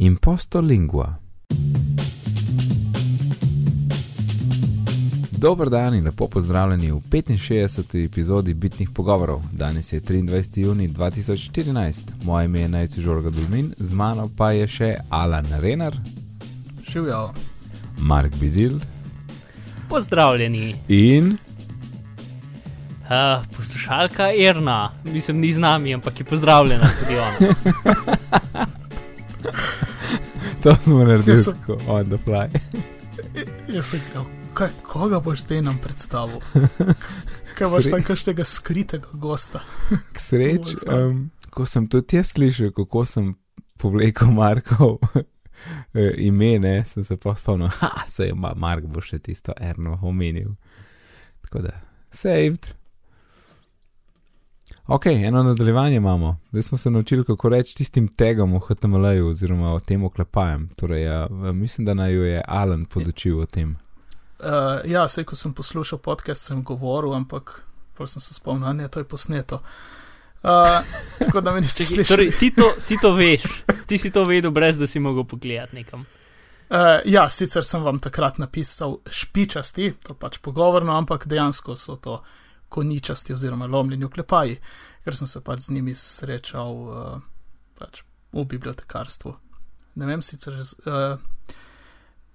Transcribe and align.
Impostolingua. 0.00 1.14
Dober 5.30 5.68
dan 5.68 5.94
in 5.94 6.04
lepo 6.04 6.28
pozdravljeni 6.28 6.92
v 6.92 7.00
65. 7.10 8.04
epizodi 8.04 8.54
Bitnih 8.54 8.90
pogovorov. 8.94 9.42
Danes 9.52 9.92
je 9.92 10.00
23. 10.00 10.60
juni 10.60 10.88
2014, 10.88 11.94
moje 12.22 12.44
ime 12.44 12.60
je 12.60 12.68
Najcu 12.68 13.00
Žorga 13.00 13.30
Dulmin, 13.30 13.74
z 13.76 13.92
mano 13.92 14.30
pa 14.36 14.52
je 14.52 14.68
še 14.68 14.94
Alan 15.10 15.46
Renar, 15.60 15.96
Živijo. 16.90 17.34
Mark 17.98 18.36
Bizil 18.40 18.78
Pozdravljeni. 19.88 20.74
in 20.88 21.36
Uh, 23.08 23.46
poslušalka 23.56 24.32
Erna, 24.36 24.92
mislim, 25.04 25.40
ni 25.40 25.52
z 25.52 25.58
nami, 25.58 25.94
ampak 25.94 26.20
je 26.20 26.24
pozdravljena 26.24 26.90
tudi 27.00 27.18
ona. 27.18 28.66
to 30.68 30.82
smo 30.82 30.98
naredili 31.00 31.36
sem- 31.38 31.54
tako 31.56 31.78
on 31.86 32.04
the 32.06 32.18
fly. 32.18 32.48
Jaz 33.74 33.86
sem 33.86 34.00
rekel, 34.00 34.24
kaj, 34.54 34.70
koga 34.82 35.20
boš 35.20 35.42
zdaj 35.42 35.62
nam 35.62 35.78
predstavil? 35.78 36.40
Kaj 37.56 37.66
boš 37.68 37.88
tam 37.90 38.02
kakšnega 38.02 38.44
skritega 38.44 39.08
gosta? 39.14 39.60
K 40.14 40.20
sreči, 40.20 40.76
Samo. 40.76 40.96
um, 40.98 41.24
ko 41.50 41.66
sem 41.66 41.88
tudi 41.88 42.16
jaz 42.16 42.26
slišal, 42.28 42.70
kako 42.70 43.04
sem 43.04 43.32
povlekel 43.76 44.30
Markov 44.30 44.98
eh, 45.14 46.14
ime, 46.18 46.58
ne, 46.58 46.84
sem 46.84 47.04
se 47.04 47.16
pa 47.16 47.34
spomnil, 47.34 47.68
da 47.80 48.04
se 48.08 48.24
je 48.24 48.34
Ma- 48.34 48.54
Mark 48.54 48.84
bo 48.86 49.00
še 49.00 49.18
tisto 49.18 49.52
erno 49.56 49.98
omenil. 50.02 50.54
Tako 51.40 51.58
da, 51.60 51.74
saved. 52.10 52.70
Ok, 54.90 55.06
eno 55.06 55.42
nadaljevanje 55.42 55.96
imamo. 55.96 56.36
Zdaj 56.50 56.62
smo 56.62 56.78
se 56.78 56.90
naučili, 56.90 57.24
kako 57.24 57.48
reči 57.48 57.76
tistim 57.76 58.08
tegom 58.08 58.54
v 58.54 58.58
HTML-ju 58.58 59.28
oziroma 59.28 59.72
o 59.72 59.80
tem 59.80 60.04
oklepajem. 60.04 60.68
Torej, 60.76 61.02
ja, 61.02 61.28
mislim, 61.52 61.84
da 61.84 61.94
naj 61.94 62.12
jo 62.12 62.24
je 62.24 62.42
Alan 62.46 62.84
podočil 62.84 63.40
o 63.40 63.46
tem. 63.46 63.76
Uh, 64.38 64.46
ja, 64.90 65.04
vse, 65.04 65.24
ko 65.24 65.36
sem 65.36 65.52
poslušal 65.52 65.98
podcast, 65.98 66.44
sem 66.44 66.64
govoril, 66.64 67.12
ampak 67.14 67.62
pol 67.94 68.08
sem 68.08 68.22
se 68.22 68.34
spomnil, 68.34 68.72
da 68.72 68.82
je 68.82 68.88
to 68.88 69.00
je 69.00 69.04
posneto. 69.04 69.60
Uh, 70.42 70.80
tako 71.26 71.40
da 71.40 71.52
me 71.52 71.60
niste 71.60 71.84
slišali. 71.84 72.08
Torej, 72.08 72.32
ti, 72.38 72.50
to, 72.56 72.72
ti 72.88 72.96
to 73.02 73.12
veš, 73.12 73.44
ti 73.86 73.98
si 73.98 74.10
to 74.10 74.24
vedel, 74.24 74.50
brez 74.50 74.78
da 74.78 74.86
si 74.86 75.00
mogel 75.00 75.24
pogledati 75.24 75.76
nekam. 75.76 76.00
Uh, 76.00 76.76
ja, 77.04 77.28
sicer 77.30 77.64
sem 77.64 77.84
vam 77.84 78.00
takrat 78.00 78.38
napisal 78.38 79.02
špičasti, 79.10 79.92
to 80.06 80.14
pač 80.14 80.40
pogovorno, 80.40 80.96
ampak 80.96 81.28
dejansko 81.28 81.76
so 81.76 81.96
to 81.96 82.22
koničasti 82.68 83.32
oziroma 83.32 83.66
lomljeni 83.66 84.04
oklepaji, 84.04 84.58
ker 85.04 85.16
sem 85.16 85.26
se 85.26 85.40
pač 85.40 85.60
z 85.60 85.70
njimi 85.76 85.94
srečal 85.94 86.72
uh, 86.72 87.20
pač 87.78 88.02
v 88.32 88.44
bibliotekarstvu. 88.44 89.34
Ne 89.94 90.06
vem 90.06 90.22
sicer, 90.22 90.52
uh, 90.52 91.18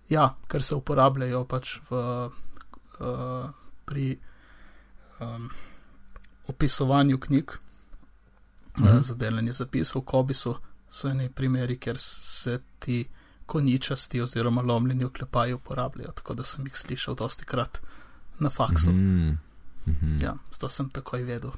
ja, 0.10 0.36
ker 0.48 0.64
se 0.64 0.76
uporabljajo 0.76 1.46
pač 1.46 1.78
v, 1.90 2.02
uh, 3.00 3.50
pri 3.86 4.20
um, 5.20 5.50
opisovanju 6.48 7.20
knjig, 7.20 7.52
Mhm. 8.80 8.88
uh, 8.88 9.02
za 9.02 9.14
delanje 9.16 9.54
zapisov 9.54 10.02
v 10.02 10.06
Kobisu 10.06 10.56
so 10.90 11.08
eni 11.10 11.30
primeri, 11.30 11.78
kjer 11.78 11.98
se 12.00 12.56
ti 12.80 13.04
koničasti 13.46 14.22
oziroma 14.22 14.62
lomljeni 14.62 15.04
oklepaji 15.06 15.54
uporabljajo, 15.54 16.12
tako 16.12 16.34
da 16.34 16.44
sem 16.46 16.66
jih 16.66 16.78
slišal 16.78 17.16
dosti 17.16 17.46
krat 17.46 17.82
na 18.40 18.50
faksu. 18.50 18.90
Mhm. 18.92 19.30
Mhm. 19.88 20.18
Ja, 20.22 20.34
zato 20.52 20.70
sem 20.70 20.90
takoj 20.90 21.24
vedel. 21.24 21.52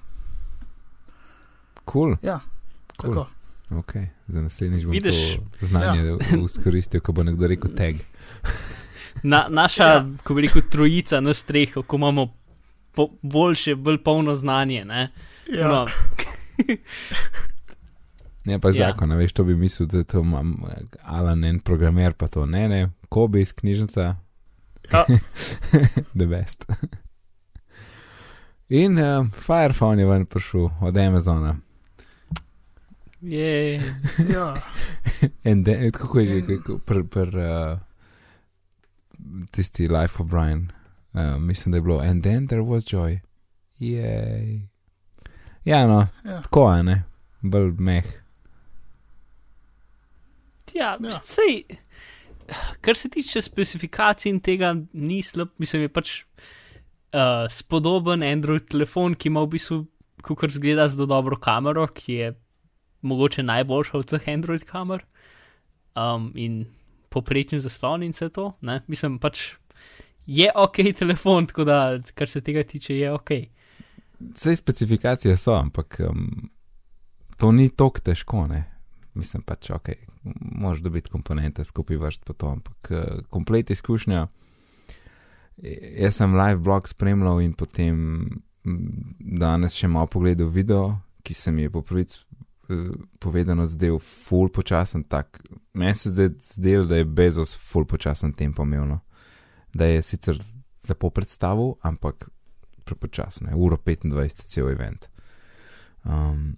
Cool. 1.86 2.16
Ja, 2.22 2.40
Cool. 2.96 3.14
tako. 3.14 3.28
Ok, 3.72 3.94
za 4.28 4.42
naslednjič 4.42 4.84
bom 4.84 4.92
Vidiš? 4.92 5.36
to 5.60 5.66
znanje 5.66 6.02
ja. 6.02 6.18
izkoristil, 6.46 7.02
ko 7.02 7.12
bo 7.12 7.24
nekdo 7.24 7.48
rekel 7.48 7.72
tag. 7.72 7.96
Na, 9.24 9.48
naša, 9.50 9.84
ja. 9.84 10.06
ko 10.24 10.34
bi 10.34 10.42
rekel, 10.42 10.62
trojica 10.64 11.20
na 11.20 11.34
strehu, 11.34 11.84
ko 11.84 11.96
imamo 11.96 12.34
po, 12.92 13.10
boljše, 13.22 13.76
bolj 13.76 13.98
polno 13.98 14.36
znanje. 14.36 14.86
Ne? 14.86 15.12
Ja, 15.50 15.68
No, 15.68 15.86
Ne 18.46 18.60
pa 18.60 18.68
Ja. 18.68 18.74
zakon, 18.74 19.12
a 19.12 19.16
veš, 19.16 19.34
to 19.34 19.44
bi 19.44 19.56
mislil, 19.56 19.88
da 19.88 20.04
to 20.04 20.20
imam 20.20 20.62
Alan 21.04 21.44
en 21.44 21.60
programer, 21.60 22.14
pa 22.14 22.28
to 22.28 22.46
ne, 22.46 22.70
ne, 22.70 22.80
Kobe 23.10 23.42
iz 23.42 23.54
knjižnica, 23.54 24.02
ja. 24.02 25.06
the 26.14 26.26
best. 26.28 26.66
In 28.68 28.98
uh, 28.98 29.28
Firephone 29.32 30.02
je 30.02 30.08
ven 30.08 30.26
prišel 30.26 30.70
od 30.82 30.98
Amazona. 30.98 31.56
je, 33.22 33.82
ja. 34.30 34.56
In 35.44 35.64
de, 35.64 35.92
kako 35.92 36.20
je 36.20 36.28
že, 36.28 36.42
kako- 36.42 36.80
pr, 36.80 37.04
pr, 37.04 37.28
uh, 37.30 37.80
tisti 39.52 39.88
Life 39.88 40.24
of 40.24 40.30
Brian, 40.30 40.72
uh, 41.14 41.38
mislim, 41.38 41.72
da 41.72 41.78
je 41.78 41.82
bilo, 41.82 42.00
and 42.00 42.24
then 42.24 42.48
there 42.48 42.62
was 42.62 42.84
joy. 42.86 43.20
Jej. 43.80 44.62
Ja, 45.64 45.88
no, 45.88 46.08
ja. 46.24 46.42
tako 46.42 46.74
je, 46.74 46.84
ne, 46.84 47.04
bolj 47.42 47.72
meh. 47.72 48.06
ja, 50.74 50.86
Ja. 50.94 50.98
ja. 51.02 51.20
sej, 51.24 51.64
kar 52.82 52.96
se 52.96 53.10
tiče 53.10 53.42
specifikacij 53.42 54.30
in 54.30 54.40
tega, 54.40 54.76
ni 54.94 55.24
slab, 55.24 55.48
mislim, 55.58 55.82
je 55.82 55.90
pač 55.90 56.22
uh, 56.22 56.28
spodoben 57.50 58.24
Android 58.24 58.68
telefon, 58.70 59.16
ki 59.16 59.30
ima 59.30 59.44
v 59.46 59.56
bistvu, 59.56 59.78
kot 60.26 60.52
zgleda, 60.52 60.88
zelo 60.92 61.06
dobro 61.10 61.38
kamero, 61.40 61.88
ki 61.88 62.14
je 62.14 62.32
mogoče 63.06 63.44
najboljša 63.44 63.98
od 63.98 64.06
vseh 64.10 64.30
Android 64.34 64.64
kamer 64.66 65.06
um, 65.96 66.32
in 66.36 66.66
poprečen 67.10 67.62
zaslon 67.62 68.04
in 68.04 68.12
vse 68.12 68.30
to. 68.30 68.52
Ne? 68.62 68.82
Mislim, 68.88 69.20
pač 69.20 69.54
je 70.26 70.50
ok 70.56 70.82
telefon, 70.98 71.48
tako 71.48 71.64
da, 71.64 72.00
kar 72.16 72.30
se 72.30 72.42
tega 72.42 72.64
tiče, 72.64 72.98
je 72.98 73.12
ok. 73.14 73.32
Vse 74.20 74.56
specifikacije 74.56 75.38
so, 75.38 75.54
ampak 75.54 76.00
um, 76.10 76.50
to 77.38 77.52
ni 77.52 77.70
tako 77.70 78.00
težko, 78.00 78.48
ne. 78.48 78.64
Mislim 79.14 79.44
pač, 79.48 79.70
ok, 79.72 79.94
moraš 80.60 80.82
dobiti 80.84 81.12
komponente 81.12 81.64
skupaj 81.64 81.98
vrst 81.98 82.26
po 82.26 82.34
to, 82.34 82.50
ampak 82.58 82.92
uh, 82.92 83.22
komplet 83.30 83.70
izkušnja. 83.72 84.26
E, 84.26 84.45
Jaz 85.64 86.16
sem 86.16 86.36
live 86.36 86.60
blog 86.60 86.88
spremljal 86.90 87.42
in 87.42 87.54
potem 87.54 88.28
danes 89.20 89.78
še 89.78 89.88
malo 89.88 90.10
pogledal 90.12 90.50
video, 90.52 90.98
ki 91.24 91.34
se 91.34 91.52
mi 91.52 91.66
je 91.66 91.72
po 91.72 91.82
prvič 91.86 92.18
uh, 92.18 92.92
povedano 93.20 93.68
zdel 93.70 94.00
full 94.00 94.50
počasen 94.50 95.06
tak. 95.08 95.42
Meni 95.74 95.96
se 95.96 96.12
zdaj 96.12 96.30
zdel, 96.42 96.86
da 96.90 97.00
je 97.00 97.06
Bezos 97.06 97.56
full 97.58 97.86
počasen 97.86 98.34
tempo 98.34 98.64
imel, 98.64 98.88
no. 98.88 99.00
da 99.74 99.86
je 99.86 100.02
sicer 100.02 100.40
lepo 100.90 101.10
predstavil, 101.10 101.76
ampak 101.82 102.30
prepočasno, 102.86 103.50
je, 103.50 103.56
uro 103.56 103.78
25 103.78 104.22
je 104.22 104.30
cel 104.30 104.70
event. 104.70 105.08
Um, 106.04 106.58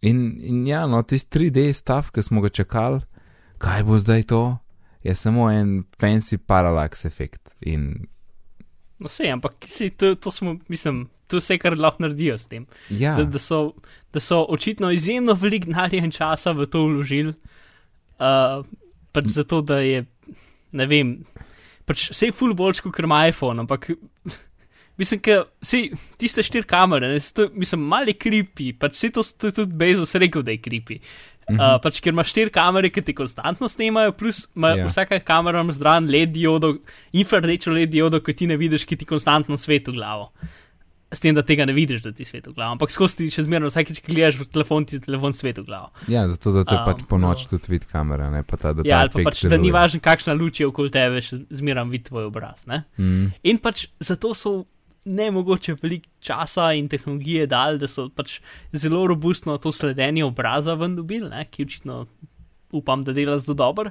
in, 0.00 0.38
in 0.40 0.66
ja, 0.66 0.86
no, 0.86 1.02
tisti 1.02 1.38
3D 1.38 1.72
stav, 1.72 2.10
ki 2.10 2.22
smo 2.22 2.40
ga 2.40 2.48
čakali, 2.48 3.02
kaj 3.58 3.84
bo 3.84 3.98
zdaj 4.00 4.24
to, 4.32 4.42
je 5.06 5.14
samo 5.14 5.48
en 5.50 5.84
fancy 6.00 6.38
parallax 6.38 7.06
efekt. 7.06 7.54
In 7.60 8.06
No, 8.96 9.10
vse, 9.10 9.28
ampak 9.28 9.66
si, 9.68 9.90
to, 9.92 10.14
to 10.16 10.30
smo, 10.32 10.56
mislim, 10.72 11.04
to 11.28 11.36
je 11.36 11.44
vse, 11.44 11.58
kar 11.60 11.76
lahko 11.76 12.06
naredijo 12.06 12.38
s 12.40 12.48
tem. 12.48 12.64
ja, 12.88 13.16
da, 13.18 13.26
da, 13.28 13.38
so, 13.38 13.74
da 14.12 14.20
so 14.20 14.40
očitno 14.48 14.90
izjemno 14.90 15.34
veliko 15.36 15.68
denarja 15.68 16.04
in 16.04 16.14
časa 16.14 16.54
v 16.56 16.68
to 16.72 16.86
vložili, 16.88 17.34
uh, 18.16 18.64
pač 19.12 19.28
zato 19.34 19.60
da 19.60 19.82
je, 19.84 20.06
ne 20.72 20.86
vem, 20.88 21.12
pač 21.84 22.08
vse 22.14 22.30
je 22.30 22.36
full 22.36 22.56
boljš 22.56 22.80
kot 22.86 23.04
ima 23.04 23.26
iPhone, 23.28 23.66
ampak 23.66 23.90
mislim, 25.00 25.20
da 25.28 25.42
si 25.60 25.90
tiste 26.16 26.46
štiri 26.46 26.64
kamere, 26.64 27.12
ne, 27.12 27.20
to, 27.20 27.50
mislim, 27.52 27.84
mali 27.92 28.16
kripi, 28.16 28.72
pač 28.72 28.96
vse 28.96 29.12
to, 29.12 29.26
tudi 29.50 29.76
Bezos 29.76 30.16
rekel, 30.16 30.46
da 30.46 30.56
je 30.56 30.62
kripi. 30.64 31.02
Mhm. 31.46 31.60
Uh, 31.62 31.76
pač, 31.78 32.00
ker 32.02 32.10
imaš 32.10 32.32
štiri 32.32 32.50
kamere, 32.50 32.90
ki 32.90 33.02
ti 33.06 33.14
konstantno 33.14 33.68
snemajo, 33.70 34.12
plus 34.18 34.48
ima 34.56 34.72
Ja. 34.74 34.82
yeah. 34.82 34.88
vsaka 34.90 35.20
kamera 35.22 35.60
ima 35.62 35.72
zraven 35.72 36.10
LED 36.10 36.32
diodo, 36.34 36.72
infrardečo 37.14 37.70
LED 37.70 37.90
diodo, 37.94 38.18
ki 38.20 38.34
ti 38.34 38.46
ne 38.50 38.56
vidiš, 38.58 38.84
ki 38.84 38.96
ti 38.96 39.06
konstantno 39.06 39.54
svetu 39.56 39.92
glavo. 39.94 40.32
S 41.14 41.22
tem, 41.22 41.30
da 41.38 41.44
tega 41.46 41.62
ne 41.64 41.72
vidiš, 41.72 42.02
da 42.02 42.10
ti 42.12 42.24
svetu 42.26 42.50
glavo. 42.52 42.72
Ampak 42.74 42.90
skozi 42.90 43.16
ti 43.20 43.28
še 43.30 43.44
zmerno, 43.46 43.70
vsakeč, 43.70 44.00
ki 44.02 44.10
gledaš 44.10 44.40
v 44.40 44.48
telefon, 44.50 44.84
ti 44.90 44.98
telefon 44.98 45.32
svetu 45.32 45.62
glavo. 45.62 45.92
ja, 46.10 46.26
zato 46.28 46.50
da 46.50 46.64
te 46.66 46.74
Um, 46.74 46.82
pač 46.84 47.04
po 47.06 47.16
noči 47.18 47.46
tudi 47.48 47.70
vidi 47.70 47.86
kamera, 47.86 48.26
ne 48.30 48.42
pa 48.42 48.56
ta, 48.58 48.72
da 48.74 48.82
ta 48.82 48.88
Ja, 48.88 49.06
pa 49.06 49.22
pač, 49.22 49.44
da 49.46 49.56
ni 49.56 49.70
važno, 49.70 50.00
kakšna 50.02 50.34
luč 50.34 50.58
je 50.60 50.66
okoli 50.66 50.90
tebe, 50.90 51.22
še 51.22 51.46
zmeraj 51.54 51.86
vidi 51.94 52.10
tvoj 52.10 52.26
obraz. 52.26 52.66
Ne? 52.66 52.82
Mm, 52.98 53.30
In 53.46 53.58
pač 53.62 53.86
zato 54.02 54.34
so 54.34 54.66
ne 55.06 55.30
mogoče 55.30 55.76
veliko 55.82 56.08
časa 56.20 56.72
in 56.74 56.88
tehnologije 56.88 57.46
dali, 57.46 57.78
da 57.78 57.88
so 57.88 58.08
pač 58.08 58.40
zelo 58.72 59.06
robustno 59.06 59.58
to 59.58 59.72
sledenje 59.72 60.24
obraza 60.24 60.74
ven 60.74 60.96
dobili, 60.96 61.30
ne? 61.30 61.44
ki 61.50 61.64
očitno 61.64 62.06
upam, 62.72 63.02
da 63.02 63.12
dela 63.12 63.38
zelo 63.38 63.54
dobro. 63.54 63.90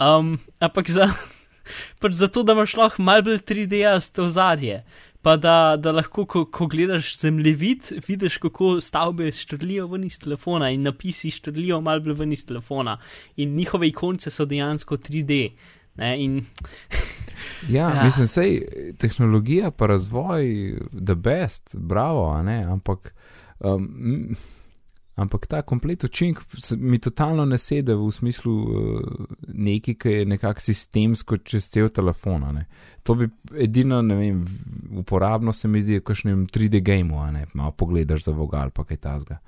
Um, 0.00 0.36
ampak 0.60 0.90
za, 0.90 1.08
pač 2.00 2.12
zato, 2.20 2.42
da 2.42 2.52
imaš 2.52 2.76
lahko 2.76 3.02
malo 3.02 3.24
bolj 3.30 3.40
3D-asto 3.40 4.28
ozadje. 4.28 4.84
pa 5.24 5.38
da, 5.40 5.76
da 5.80 5.92
lahko, 5.92 6.26
ko, 6.28 6.42
ko 6.52 6.66
gledaš 6.68 7.14
zemljevid, 7.16 7.86
vidiš, 8.08 8.36
kako 8.42 8.74
stavbe 8.84 9.30
štrlijo 9.32 9.86
ven 9.88 10.04
iz 10.04 10.18
telefona 10.20 10.68
in 10.70 10.82
napisi 10.84 11.30
štrlijo 11.32 11.80
malo 11.80 12.04
bolj 12.04 12.18
ven 12.18 12.32
iz 12.32 12.44
telefona. 12.46 12.98
In 13.36 13.54
njihove 13.56 13.88
ikonce 13.88 14.30
so 14.30 14.44
dejansko 14.44 14.96
3D. 14.96 15.38
Ne, 15.96 16.10
in, 16.24 16.44
Ja, 17.68 17.90
Ja. 17.94 18.04
mislim, 18.04 18.26
sej 18.26 18.62
tehnologija 18.98 19.70
pa 19.70 19.86
razvoj, 19.86 20.74
the 21.06 21.14
best, 21.14 21.76
bravo, 21.78 22.42
ne, 22.42 22.64
ampak, 22.64 23.14
um, 23.60 24.36
ampak 25.16 25.46
ta 25.46 25.62
komplet 25.62 26.04
učink 26.04 26.38
mi 26.76 26.98
totalno 26.98 27.44
ne 27.44 27.58
sede 27.58 27.94
v 27.94 28.10
smislu 28.12 28.52
uh, 28.62 29.00
neki, 29.48 29.94
ki 29.94 30.08
je 30.08 30.24
nekako 30.26 30.60
sistemsko 30.60 31.36
čez 31.36 31.68
cel 31.70 31.88
telefon. 31.88 32.42
Ne. 32.54 32.66
To 33.02 33.14
bi 33.14 33.28
edino, 33.58 34.02
ne 34.02 34.16
vem, 34.16 34.44
uporabno 34.98 35.52
se 35.52 35.68
mi 35.68 35.82
zdi 35.82 35.98
v 35.98 36.02
kakšnem 36.04 36.46
3D 36.46 36.80
gameu, 36.82 37.18
a 37.22 37.30
ne, 37.30 37.46
malo 37.54 37.70
pogledaš 37.70 38.24
za 38.24 38.32
vogal, 38.32 38.70
pa 38.70 38.84
kaj 38.84 38.96
tasga. 38.96 39.38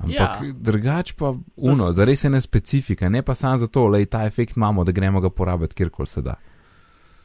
Ampak 0.00 0.18
Ja. 0.18 0.46
ja. 0.46 0.52
drugač 0.56 1.12
pa 1.12 1.34
uno, 1.56 1.92
da 1.92 2.04
res 2.04 2.24
je 2.24 2.28
ena 2.28 2.40
specifika, 2.40 3.08
ne 3.08 3.22
pa 3.22 3.34
samo 3.34 3.58
zato, 3.58 3.88
da 3.90 3.98
je 3.98 4.06
ta 4.06 4.24
efekt 4.24 4.56
imamo, 4.56 4.84
da 4.84 4.92
gremo 4.92 5.20
ga 5.20 5.30
porabiti 5.30 5.74
kjerkoli 5.74 6.06
se 6.08 6.22
da. 6.22 6.34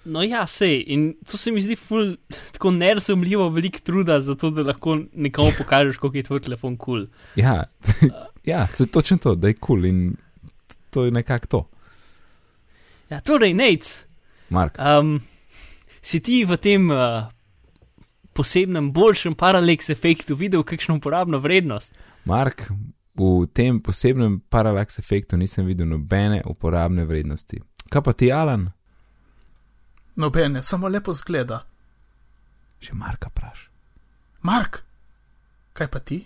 No, 0.05 0.23
ja, 0.23 0.45
sej. 0.47 0.83
In 0.87 1.13
to 1.25 1.37
se 1.37 1.51
mi 1.51 1.61
zdi 1.61 1.75
ful, 1.75 2.15
tako 2.55 2.71
nerazumljivo, 2.71 3.49
veliko 3.49 3.79
truda 3.83 4.19
za 4.19 4.35
to, 4.35 4.49
da 4.49 4.63
lahko 4.63 4.99
nekomu 5.13 5.51
pokažeš, 5.57 5.97
kako 5.97 6.17
je 6.17 6.23
tvoj 6.23 6.41
telefon 6.47 6.77
kul. 6.77 7.05
Cool. 7.05 7.07
Ja, 7.35 7.63
ja 8.53 8.67
se 8.73 8.87
točno 8.87 9.17
to, 9.17 9.35
da 9.35 9.47
je 9.47 9.53
kul 9.53 9.67
cool 9.67 9.85
in 9.85 10.15
to 10.89 11.05
je 11.05 11.11
nekako 11.11 11.47
to. 11.47 11.67
Ja, 13.09 13.19
torej, 13.19 13.53
Nate, 13.53 14.07
Mark, 14.49 14.77
um, 14.79 15.19
si 16.01 16.19
ti 16.19 16.45
v 16.45 16.57
tem 16.57 16.89
uh, 16.89 17.27
posebnem, 18.33 18.91
boljšem 18.93 19.35
paraleks 19.35 19.89
efektu 19.89 20.35
videl 20.35 20.63
kakšno 20.63 20.97
uporabno 20.97 21.37
vrednost? 21.39 21.93
Mark, 22.25 22.67
v 23.15 23.45
tem 23.53 23.79
posebnem 23.79 24.39
paralaks 24.49 24.99
efektu 24.99 25.37
nisem 25.37 25.65
videl 25.65 25.87
nobene 25.87 26.41
uporabne 26.45 27.05
vrednosti. 27.05 27.61
Kaj 27.89 28.03
pa 28.03 28.13
ti, 28.13 28.31
Alan? 28.31 28.69
Nobene, 30.15 30.63
samo 30.63 30.87
lepo 30.87 31.13
zgleda. 31.13 31.65
Še 32.79 32.95
Marka 32.95 33.29
praš. 33.29 33.67
Mark, 34.45 34.83
kaj 35.75 35.89
pa 35.91 35.99
ti? 35.99 36.21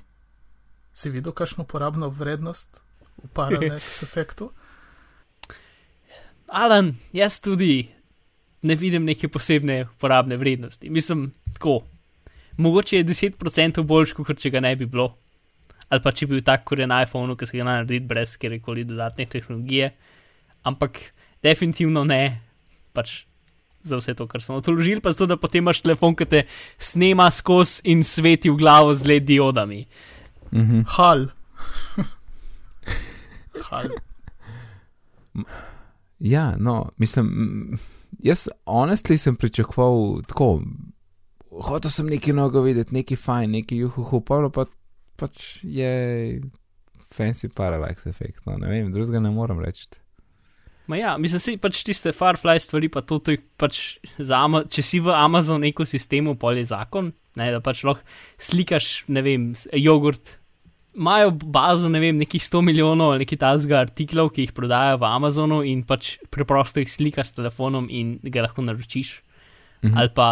Si 0.94 1.10
videl 1.10 1.34
kakšno 1.34 1.64
uporabno 1.66 2.10
vrednost 2.14 2.84
v 3.24 3.30
paraleks 3.34 4.02
efektu? 4.08 4.52
Alan, 6.50 6.96
jaz 7.14 7.40
tudi 7.42 7.88
ne 8.62 8.76
vidim 8.76 9.06
neke 9.08 9.30
posebne 9.32 9.86
uporabne 9.88 10.38
vrednosti. 10.38 10.90
Mislim, 10.90 11.32
tako. 11.54 11.82
Mogoče 12.60 12.98
je 12.98 13.08
10% 13.08 13.82
boljš, 13.88 14.14
kot 14.18 14.38
če 14.38 14.52
ga 14.52 14.60
ne 14.60 14.74
bi 14.76 14.86
bilo. 14.86 15.14
Ali 15.90 16.04
pa 16.04 16.12
če 16.12 16.28
bi 16.28 16.36
bil 16.36 16.44
tak, 16.46 16.66
kot 16.68 16.82
je 16.82 16.88
na 16.90 17.00
iPhonu, 17.06 17.38
ki 17.40 17.48
se 17.48 17.58
ga 17.58 17.64
da 17.64 17.70
narediti 17.72 18.06
brez 18.06 18.36
kjerkoli 18.38 18.84
dodatne 18.86 19.26
tehnologije. 19.26 19.94
Ampak 20.68 21.00
definitivno 21.42 22.04
ne, 22.04 22.42
pač 22.94 23.29
za 23.84 23.98
vse 23.98 24.14
to, 24.14 24.28
kar 24.28 24.42
smo 24.42 24.56
otoložili, 24.56 25.02
pa 25.02 25.12
zato, 25.12 25.26
da 25.26 25.38
potem 25.38 25.64
imaš 25.64 25.82
telefon, 25.82 26.16
ki 26.16 26.26
te 26.26 26.44
snema 26.78 27.30
skozi 27.32 27.82
in 27.92 28.04
sveti 28.04 28.50
v 28.50 28.58
glavo 28.60 28.96
z 28.96 29.08
LED 29.08 29.24
diodami. 29.24 29.86
Mhm. 30.52 30.82
Hal. 30.98 31.28
Hal. 33.70 33.90
Ja, 36.20 36.56
no, 36.58 36.92
mislim, 36.98 37.26
mm, 37.26 37.78
jaz 38.20 38.48
honestly 38.66 39.18
sem 39.18 39.36
pričakoval 39.36 40.22
tako. 40.28 40.62
Hotel 41.50 41.92
sem 41.92 42.08
nekaj 42.08 42.34
novega 42.34 42.62
videti, 42.62 42.96
nekaj 42.96 43.18
fajn, 43.18 43.52
nekaj 43.52 43.78
juhu, 43.78 44.22
pa 44.22 44.42
pa 44.54 44.66
pač 45.20 45.64
je 45.64 46.42
fancy 47.12 47.50
parallax 47.50 48.06
efekt. 48.08 48.46
No, 48.46 48.58
ne 48.58 48.70
vem, 48.70 48.92
drugega 48.94 49.20
ne 49.20 49.32
morem 49.32 49.60
reči. 49.64 49.88
Ma 50.90 50.98
ja, 50.98 51.12
mislim, 51.22 51.42
si 51.44 51.54
pač 51.62 51.84
tiste 51.86 52.10
Firefly 52.18 52.58
stvari, 52.58 52.88
pa 52.90 53.04
to, 53.06 53.20
to 53.22 53.36
je 53.36 53.40
pač 53.62 54.00
za 54.18 54.40
Ama 54.42 54.64
če 54.66 54.82
si 54.82 54.98
v 55.06 55.14
Amazon 55.14 55.62
ekosistemu, 55.68 56.34
pol 56.42 56.58
je 56.58 56.66
zakon, 56.72 57.12
ne, 57.38 57.50
da 57.54 57.60
pač 57.62 57.84
lahko 57.86 58.02
slikaš, 58.42 59.04
ne 59.14 59.22
vem, 59.22 59.52
jogurt. 59.78 60.34
Imajo 60.98 61.36
bazo, 61.54 61.92
ne 61.94 62.02
vem, 62.02 62.18
nekih 62.18 62.42
100 62.42 62.64
milijonov 62.66 63.14
ali 63.14 63.22
nekaj 63.22 63.38
tazga 63.46 63.78
artiklov, 63.86 64.32
ki 64.34 64.48
jih 64.48 64.56
prodajajo 64.58 64.98
v 65.04 65.12
Amazonu 65.12 65.60
in 65.62 65.86
pač 65.86 66.16
preprosto 66.34 66.82
jih 66.82 66.90
slikaš 66.90 67.36
s 67.36 67.38
telefonom 67.38 67.86
in 67.94 68.18
ga 68.26 68.48
lahko 68.48 68.66
naročiš. 68.66 69.20
Mhm. 69.84 69.98
Ali 69.98 70.10
pa, 70.16 70.30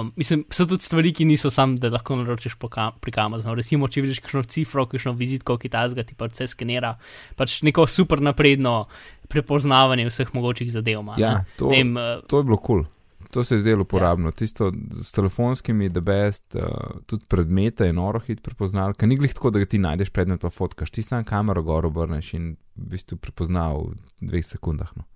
um, 0.00 0.12
mislim, 0.16 0.44
so 0.52 0.66
tudi 0.68 0.84
stvari, 0.84 1.12
ki 1.16 1.24
niso 1.24 1.50
sam, 1.50 1.76
da 1.80 1.88
lahko 1.88 2.16
naročiš 2.20 2.54
po 2.60 2.68
ka 2.68 2.90
prek 3.00 3.18
Amazona. 3.18 3.54
Recimo, 3.56 3.88
če 3.88 4.04
vidiš 4.04 4.20
kakšno 4.20 4.42
cifro, 4.44 4.84
kakšno 4.86 5.14
vizitko, 5.16 5.56
ki 5.56 5.72
tazga 5.72 6.04
ti 6.04 6.14
pač 6.14 6.36
vse 6.36 6.50
skenira, 6.52 6.96
pač 7.36 7.62
neko 7.64 7.86
super 7.88 8.20
napredno 8.20 8.84
prepoznavanje 9.32 10.08
vseh 10.10 10.34
mogočih 10.34 10.72
zadev. 10.72 11.00
ima, 11.00 11.14
Ja, 11.18 11.32
ne. 11.38 11.44
to, 11.56 11.70
vem, 11.72 11.96
uh, 11.96 12.20
to 12.28 12.42
je 12.42 12.44
bilo 12.44 12.56
kul. 12.56 12.84
Cool. 12.84 12.88
To 13.30 13.44
se 13.44 13.54
je 13.54 13.60
zdelo 13.60 13.82
uporabno. 13.82 14.28
Ja. 14.28 14.32
Tisto 14.32 14.72
s 14.90 15.12
telefonskimi, 15.12 15.90
the 15.90 16.00
best, 16.00 16.54
uh, 16.54 17.00
tudi 17.06 17.24
predmete 17.28 17.86
je 17.86 17.92
noro 17.92 18.20
hit 18.20 18.42
prepoznal, 18.42 18.94
ker 18.98 19.08
ni 19.08 19.16
glih 19.16 19.34
tako, 19.34 19.52
da 19.54 19.64
ti 19.64 19.78
najdeš 19.78 20.10
predmet 20.10 20.40
pa 20.40 20.50
fotkaš. 20.50 20.90
Ti 20.90 21.02
sam 21.02 21.24
kamero 21.24 21.62
gor 21.62 21.86
obrneš 21.86 22.34
in 22.34 22.56
v 22.74 22.90
bistvu 22.96 23.20
prepoznal 23.22 23.94
v 23.94 24.26
dveh 24.32 24.44
sekundah. 24.44 24.90
No. 24.96 25.06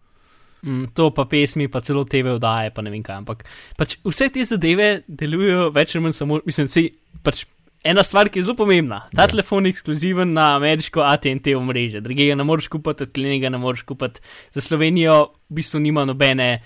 Mm, 0.64 0.84
to 0.92 1.10
pa 1.10 1.24
pesmi, 1.26 1.68
pa 1.68 1.80
celo 1.80 2.04
TV 2.04 2.34
vdaje, 2.34 2.70
pa 2.70 2.82
ne 2.82 2.90
vem 2.90 3.02
kaj. 3.02 3.16
Ampak 3.16 3.44
pač 3.76 3.98
vse 4.02 4.28
te 4.28 4.44
zadeve 4.44 4.88
delujejo 5.06 5.68
več 5.70 5.94
ali 5.94 6.02
manj 6.02 6.12
samo, 6.14 6.40
mislim, 6.42 6.68
si 6.68 6.88
pač. 7.22 7.44
Ena 7.84 8.00
stvar, 8.00 8.30
ki 8.30 8.38
je 8.38 8.44
zelo 8.44 8.56
pomembna, 8.56 9.02
ta 9.12 9.22
Ja. 9.22 9.28
telefon 9.28 9.66
je 9.66 9.70
ekskluziven 9.70 10.30
na 10.32 10.56
ameriško 10.56 11.02
ATT 11.02 11.52
omrežje, 11.52 12.00
drugega 12.00 12.32
ne 12.34 12.42
moreš 12.42 12.68
kupiti, 12.68 13.04
odklenjenega 13.04 13.50
ne 13.50 13.58
moreš 13.58 13.82
kupiti. 13.82 14.22
Za 14.50 14.60
Slovenijo 14.62 15.18
v 15.44 15.54
bistvu 15.54 15.80
nima 15.80 16.04
nobene 16.04 16.62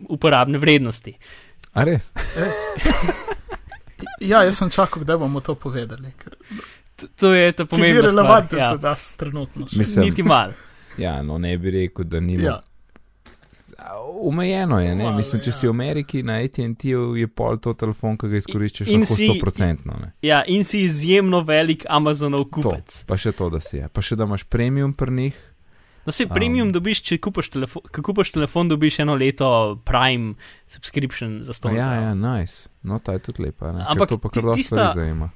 uporabne 0.00 0.58
vrednosti. 0.58 1.14
A 1.72 1.84
res? 1.84 2.10
Ja, 4.20 4.42
jaz 4.42 4.58
sem 4.58 4.70
čakal, 4.70 5.02
kdaj 5.02 5.16
bomo 5.16 5.40
to 5.40 5.54
povedali. 5.54 6.10
Ker 6.14 6.34
To 7.16 7.30
je 7.30 7.52
ta 7.52 7.62
ni 7.62 7.68
pomembna 7.68 7.94
stvar. 7.94 8.10
relevantno 8.10 8.58
Ja. 8.58 8.68
za 8.68 8.78
nas 8.80 9.12
trenutno. 9.12 9.66
Mislim, 9.72 10.04
Niti 10.04 10.22
mal. 10.22 10.50
Ja, 10.98 11.22
no 11.22 11.38
ne 11.38 11.54
bi 11.54 11.70
rekel, 11.72 12.04
da 12.04 12.18
ni. 12.18 12.34
Ja. 12.34 12.58
Umejeno 14.20 14.80
je, 14.80 14.94
ne? 14.94 15.12
Mislim, 15.12 15.42
če 15.42 15.50
ja. 15.50 15.54
si 15.54 15.66
v 15.66 15.70
Ameriki 15.70 16.22
na 16.22 16.32
ATT-ju, 16.34 17.14
je 17.14 17.28
pol 17.28 17.58
to 17.58 17.74
telefon, 17.74 18.18
ki 18.18 18.26
ga 18.26 18.36
izkoriščaš 18.36 18.88
lahko 18.88 19.14
100%. 19.14 19.86
Ne? 19.96 20.12
Ja, 20.20 20.42
in 20.44 20.64
si 20.64 20.82
izjemno 20.82 21.40
velik 21.40 21.86
Amazonov 21.88 22.40
To, 22.40 22.50
kupec. 22.58 23.04
pa 23.06 23.16
še 23.16 23.32
to, 23.32 23.46
da 23.48 23.60
si 23.60 23.76
je. 23.76 23.88
Pa 23.88 24.02
še 24.02 24.16
da 24.16 24.24
imaš 24.24 24.44
premium 24.44 24.92
pri 24.92 25.12
njih. 25.12 25.38
No, 26.04 26.12
se 26.12 26.24
Um. 26.24 26.30
premium 26.30 26.72
dobiš, 26.72 27.02
če 27.02 27.18
kupaš 27.18 27.50
telefon, 27.50 27.82
ko 27.84 28.02
kupaš 28.02 28.30
telefon, 28.30 28.68
dobiš 28.68 28.98
eno 28.98 29.14
leto 29.14 29.46
Prime 29.84 30.34
subscription 30.66 31.42
za 31.42 31.50
No, 31.50 31.52
sto. 31.52 31.68
ja, 31.70 31.92
ja, 31.94 32.14
nice. 32.14 32.68
No, 32.82 32.98
ta 32.98 33.12
je 33.12 33.18
tudi 33.20 33.42
lepa. 33.42 33.72
Ne? 33.72 33.84
Ker 33.84 33.92
Ampak 33.92 34.08
to 34.08 34.18
pa 34.18 34.28
kar 34.30 34.42
dosti 34.42 34.62
stvari 34.64 34.94
zajema. 34.96 35.30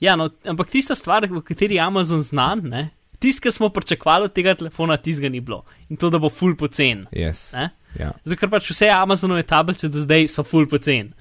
ja, 0.00 0.16
no, 0.16 0.30
ampak 0.44 0.70
tista 0.70 0.94
stvar, 0.94 1.26
v 1.26 1.42
kateri 1.42 1.76
Amazon 1.78 2.22
znan, 2.22 2.60
ne, 2.64 2.90
tisto, 3.18 3.44
kar 3.46 3.52
smo 3.52 3.68
pričakovali 3.68 4.24
od 4.24 4.32
tega 4.32 4.54
telefona, 4.54 4.96
tistega 4.96 5.28
ni 5.32 5.40
bilo. 5.40 5.64
In 5.88 5.96
to, 5.96 6.10
da 6.10 6.18
bo 6.18 6.30
full 6.30 6.56
pocen. 6.56 7.06
Yes. 7.12 7.50
Ja. 7.98 8.12
Zato, 8.24 8.40
ker 8.40 8.50
pač 8.52 8.70
vse 8.70 8.90
Amazonove 8.92 9.46
tablice 9.48 9.88
do 9.92 10.02
zdaj 10.04 10.28
so 10.32 10.44
full 10.44 10.68
pocen. 10.70 11.14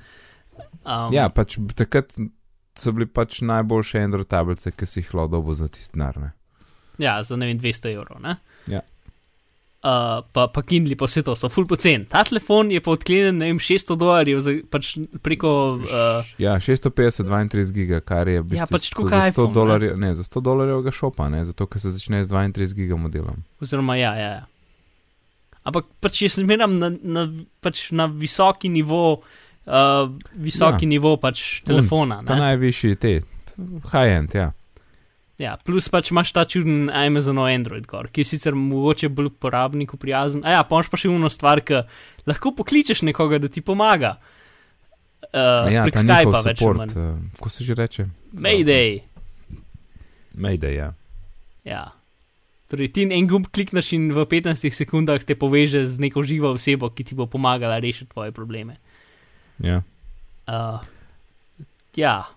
Um, 0.85 1.13
ja, 1.13 1.29
pač 1.33 1.57
takrat 1.75 2.13
so 2.75 2.91
bili 2.95 3.07
pač 3.07 3.39
najboljše 3.45 4.03
Android 4.03 4.27
tablice, 4.29 4.71
ki 4.71 4.87
si 4.87 4.99
jih 5.01 5.13
lahko 5.15 5.37
dobo 5.37 5.55
za 5.55 5.67
tisti 5.71 5.95
denar. 5.95 6.19
ne. 6.19 6.31
ja, 6.97 7.23
za 7.23 7.37
ne 7.37 7.47
vem, 7.47 7.59
200 7.59 7.93
evrov. 7.95 8.19
Ne? 8.21 8.35
Ja. 9.85 9.91
Uh, 10.17 10.25
pa, 10.33 10.47
pa 10.49 10.61
Kindle, 10.65 10.95
pa 10.97 11.05
vse 11.05 11.21
to 11.21 11.35
so 11.37 11.45
full 11.53 11.67
pocen. 11.69 12.07
Ta 12.09 12.23
telefon 12.25 12.71
je 12.73 12.79
pa 12.81 12.89
odklenjen, 12.95 13.37
ne 13.37 13.51
vem, 13.51 13.59
600 13.61 13.97
dolarjev 14.01 14.39
za, 14.41 14.53
pač 14.73 14.95
preko. 15.21 15.51
Uh, 15.85 16.31
Ja, 16.41 16.55
650, 16.57 17.29
32 17.29 17.69
giga, 17.75 17.99
kar 18.01 18.25
je 18.25 18.41
v 18.41 18.47
bistvu 18.49 18.63
Ja, 18.63 18.65
pač 18.65 18.89
za 18.89 18.95
kot 18.97 19.11
100 19.13 19.29
iPhone, 19.29 19.51
ne. 19.51 19.53
dolarjev, 19.53 19.93
ne, 20.01 20.09
za 20.17 20.25
100 20.25 20.41
dolarjev 20.47 20.81
ga 20.87 20.95
šopa, 20.95 21.29
ne, 21.29 21.43
zato 21.45 21.69
ker 21.69 21.83
se 21.83 21.93
začne 21.93 22.23
z 22.25 22.33
32 22.33 22.73
giga 22.81 22.97
modelom. 22.97 23.45
Oziroma, 23.61 23.93
ja, 24.01 24.15
ja. 24.17 24.31
ja. 24.39 24.43
Ampak 25.69 25.85
pač 26.01 26.25
jaz 26.25 26.39
zmeram 26.41 26.75
na, 26.81 26.89
na, 26.89 27.29
pač 27.61 27.91
na 27.93 28.09
visoki 28.09 28.73
nivo, 28.73 29.21
uh, 29.21 30.03
visoki 30.33 30.81
Ja. 30.81 30.89
ja. 30.89 30.93
nivo 30.97 31.15
pač 31.21 31.61
telefona. 31.61 32.23
Ta 32.25 32.33
ne. 32.33 32.49
najvišji 32.49 32.97
te, 32.97 33.19
high-end, 33.93 34.33
ja. 34.33 34.49
Ja, 35.41 35.57
plus 35.59 35.89
pač 35.91 36.13
imaš 36.13 36.31
ta 36.31 36.45
čuden 36.47 36.87
Amazonov 36.95 37.49
Android, 37.51 37.83
gor, 37.89 38.07
ki 38.07 38.23
je 38.23 38.29
sicer 38.29 38.55
mogoče 38.55 39.09
bolj 39.11 39.33
uporabniku 39.33 39.99
prijazen. 39.99 40.45
A 40.47 40.55
ja, 40.55 40.61
pa 40.63 40.79
imaš 40.79 40.91
pa 40.93 40.99
še 40.99 41.11
uno 41.11 41.27
stvar, 41.31 41.59
ki 41.65 41.81
lahko 42.29 42.53
pokličeš 42.55 43.03
nekoga, 43.03 43.41
da 43.43 43.51
ti 43.51 43.63
pomaga. 43.65 44.15
Uh, 45.25 45.67
ja, 45.73 45.83
prek 45.83 45.99
Skypa 45.99 46.41
več 46.45 46.61
support, 46.61 46.95
uh, 46.95 47.17
kako 47.35 47.51
se 47.51 47.67
že 47.67 47.75
reče? 47.75 48.07
Mayday. 48.31 49.01
Mayday, 50.39 50.77
ja. 50.77 50.89
Ja. 51.67 51.83
Torej, 52.71 52.93
ti 52.95 53.03
en 53.03 53.27
gumb 53.27 53.49
klikneš 53.51 53.91
in 53.97 54.07
v 54.15 54.23
15 54.31 54.71
sekundah 54.71 55.19
te 55.27 55.35
poveže 55.35 55.83
z 55.83 55.99
neko 55.99 56.23
živo 56.23 56.53
osebo, 56.55 56.93
ki 56.95 57.11
ti 57.11 57.17
bo 57.17 57.27
pomagala 57.27 57.81
rešiti 57.83 58.13
tvoje 58.13 58.31
probleme. 58.31 58.79
ja. 59.59 59.83
Uh, 60.45 60.77
ja, 61.97 62.27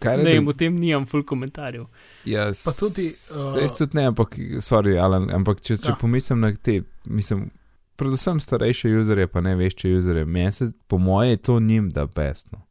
Kaj 0.00 0.16
ne 0.16 0.24
vem, 0.24 0.48
o 0.48 0.52
tem 0.52 0.76
nimam 0.76 1.06
full 1.06 1.24
komentarjev. 1.24 1.86
Ja, 2.24 2.50
Pa 2.64 2.72
tudi, 2.72 3.08
uh, 3.30 3.54
uh, 3.54 3.62
jaz 3.62 3.74
tudi 3.74 3.96
ne, 3.96 4.06
ampak, 4.06 4.36
sorry, 4.60 4.94
Alan, 4.98 5.30
ampak 5.30 5.60
če, 5.60 5.76
če 5.76 5.92
Ja. 5.92 5.96
pomislim 6.00 6.40
na 6.40 6.52
te, 6.56 6.82
mislim, 7.04 7.50
predvsem 7.96 8.40
starejše 8.40 8.88
userje, 8.98 9.26
pa 9.26 9.40
ne 9.40 9.56
vešče 9.56 9.90
userje, 9.98 10.24
meni 10.24 10.52
se, 10.52 10.70
po 10.86 10.98
moje, 10.98 11.30
je 11.30 11.36
to 11.36 11.60
njim 11.60 11.90
da 11.90 12.06
best. 12.06 12.52
No. 12.52 12.62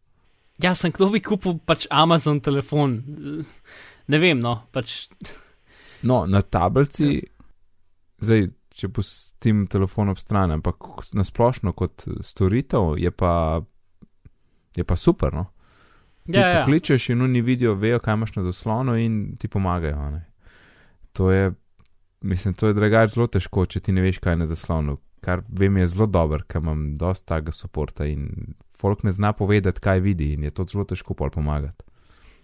Ja, 0.57 0.75
sem 0.75 0.91
kdo 0.91 1.09
bi 1.09 1.19
kupil 1.19 1.59
pač 1.65 1.87
Amazon 1.89 2.39
telefon. 2.39 2.97
Ne 4.07 4.17
vem, 4.17 4.39
no, 4.39 4.61
pač. 4.71 5.07
No, 6.03 6.25
na 6.25 6.41
tablici, 6.41 7.05
Ja. 7.05 7.21
zdaj, 8.17 8.47
če 8.73 8.87
pustim 8.89 9.67
telefon 9.67 10.09
ob 10.09 10.17
strani, 10.17 10.53
ampak 10.53 10.75
na 11.13 11.21
splošno 11.23 11.73
kot 11.77 12.07
storitev 12.25 12.95
je 12.97 13.11
pa, 13.11 13.61
je 14.75 14.83
pa 14.83 14.95
super. 14.95 15.29
No? 15.33 15.45
Ti 16.25 16.37
Ja, 16.37 16.47
ja. 16.47 16.59
pokličeš 16.61 17.09
in 17.09 17.21
oni 17.21 17.41
vidijo, 17.41 17.73
vejo, 17.73 17.99
kaj 17.99 18.13
imaš 18.13 18.35
na 18.35 18.43
zaslonu 18.43 18.95
in 18.97 19.35
ti 19.37 19.47
pomagajo. 19.47 20.09
Ne? 20.11 20.25
To 21.13 21.31
je, 21.31 21.51
mislim, 22.21 22.53
to 22.53 22.67
je 22.67 22.73
drugače 22.73 23.13
zelo 23.13 23.27
težko, 23.27 23.65
če 23.65 23.79
ti 23.79 23.91
ne 23.91 24.01
veš, 24.01 24.19
kaj 24.19 24.33
je 24.33 24.37
na 24.37 24.45
zaslonu. 24.45 24.97
Kar 25.21 25.41
vem, 25.49 25.77
je 25.77 25.87
zelo 25.87 26.05
dober, 26.05 26.43
ker 26.49 26.61
imam 26.61 26.95
dosta 26.97 27.35
tega 27.35 27.51
podporta 27.51 28.05
in 28.05 28.53
folk 28.77 29.03
ne 29.03 29.11
zna 29.11 29.33
povedati, 29.33 29.81
kaj 29.81 29.99
vidi 29.99 30.33
in 30.33 30.43
je 30.43 30.51
to 30.51 30.65
zelo 30.65 30.83
težko 30.83 31.13
pol 31.13 31.29
pomagati. 31.29 31.83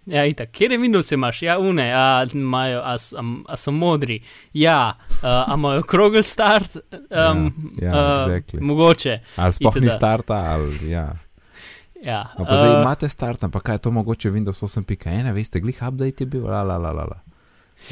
Ja, 0.08 0.22
itak. 0.24 0.50
Kje 0.50 0.68
je 0.70 0.78
Windows 0.78 1.12
imaš? 1.12 1.42
Ja, 1.42 1.58
une, 1.58 1.92
a, 1.92 2.24
imajo, 2.32 2.78
a, 2.80 2.94
a, 2.94 3.22
a 3.48 3.56
so 3.56 3.70
modri. 3.72 4.22
Ja, 4.52 4.96
a, 5.22 5.44
a 5.48 5.54
imajo 5.56 5.82
krogel 5.82 6.22
start? 6.22 6.76
Um, 6.92 7.52
Ja, 7.82 7.88
ja, 7.88 8.26
exactly. 8.26 8.60
Mogoče. 8.60 9.18
Ali 9.36 9.52
sploh 9.52 9.76
ni 9.80 9.90
starta, 9.90 10.34
ali 10.34 10.90
ja. 10.90 11.10
Ja. 12.04 12.28
No, 12.38 12.44
pa 12.46 12.54
zdaj 12.56 12.76
a, 12.76 12.82
imate 12.82 13.08
start, 13.10 13.44
ampak 13.44 13.62
kaj 13.66 13.74
je 13.74 13.82
to 13.88 13.90
mogoče 13.90 14.30
Windows 14.30 14.62
8.1, 14.62 15.32
veste, 15.34 15.60
glih 15.60 15.80
update 15.82 16.22
je 16.24 16.26
bil, 16.30 16.46
la 16.46 16.62
la 16.62 16.76
la 16.78 16.92
la. 16.94 17.04
la. 17.10 17.18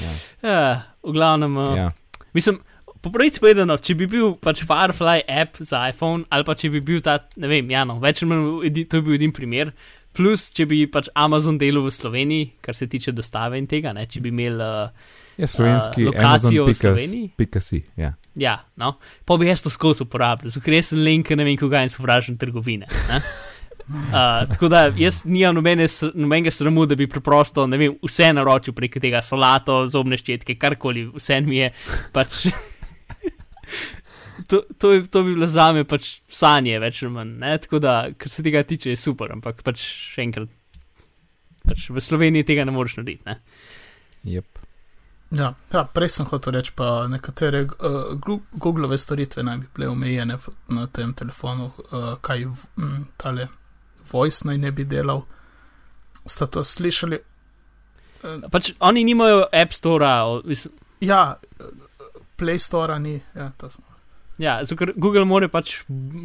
Ja, 0.02 0.12
ja, 0.42 0.82
v 1.02 1.12
glavnem. 1.12 1.56
Uh, 1.56 1.76
ja. 1.76 1.90
Mislim, 2.34 2.60
po 3.00 3.10
pravici 3.10 3.40
povedano, 3.42 3.76
če 3.78 3.94
bi 3.98 4.06
bil 4.10 4.34
pač 4.42 4.64
Firefly 4.66 5.26
app 5.30 5.58
za 5.62 5.84
iPhone, 5.90 6.25
ali 6.30 6.46
pa 6.46 6.54
če 6.58 6.70
bi 6.75 6.80
bil 6.84 7.02
ta, 7.04 7.18
ne 7.36 7.50
vem, 7.50 7.70
ja, 7.70 7.84
no, 7.88 7.98
več 8.02 8.22
ali 8.22 8.30
manj, 8.32 8.82
to 8.90 9.00
je 9.00 9.06
bil 9.06 9.18
edin 9.18 9.34
primer. 9.34 9.70
Plus, 10.16 10.48
če 10.54 10.64
bi 10.70 10.80
pač 10.88 11.10
Amazon 11.14 11.58
delal 11.60 11.84
v 11.84 11.92
Sloveniji, 11.92 12.48
kar 12.64 12.75
se 12.78 12.88
tiče 12.88 13.12
dostave 13.12 13.58
in 13.60 13.66
tega, 13.68 13.92
ne, 13.92 14.06
če 14.08 14.22
bi 14.25 14.32
imel, 14.32 14.62
uh, 14.64 15.10
ja 15.36 15.48
slovenski 15.50 16.06
A, 16.06 16.12
lokacijo 16.12 16.64
v 16.64 16.70
Amazon 16.70 16.70
pika- 16.70 16.80
Sloveniji? 16.80 17.26
pika 17.36 17.60
si. 17.60 17.82
Ja. 18.00 18.14
ja, 18.34 18.54
no, 18.80 18.94
pa 19.28 19.36
bi 19.36 19.50
jaz 19.50 19.60
to 19.66 19.70
skozi 19.75 20.06
uporabljal, 20.06 20.54
zato 20.54 20.64
ker 20.64 20.78
jaz 20.78 20.94
sem 20.94 21.02
link, 21.04 21.30
ne 21.36 21.44
vem, 21.44 21.58
koga 21.60 21.84
in 21.84 21.92
sovražen 21.92 22.38
trgovine. 22.40 22.88
Uh, 23.86 24.42
tako 24.50 24.68
da 24.68 24.86
jaz 24.98 25.20
nimam 25.24 25.54
nobene, 25.54 25.86
nobenega 26.14 26.50
sramu, 26.50 26.86
da 26.90 26.96
bi 26.98 27.06
preprosto, 27.06 27.66
ne 27.70 27.78
vem, 27.78 27.92
vse 28.02 28.32
naročil 28.34 28.74
preko 28.74 28.98
tega 29.02 29.20
solato, 29.22 29.84
zobne 29.86 30.18
ščetke, 30.18 30.56
karkoli, 30.58 31.04
vse 31.14 31.38
mi 31.46 31.60
je 31.62 31.70
pač. 32.12 32.46
To, 34.46 34.60
to, 34.78 34.92
je- 34.92 35.06
to 35.10 35.22
bi 35.24 35.32
bilo 35.34 35.46
za 35.48 35.72
me 35.72 35.82
pač 35.88 36.20
sanje, 36.28 36.76
več 36.78 37.00
ali 37.02 37.10
manj. 37.10 37.30
Ne? 37.40 37.54
Tako 37.58 37.78
da, 37.82 37.94
kar 38.20 38.30
se 38.30 38.44
tega 38.44 38.60
tiče, 38.62 38.92
je 38.92 38.98
super, 39.00 39.32
ampak 39.32 39.62
pač 39.66 39.80
še 39.80 40.22
enkrat, 40.22 40.52
pač 41.66 41.88
v 41.90 42.02
Sloveniji 42.04 42.44
tega 42.46 42.66
ne 42.68 42.74
moreš 42.76 42.98
narediti. 43.00 43.24
Ne? 43.26 43.38
Yep. 44.28 44.60
Ja, 45.40 45.48
ja, 45.72 45.82
prej 45.90 46.12
sem 46.14 46.28
hotel 46.30 46.54
reči, 46.54 46.70
pa 46.78 47.08
nekatere 47.10 47.64
uh, 47.66 48.12
Google 48.54 48.98
storitve 49.00 49.42
naj 49.42 49.58
bi 49.64 49.70
bile 49.74 49.88
omejene 49.90 50.36
na 50.68 50.86
tem 50.86 51.10
telefonu, 51.18 51.72
uh, 51.88 52.12
kaj 52.22 52.44
um, 52.46 53.06
tale 53.18 53.48
voice 54.12 54.46
naj 54.48 54.58
ne 54.58 54.70
bi 54.72 54.84
delal. 54.84 55.22
Ste 56.26 56.46
to 56.46 56.64
slišali? 56.64 57.18
Pač 58.50 58.72
oni 58.80 59.04
nimajo 59.04 59.44
App 59.52 59.72
Store, 59.72 60.08
mislim, 60.44 60.75
ja, 61.00 61.36
Play 62.36 62.58
Store 62.58 62.98
ni. 62.98 63.20
Ja. 63.36 63.52
Ja, 64.38 64.58
zato 64.64 64.76
ker 64.76 64.90
Google 64.96 65.25
mora 65.25 65.48
pač, 65.48 65.78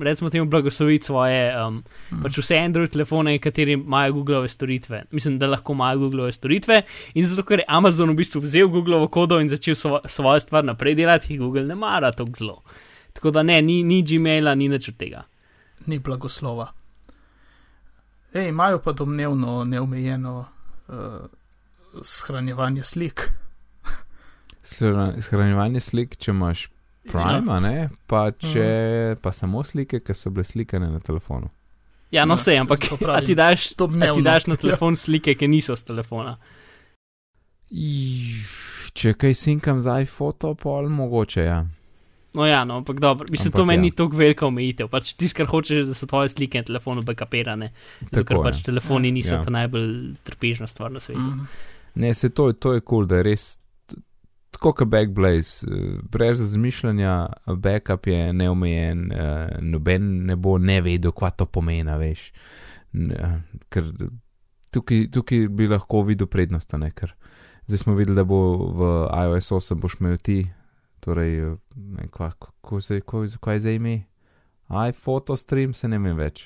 recimo, 0.03 0.29
temu 0.29 0.45
blagosloviti 0.45 1.05
svoje, 1.05 1.53
um, 1.55 1.77
Mm. 2.11 2.23
pač 2.23 2.37
vse 2.37 2.57
Android 2.59 2.91
telefone, 2.91 3.37
kateri 3.39 3.71
imajo 3.73 4.13
Googleove 4.13 4.49
storitve. 4.49 5.03
Mislim, 5.11 5.37
da 5.39 5.47
lahko 5.47 5.71
imajo 5.73 5.99
Googleove 5.99 6.31
storitve. 6.31 6.81
In 7.13 7.25
zato, 7.25 7.43
ker 7.43 7.59
je 7.59 7.65
Amazon 7.67 8.09
v 8.11 8.15
bistvu 8.15 8.41
vzel 8.41 8.67
Googleovo 8.67 9.07
kodo 9.07 9.39
in 9.39 9.47
začel 9.49 9.75
svo, 9.75 10.01
svojo 10.05 10.39
stvar 10.39 10.63
naprej 10.65 10.95
delati, 10.95 11.37
Google 11.37 11.63
ne 11.63 11.75
mara 11.75 12.11
tako 12.11 12.31
zelo. 12.35 12.61
Tako 13.13 13.31
da 13.31 13.43
ne, 13.43 13.61
ni, 13.61 13.83
ni 13.83 14.01
Gmaila, 14.03 14.55
ni 14.55 14.67
nič 14.67 14.89
od 14.89 14.97
tega. 14.97 15.23
ni 15.87 15.99
blagoslova. 15.99 16.67
Ej, 18.33 18.49
imajo 18.49 18.79
pa 18.79 18.91
domnevno 18.91 19.63
neomejeno 19.63 20.45
uh, 20.87 20.95
shranjevanje 22.03 22.83
slik. 22.83 23.31
Shra- 24.63 25.21
Shranjevanje 25.21 25.79
slik, 25.79 26.15
če 26.17 26.31
imaš 26.31 26.69
Prime, 27.11 27.47
ja. 27.49 27.59
ne, 27.59 27.89
pa, 28.07 28.27
če, 28.31 29.17
pa 29.21 29.31
samo 29.33 29.63
slike, 29.65 29.99
ki 30.05 30.13
so 30.13 30.29
bile 30.29 30.45
slikane 30.45 30.91
na 30.91 30.99
telefonu. 31.01 31.49
Ja, 32.11 32.25
no 32.25 32.35
Ja, 32.37 32.43
sej, 32.43 32.59
to 32.59 32.61
ampak 32.61 32.79
ti 33.25 33.35
daš, 33.35 33.71
ti 34.15 34.21
daš 34.21 34.45
na 34.47 34.55
telefon 34.55 34.95
slike, 34.95 35.33
ki 35.35 35.47
niso 35.47 35.75
z 35.75 35.87
telefona. 35.89 36.37
Če 38.93 39.13
kaj 39.15 39.33
sinkam 39.35 39.81
z 39.81 40.01
iPhoto, 40.03 40.53
pol 40.59 40.89
mogoče, 40.91 41.43
ja. 41.43 41.61
No 42.33 42.45
ja, 42.47 42.61
no, 42.65 42.77
ampak 42.79 42.99
dobro, 43.03 43.27
mislim, 43.31 43.49
Ampak 43.51 43.59
to 43.59 43.65
meni 43.65 43.79
ja. 43.79 43.81
ni 43.81 43.91
tako 43.91 44.15
velika 44.15 44.47
omejitev. 44.47 44.87
Pač 44.87 45.13
tisto, 45.19 45.41
kar 45.41 45.49
hočeš, 45.51 45.83
da 45.89 45.95
so 45.97 46.07
tvoje 46.07 46.31
slike 46.31 46.61
na 46.61 46.67
telefonu 46.69 47.03
backupirane. 47.03 47.67
Zato, 48.05 48.23
ker 48.27 48.39
pač 48.45 48.61
ja. 48.61 48.69
telefoni 48.71 49.11
niso 49.11 49.35
Ja. 49.35 49.41
ta 49.43 49.51
najbolj 49.51 50.13
trpežna 50.23 50.67
stvar 50.67 50.91
na 50.91 50.99
svetu. 51.03 51.19
Mm. 51.19 51.47
Ne, 52.01 52.13
se 52.13 52.29
to, 52.29 52.53
to 52.53 52.73
je 52.73 52.81
kul, 52.81 53.03
cool, 53.03 53.09
da 53.09 53.19
je 53.19 53.27
res 53.27 53.49
tako 54.61 54.73
kot 54.73 54.87
Backblaze, 54.87 55.67
eh, 55.67 55.97
brez 56.11 56.39
razmišljanja, 56.39 57.27
backup 57.57 58.07
je 58.07 58.33
neomejen, 58.33 59.11
eh, 59.11 59.57
noben 59.61 60.25
ne 60.25 60.35
bo 60.35 60.57
ne 60.57 60.81
vedel, 60.81 61.11
kva 61.11 61.31
to 61.31 61.45
pomeni, 61.45 61.91
veš. 61.97 62.31
Eh, 62.93 63.39
Ker 63.69 63.83
tukaj, 64.71 65.07
tukaj 65.11 65.47
bi 65.49 65.67
lahko 65.67 66.03
videl 66.03 66.27
prednost, 66.27 66.73
a 66.73 66.77
ne 66.77 66.91
ker. 66.91 67.15
Zdaj 67.67 67.77
smo 67.77 67.95
videli, 67.95 68.15
da 68.15 68.23
bo 68.23 68.57
v 68.71 68.91
iOS 69.09 69.51
8 69.51 69.79
boš 69.79 69.99
imel 69.99 70.17
ti, 70.17 70.45
torej, 71.01 71.33
eh, 71.41 71.55
ne, 71.75 72.07
kva, 72.07 72.31
kako 72.33 72.81
se, 72.81 73.01
ko, 73.01 73.21
kaj 73.39 73.55
je 73.55 73.59
zdaj 73.61 73.75
ime? 73.75 73.95
iPhoto 74.87 75.35
stream, 75.35 75.73
se 75.73 75.87
ne 75.87 75.97
vem 75.99 76.15
več. 76.15 76.45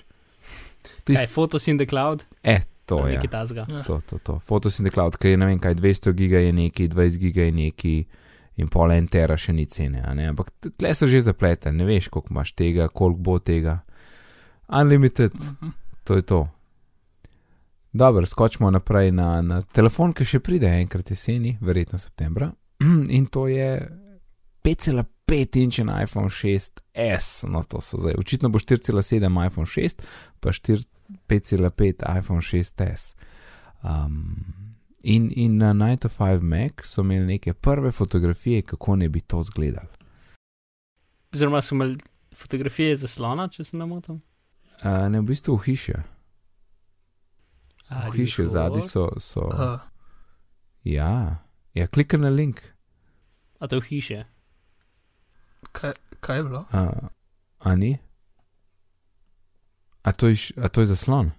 Tist- 1.04 1.20
Kaj, 1.20 1.28
Photos 1.30 1.68
in 1.68 1.78
the 1.78 1.86
Cloud? 1.86 2.24
Eh, 2.44 2.62
to 2.86 3.04
je. 3.04 3.14
Nekaj 3.14 3.30
tasga. 3.30 3.66
Ja. 3.70 3.84
To, 3.84 4.00
to, 4.02 4.18
to. 4.20 4.40
Photos 4.40 4.80
in 4.80 4.86
the 4.86 4.92
cloud, 4.92 5.16
ki 5.16 5.28
je 5.28 5.38
ne 5.38 5.46
vem 5.46 5.60
kaj, 5.60 5.76
200 5.76 6.14
giga 6.14 6.40
je 6.40 6.54
neki, 6.54 6.88
20 6.88 7.18
giga 7.20 7.42
je 7.42 7.52
neki 7.54 7.96
in 8.58 8.68
pol 8.68 8.92
en 8.92 9.08
tera 9.08 9.36
še 9.36 9.52
ni 9.52 9.66
cene, 9.66 10.00
a 10.02 10.14
ne? 10.14 10.28
ampak 10.28 10.48
tle 10.72 10.94
so 10.94 11.06
že 11.06 11.22
zaplete, 11.22 11.72
ne 11.72 11.84
veš, 11.84 12.08
koliko 12.08 12.32
imaš 12.32 12.54
tega, 12.54 12.88
koliko 12.88 13.20
bo 13.22 13.40
tega. 13.40 13.80
Unlimited, 14.70 15.34
Mhm. 15.34 15.70
to 16.04 16.16
je 16.16 16.22
to. 16.24 16.48
Dobro, 17.94 18.26
skočimo 18.26 18.72
naprej 18.72 19.12
na, 19.12 19.42
na 19.42 19.62
telefon, 19.64 20.14
ki 20.14 20.26
še 20.26 20.40
pride 20.40 20.68
enkrat 20.68 21.10
jeseni, 21.10 21.58
verjetno 21.62 21.98
septembra. 21.98 22.52
In 23.10 23.26
to 23.26 23.48
je 23.48 23.88
5,5 24.66 25.62
inčen 25.62 25.90
iPhone 25.94 26.30
6S, 26.34 27.46
no 27.48 27.62
to 27.64 27.82
so 27.82 27.98
zdaj. 28.02 28.18
Očitno 28.18 28.50
bo 28.50 28.60
4,7 28.60 29.46
iPhone 29.48 29.70
6, 29.70 30.02
pa 30.40 30.50
4 30.50 30.86
5,5 31.28 32.20
iPhone 32.20 32.42
6S. 32.42 33.16
Um, 33.84 34.46
in, 35.04 35.32
in 35.36 35.58
na 35.58 35.74
9 35.74 35.98
to 35.98 36.10
5 36.10 36.42
Mac 36.42 36.72
so 36.84 37.02
imeli 37.02 37.26
neke 37.26 37.54
prve 37.54 37.92
fotografije, 37.92 38.62
kako 38.62 38.96
ne 38.96 39.10
bi 39.10 39.22
to 39.22 39.40
izgledalo. 39.40 39.88
Oziroma 41.34 41.62
so 41.62 41.76
imeli 41.76 41.98
fotografije 42.36 42.96
zaslona, 42.96 43.48
če 43.48 43.64
se 43.64 43.78
ne 43.78 43.86
motim. 43.86 44.22
Uh, 44.84 45.08
ne, 45.10 45.20
v 45.20 45.24
bistvu 45.24 45.56
v 45.56 45.64
hiši. 45.64 45.94
V 47.90 48.12
hiši 48.16 48.48
zadnji 48.48 48.82
so. 48.82 49.10
so 49.20 49.42
Uh, 49.46 49.80
ja, 50.84 51.38
ja 51.74 51.88
klikaj 51.88 52.20
na 52.20 52.30
link. 52.30 52.62
A 53.60 53.68
to 53.68 53.80
v 53.80 53.84
hiše. 53.84 54.26
Kaj, 55.72 55.94
kaj 56.20 56.38
je 56.38 56.44
bilo? 56.44 56.66
Uh, 56.74 57.08
a 57.60 57.76
ni? 57.76 57.98
A 60.04 60.12
to 60.12 60.28
je, 60.28 60.36
a 60.58 60.70
to 60.70 60.82
je 60.82 60.86
zaslon? 60.86 61.32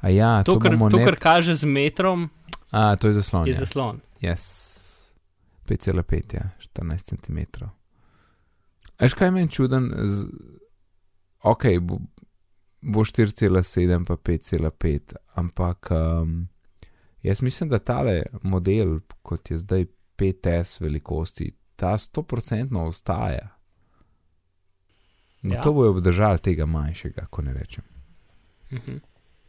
A 0.00 0.08
ja, 0.08 0.42
to, 0.42 0.52
To, 0.52 0.58
kar, 0.60 0.78
to 0.78 0.96
ne... 0.96 1.04
kar 1.04 1.16
kaže 1.16 1.54
z 1.54 1.64
metrom, 1.64 2.30
A, 2.74 2.96
to 2.96 3.08
je 3.08 3.14
zaslon. 3.14 3.46
je 3.46 3.52
ja. 3.52 3.58
zaslon. 3.58 4.00
Yes. 4.20 4.44
5,5, 5.66 6.34
ja, 6.34 6.50
14 6.58 7.04
cm. 7.04 7.38
Až 8.98 9.14
kaj 9.14 9.30
meni 9.30 9.48
čuden, 9.48 9.92
z... 10.04 10.26
ok, 11.42 11.64
bo, 11.80 11.98
bo 12.82 13.00
4,7 13.00 14.04
pa 14.04 14.16
5,5, 14.16 15.14
ampak 15.34 15.88
um, 15.90 16.48
jaz 17.22 17.42
mislim, 17.42 17.70
da 17.70 17.78
tale 17.78 18.22
model, 18.42 19.00
kot 19.22 19.50
je 19.50 19.58
zdaj 19.58 19.86
5S 20.18 20.80
velikosti, 20.80 21.54
ta 21.76 21.92
100% 21.94 22.22
ostaja. 22.78 23.48
No, 25.42 25.54
Ja. 25.54 25.62
To 25.62 25.72
bojo 25.72 25.90
obdržali 25.90 26.38
tega 26.38 26.66
manjšega, 26.66 27.26
ko 27.26 27.42
ne 27.42 27.52
rečem. 27.52 27.84
Mhm. 28.72 28.96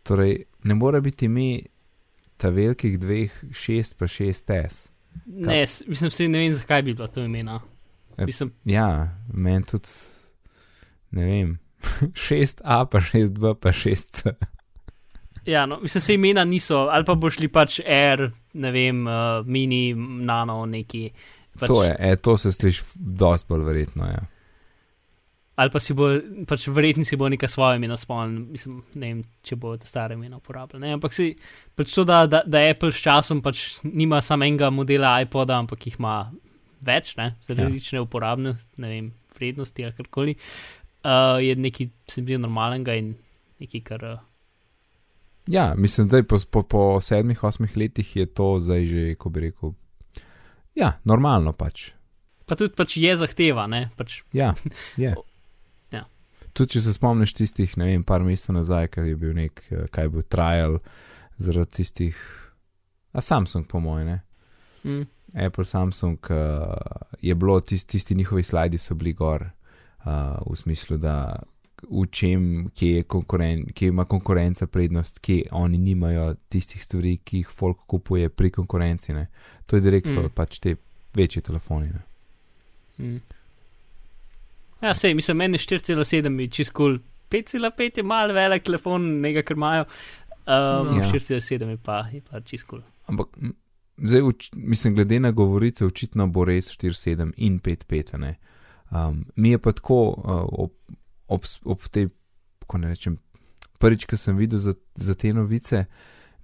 Torej, 0.03 0.33
ne 0.63 0.73
more 0.75 1.01
biti 1.01 1.25
ime 1.25 1.59
ta 2.37 2.49
velikih 2.49 2.99
dveh, 2.99 3.31
6 3.45 3.95
pa 3.95 4.05
6S. 4.05 4.89
Ne, 5.25 5.61
s- 5.61 5.83
mislim, 5.87 6.11
se 6.11 6.27
ne 6.27 6.39
vem, 6.39 6.53
zakaj 6.53 6.81
bi 6.81 6.93
bilo 6.93 7.07
to 7.07 7.21
imena. 7.21 7.61
E, 8.17 8.25
Mislim, 8.25 8.51
Ja, 8.65 8.87
meni 9.29 9.63
tudi, 9.63 9.87
ne 11.11 11.25
vem, 11.25 11.59
6A 12.19 12.85
pa 12.85 12.99
6B 12.99 13.55
pa 13.55 13.69
6C. 13.69 14.33
ja, 15.45 15.65
no, 15.65 15.79
mislim, 15.79 16.01
se 16.01 16.13
imena 16.13 16.43
niso, 16.43 16.75
ali 16.77 17.05
pa 17.05 17.15
bo 17.15 17.29
šli 17.29 17.47
pač 17.47 17.79
Air, 17.81 18.25
ne 18.53 18.71
vem, 18.71 19.07
uh, 19.07 19.13
mini, 19.45 19.93
nano, 20.21 20.65
neki. 20.65 21.09
Pač, 21.59 21.67
To 21.71 21.83
je, 21.83 21.95
e, 21.99 22.15
to 22.15 22.37
se 22.37 22.51
sliši 22.51 22.83
dosti 22.95 23.47
bolj 23.49 23.63
verjetno. 23.63 24.05
Ja. 24.05 24.23
Ali 25.55 25.71
pa 25.71 25.79
si 25.79 25.93
bo, 25.95 26.09
pač 26.47 26.65
verjetno 26.67 27.05
si 27.07 27.15
bo 27.15 27.29
neka 27.31 27.47
svoje 27.47 27.79
ime 27.79 27.87
naspomnil, 27.87 28.41
mislim, 28.51 28.81
ne 28.99 29.07
vem, 29.07 29.21
če 29.39 29.55
bo 29.55 29.71
ta 29.79 29.87
stare 29.87 30.17
imena 30.17 30.35
uporabljal. 30.41 30.81
ne, 30.83 30.91
Ampak 30.97 31.15
si, 31.15 31.29
pač 31.79 31.93
to, 31.95 32.03
da, 32.03 32.25
da, 32.27 32.41
da 32.43 32.59
Apple 32.67 32.91
s 32.91 32.99
časom 32.99 33.39
pač 33.41 33.79
nima 33.87 34.19
samo 34.21 34.43
enega 34.43 34.67
modela 34.69 35.13
iPoda, 35.23 35.55
ampak 35.63 35.87
jih 35.87 35.95
ima 35.99 36.17
več, 36.83 37.13
ne, 37.15 37.37
za 37.47 37.55
Ja. 37.55 37.63
različne 37.63 38.03
uporabne, 38.03 38.57
ne 38.83 38.89
vem, 38.91 39.13
vrednosti 39.37 39.85
ali 39.87 39.95
karkoli, 39.95 40.35
uh, 40.35 41.39
je 41.39 41.55
nekaj, 41.55 41.87
se 42.11 42.21
mi 42.21 42.27
zdi, 42.27 42.37
normalnega 42.37 42.99
in 42.99 43.15
nekaj, 43.63 43.81
kar. 43.87 44.03
Uh, 44.03 44.19
ja, 45.47 45.71
mislim, 45.77 46.11
da 46.11 46.19
po, 46.23 46.35
po, 46.51 46.63
po 46.67 46.83
sedmih, 46.99 47.43
osmih 47.43 47.77
letih 47.77 48.15
je 48.15 48.25
to 48.25 48.57
zdaj 48.59 48.85
že, 48.91 49.15
ko 49.15 49.31
bi 49.31 49.47
rekel, 49.47 49.71
ja, 50.75 50.93
normalno 51.03 51.53
pač. 51.53 51.91
pa 52.45 52.55
tudi 52.55 52.75
pač 52.77 52.97
je 52.97 53.15
zahteva, 53.17 53.67
ne, 53.67 53.89
pač 53.97 54.21
Ja, 54.33 54.53
je. 54.97 55.15
Ja. 55.93 56.05
Tudi 56.53 56.75
če 56.75 56.81
se 56.81 56.93
spomniš 56.93 57.33
tistih, 57.33 57.77
ne 57.77 57.89
vem, 57.91 58.03
par 58.03 58.23
mesecev 58.25 58.55
nazaj, 58.57 58.89
ki 58.93 59.09
je 59.09 59.15
bil 59.19 59.33
nek, 59.37 59.65
eh, 59.71 59.87
kaj 59.91 60.07
je 60.07 60.13
bil 60.13 60.23
trial 60.27 60.79
zaradi 61.37 61.81
tistih, 61.81 62.21
a 63.15 63.21
Samsung, 63.21 63.67
po 63.67 63.79
mojem, 63.79 64.07
ne. 64.07 64.21
mm, 64.83 65.05
Apple, 65.35 65.65
Samsung, 65.65 66.19
uh, 66.31 66.75
je 67.19 67.35
bilo 67.35 67.59
tisti, 67.59 67.97
tisti 67.97 68.15
njihovi 68.15 68.43
slidi 68.43 68.77
so 68.77 68.95
bili 68.95 69.11
gor, 69.13 69.43
uh, 70.05 70.37
v 70.47 70.55
smislu, 70.55 70.97
da 70.97 71.43
v 71.89 72.05
čem, 72.11 72.69
kje, 72.75 72.89
je 72.95 73.03
konkuren, 73.03 73.65
kje 73.73 73.87
ima 73.87 74.05
konkurenca 74.05 74.67
prednost, 74.67 75.19
kje 75.19 75.43
oni 75.51 75.77
nimajo 75.77 76.35
tistih 76.49 76.83
stvari, 76.83 77.17
ki 77.17 77.37
jih 77.37 77.49
folk 77.51 77.77
kupuje 77.87 78.29
pri 78.29 78.51
konkurenci. 78.51 79.13
Ne. 79.13 79.27
To 79.65 79.75
je 79.75 79.81
direktno 79.81 80.21
Mm. 80.21 80.29
pač 80.35 80.59
te 80.59 80.75
večje 81.13 81.41
telefoni. 81.41 81.87
Ne. 81.87 82.01
mm. 82.99 83.21
Ja, 84.81 84.93
sej, 84.93 85.13
mislim, 85.13 85.37
meni 85.37 85.57
4,7 85.57 86.39
je 86.39 86.47
čist 86.47 86.71
kul, 86.71 86.97
cool. 86.97 86.99
5,5 87.31 87.97
je 87.97 88.03
mal 88.03 88.31
velik 88.33 88.63
telefon, 88.63 89.21
nekaj, 89.21 89.43
kar 89.43 89.57
imajo. 89.57 89.85
Um, 90.45 90.97
Ja. 90.99 91.11
4,7 91.11 91.69
je 91.69 91.77
pa, 91.77 92.07
je 92.13 92.21
pa 92.21 92.39
čist 92.41 92.67
kul. 92.67 92.79
Cool. 92.79 92.91
Ampak 93.07 93.27
zdaj, 93.97 94.21
uč, 94.21 94.49
mislim, 94.55 94.95
glede 94.95 95.19
na 95.19 95.31
govorice, 95.31 95.85
očitno 95.85 96.27
bo 96.27 96.45
res 96.45 96.69
4-7 96.77 97.31
in 97.37 97.59
5-5. 97.59 98.17
ne. 98.17 98.35
Um, 98.91 99.25
mi 99.35 99.49
je 99.49 99.57
pa 99.57 99.71
tako 99.71 100.13
uh, 100.17 100.45
ob, 100.51 100.71
ob, 101.27 101.45
ob 101.65 101.87
tej, 101.91 102.09
ko 102.67 102.77
ne 102.77 102.91
rečem, 102.93 103.17
prvič, 103.79 104.05
ko 104.05 104.17
sem 104.17 104.37
videl 104.37 104.59
za, 104.59 104.73
za 104.95 105.15
te 105.15 105.33
novice, 105.33 105.85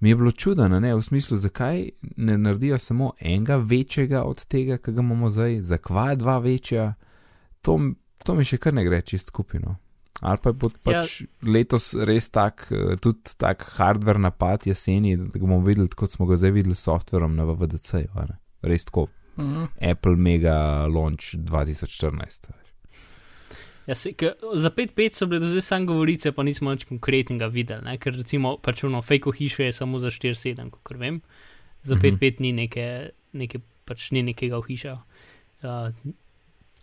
mi 0.00 0.10
je 0.10 0.16
bilo 0.16 0.32
čudno, 0.32 0.66
ne, 0.68 0.94
v 0.94 1.02
smislu, 1.02 1.38
zakaj 1.38 1.88
ne 2.16 2.38
naredijo 2.38 2.78
samo 2.78 3.12
enega 3.20 3.56
večjega 3.56 4.22
od 4.22 4.44
tega, 4.44 4.78
ki 4.78 4.92
ga 4.92 5.00
imamo 5.00 5.30
zdaj, 5.30 5.60
zakaj 5.62 6.16
dva 6.16 6.38
večja, 6.38 6.94
to, 7.62 7.78
to 8.24 8.34
mi 8.34 8.44
še 8.44 8.58
kar 8.58 8.74
ne 8.74 8.84
gre 8.84 9.02
čist 9.02 9.30
skupino. 9.30 9.76
Ali 10.22 10.38
pa 10.42 10.52
bo 10.54 10.68
pač 10.82 11.20
ja. 11.20 11.26
letos 11.42 11.94
res 11.98 12.28
tak, 12.30 12.68
eh, 12.70 12.94
tudi 13.02 13.34
tak 13.38 13.64
hardware 13.78 14.20
napad 14.22 14.66
jeseni, 14.66 15.16
da 15.16 15.32
ga 15.34 15.42
bomo 15.42 15.62
videli, 15.66 15.88
kot 15.88 16.14
smo 16.14 16.26
ga 16.26 16.38
zdaj 16.38 16.54
videli 16.58 16.74
s 16.78 16.84
softverom 16.86 17.34
na 17.34 17.46
VDC. 17.48 18.06
Res 18.62 18.86
tako, 18.86 19.08
Mhm. 19.36 19.64
Apple 19.80 20.16
Mega 20.16 20.86
Launch 20.86 21.34
2014. 21.34 22.52
Ja, 23.86 23.94
se, 23.94 24.12
ke, 24.12 24.32
za 24.54 24.70
5-5 24.70 25.14
so 25.14 25.26
bile 25.26 25.40
do 25.40 25.48
zdaj 25.50 25.62
samo 25.62 25.86
govorice, 25.86 26.32
pa 26.32 26.42
nismo 26.42 26.70
nič 26.70 26.84
konkretnega 26.86 27.46
videli, 27.46 27.82
ne? 27.84 27.98
ker 27.98 28.14
recimo 28.14 28.56
pač 28.62 28.84
ono 28.84 29.02
fake 29.02 29.32
hiše 29.34 29.64
je 29.64 29.72
samo 29.72 29.98
za 29.98 30.10
4-7, 30.10 30.70
kot 30.70 30.96
vem. 30.96 31.20
Za 31.82 31.94
Mhm. 31.96 32.02
5-5 32.02 32.40
ni 32.40 32.52
neke, 32.52 32.86
neke, 33.32 33.58
pač 33.84 34.10
ni 34.10 34.22
nekega 34.22 34.58
ohiša, 34.58 34.92
uh, 35.64 35.90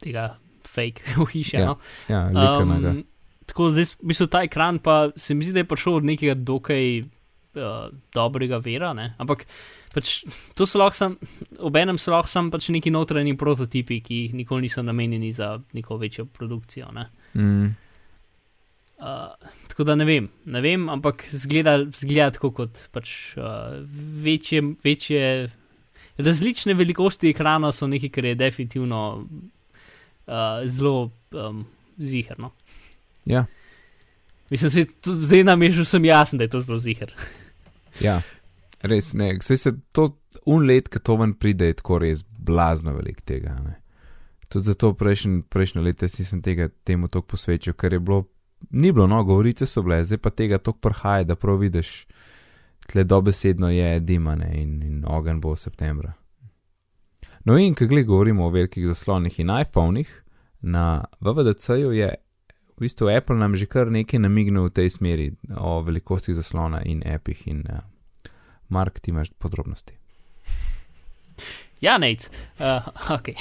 tega 0.03 0.37
fake 0.67 1.01
ohiša. 1.23 1.57
Ja, 1.57 1.65
No? 1.65 1.77
Ja. 2.09 2.27
Um, 2.59 3.03
tako 3.45 3.69
zdaj, 3.71 3.95
v 4.03 4.11
bistvu 4.11 4.27
ta 4.27 4.43
ekran 4.43 4.79
pa 4.79 5.09
se 5.15 5.33
mi 5.33 5.43
zdi, 5.43 5.53
da 5.53 5.59
je 5.63 5.69
prišel 5.71 5.93
od 5.93 6.03
nekega 6.05 6.35
dokaj 6.35 7.03
uh, 7.55 7.89
dobrega 8.13 8.59
vera, 8.63 8.93
ne? 8.93 9.13
ampak 9.17 9.45
pač 9.93 10.19
to 10.57 10.67
so 10.69 10.81
lahko 10.81 10.97
sam, 10.97 11.17
obenem 11.57 11.97
so 11.97 12.13
lahko 12.13 12.29
sam 12.29 12.51
pač 12.53 12.69
neki 12.73 12.93
notranji 12.93 13.37
prototipi, 13.37 14.01
ki 14.05 14.23
jih 14.23 14.39
nikoli 14.41 14.67
niso 14.67 14.83
namenjeni 14.85 15.31
za 15.33 15.55
neko 15.73 15.97
večjo 15.97 16.25
produkcijo. 16.25 16.91
Ne? 16.95 17.09
Mm, 17.35 17.69
Uh, 18.99 19.31
tako 19.71 19.85
da 19.87 19.93
ne 19.95 20.03
vem, 20.03 20.25
ne 20.51 20.59
vem, 20.59 20.89
ampak 20.91 21.21
zgleda, 21.31 21.77
zgleda 21.95 22.33
tako 22.35 22.49
kot 22.51 22.81
pač 22.91 23.13
uh, 23.39 23.77
večje, 24.19 24.59
večje, 24.83 25.21
različne 26.19 26.75
velikosti 26.75 27.31
ekrana 27.31 27.71
so 27.71 27.87
nekaj, 27.87 28.11
kar 28.11 28.27
je 28.27 28.33
definitivno 28.35 28.99
uh, 29.23 30.33
zelo 30.67 31.13
um, 31.31 31.63
ziherno. 31.95 32.51
ja, 33.23 33.45
Mislim, 34.49 34.87
da 35.05 35.13
zdaj 35.13 35.43
nam 35.43 35.63
je 35.63 35.71
že 35.71 35.81
vsem 35.81 36.05
jasno, 36.05 36.37
da 36.37 36.43
je 36.43 36.49
to 36.49 36.61
zelo 36.61 36.77
ziger. 36.77 37.13
Ja, 38.01 38.19
res 38.81 39.13
ne. 39.13 39.31
Saj 39.41 39.57
se 39.57 39.73
to 39.91 40.07
un 40.45 40.65
let, 40.67 40.89
ki 40.89 41.01
to 41.03 41.17
ven 41.19 41.33
pride, 41.33 41.71
je 41.71 41.79
tako 41.81 41.99
res 42.03 42.23
blazno 42.23 42.93
velik 42.97 43.21
tega. 43.21 43.57
Ne. 43.65 43.77
Tudi 44.49 44.71
zato 44.71 44.93
prejšnji 44.97 45.43
prejšnji 45.49 45.83
let 45.85 46.01
jaz 46.01 46.19
nisem 46.19 46.41
tega 46.41 46.69
temu 46.83 47.07
toliko 47.07 47.35
posvečal, 47.35 47.75
ker 47.77 47.93
je 47.93 47.99
bilo, 47.99 48.23
ni 48.71 48.91
bilo, 48.91 49.07
no, 49.07 49.23
govorice 49.23 49.67
so 49.69 49.83
bile, 49.85 50.01
zdaj 50.03 50.21
pa 50.23 50.29
tega 50.29 50.57
toliko 50.57 50.89
prhaja, 50.89 51.27
da 51.29 51.35
prav 51.35 51.59
vidiš, 51.61 52.07
tle 52.89 53.03
dobesedno 53.03 53.69
je 53.69 53.99
dimane 53.99 54.49
in, 54.61 54.79
in 54.83 55.03
ogen 55.07 55.41
bo 55.41 55.53
v 55.53 55.61
septembra. 55.61 56.15
No 57.45 57.57
in, 57.57 57.75
ko 57.75 57.85
gled 57.87 58.05
govorimo 58.05 58.47
o 58.47 58.49
velikih 58.51 58.87
zaslonih 58.87 59.39
in 59.39 59.53
iPhonih, 59.53 60.09
na 60.61 61.05
VVDC-ju 61.21 61.91
je 61.91 62.09
v 62.79 62.79
bistvu 62.79 63.09
Apple 63.09 63.35
nam 63.35 63.55
že 63.55 63.65
kar 63.65 63.91
nekaj 63.91 64.19
namignil 64.19 64.67
v 64.67 64.75
tej 64.75 64.89
smeri 64.89 65.27
o 65.55 65.81
velikostih 65.83 66.35
zaslona 66.35 66.81
in 66.85 67.03
appih 67.03 67.47
in 67.47 67.63
uh, 67.67 67.83
Mark, 68.69 68.99
ti 68.99 69.11
imaš 69.11 69.31
podrobnosti. 69.37 69.93
Ja, 71.81 71.97
nec. 71.97 72.29
Uh, 72.59 72.87
ok. 73.15 73.31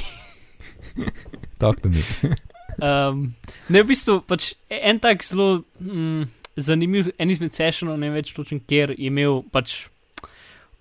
Talk 1.58 1.80
to 1.80 1.88
me. 1.88 2.02
Um, 2.78 3.34
ne, 3.68 3.82
v 3.82 3.88
bistvu 3.90 4.20
pač 4.22 4.52
en 4.70 5.00
tak 5.02 5.24
zelo 5.26 5.64
mm, 5.82 6.28
zanimiv, 6.62 7.10
en 7.18 7.32
izmed 7.34 7.56
sessionov, 7.56 7.98
ne 7.98 8.12
več 8.14 8.30
točen, 8.36 8.60
kjer 8.62 8.94
je 8.94 9.08
imel 9.10 9.40
pač 9.50 9.88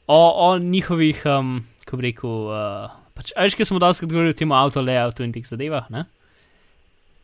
o, 0.05 0.19
o 0.19 0.51
njihovih, 0.61 1.23
um, 1.25 1.55
kako 1.85 1.97
bi 1.97 2.11
rekel, 2.11 2.35
uh, 2.53 2.93
pač, 3.17 3.33
a 3.33 3.47
veš, 3.47 3.57
kaj 3.57 3.71
smo 3.71 3.81
danes 3.81 4.03
govorili 4.03 4.35
o 4.35 4.37
tem 4.37 4.53
avto 4.53 4.83
layoutu 4.85 5.25
in 5.25 5.33
teh 5.33 5.47
zadevah, 5.47 5.89
ne? 5.93 6.05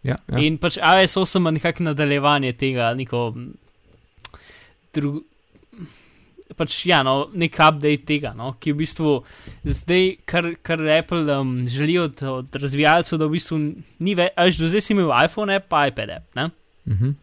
Ja, 0.04 0.18
Ja. 0.28 0.42
In 0.42 0.58
pač 0.60 0.76
iOS 0.82 1.16
8 1.22 1.40
ima 1.40 1.54
nekako 1.56 1.86
nadaljevanje 1.86 2.52
tega, 2.60 2.90
neko 2.98 3.30
drug, 4.94 5.22
pač 6.58 6.76
ja, 6.90 7.02
no, 7.06 7.30
nek 7.34 7.58
update 7.60 8.06
tega, 8.10 8.34
no, 8.38 8.54
ki 8.62 8.74
v 8.74 8.82
bistvu 8.84 9.16
zdaj, 9.66 10.08
kar, 10.30 10.52
kar 10.66 10.84
Apple 10.98 11.26
um, 11.34 11.56
želi 11.70 11.98
od, 12.02 12.24
od 12.24 12.56
razvijalcev, 12.56 13.20
da 13.22 13.28
v 13.28 13.38
bistvu 13.38 13.60
ni 14.04 14.16
več, 14.18 14.34
až 14.40 14.62
do 14.62 14.72
zdaj 14.72 14.86
si 14.86 14.96
imel 14.96 15.12
iPhone 15.24 15.56
app, 15.56 15.70
pa 15.72 15.88
iPad 15.90 16.18
app, 16.20 16.30
ne? 16.40 16.50
Uh 16.86 16.98
-huh. 17.00 17.14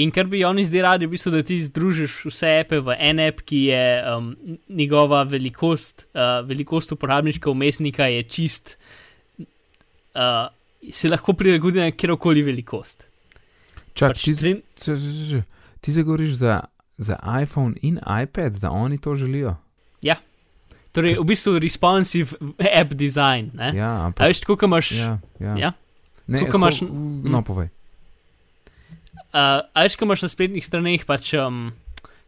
In 0.00 0.10
kar 0.10 0.24
bi 0.24 0.40
oni 0.44 0.64
zdaj 0.64 0.82
radi, 0.82 1.06
v 1.06 1.12
bistvu, 1.12 1.30
da 1.34 1.42
ti 1.44 1.58
združiš 1.60 2.24
vse 2.24 2.50
appe 2.62 2.80
v 2.80 2.96
en 2.96 3.20
app, 3.20 3.42
ki 3.44 3.58
je 3.68 3.84
um, 4.08 4.32
njegova 4.68 5.22
velikost, 5.28 6.06
uh, 6.14 6.40
velikost 6.48 6.92
uporabniškega 6.92 7.50
umestnika 7.50 8.06
je 8.08 8.22
čist, 8.22 8.78
uh, 9.38 10.48
se 10.90 11.08
lahko 11.08 11.32
prilagodi 11.32 11.80
na 11.80 11.90
kjerkoli 11.90 12.42
velikost. 12.42 13.04
Čak, 13.92 14.16
Pač 14.16 14.24
ti, 14.24 14.54
če, 14.80 14.96
ti 15.84 15.92
se 15.92 16.02
govoriš 16.02 16.38
za, 16.40 16.62
za 17.02 17.16
iPhone 17.36 17.74
in 17.82 17.98
iPad, 18.22 18.52
da 18.54 18.70
oni 18.72 18.98
to 18.98 19.14
želijo. 19.14 19.56
Torej, 20.92 21.14
v 21.14 21.24
bistvu 21.24 21.54
responsive 21.56 22.36
app 22.70 22.92
design. 22.92 23.46
Ne? 23.54 23.70
Ja, 23.74 23.88
A 23.90 24.06
ampak. 24.06 24.26
veš, 24.26 24.40
tako 24.40 24.58
imaš. 24.62 24.90
Ja, 24.92 25.18
ja. 25.40 25.54
Ja? 25.56 25.70
Ne, 26.26 26.38
Koliko 26.40 26.58
imaš- 26.58 26.82
ho- 26.82 26.92
No, 27.24 27.40
povej. 27.42 27.68
Uh, 29.32 29.64
a 29.66 29.82
veš, 29.82 29.96
ko 29.96 30.04
imaš 30.04 30.22
na 30.22 30.28
spletnih 30.28 30.60
straneh, 30.60 31.06
pač, 31.06 31.32
um, 31.34 31.70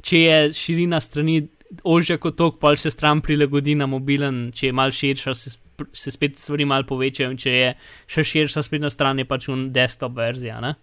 če 0.00 0.16
je 0.18 0.38
širina 0.54 0.96
strani 0.96 1.42
ožja 1.84 2.16
kot 2.16 2.36
tok, 2.36 2.56
pa 2.58 2.72
se 2.74 2.88
stran 2.88 3.20
prilagodi 3.20 3.74
na 3.74 3.84
mobilen, 3.86 4.48
če 4.50 4.66
je 4.66 4.72
mal 4.72 4.88
širša, 4.90 5.34
se, 5.34 5.52
se 5.92 6.10
spet 6.10 6.38
stvari 6.38 6.64
mal 6.64 6.84
povečajo, 6.84 7.30
in 7.30 7.36
če 7.36 7.50
je 7.52 7.68
še 8.08 8.24
širša 8.24 8.62
spletna 8.62 8.88
stran, 8.88 9.18
je 9.18 9.24
pač 9.26 9.48
un 9.48 9.68
desktop 9.72 10.16
verzija. 10.16 10.60
Ne? 10.60 10.74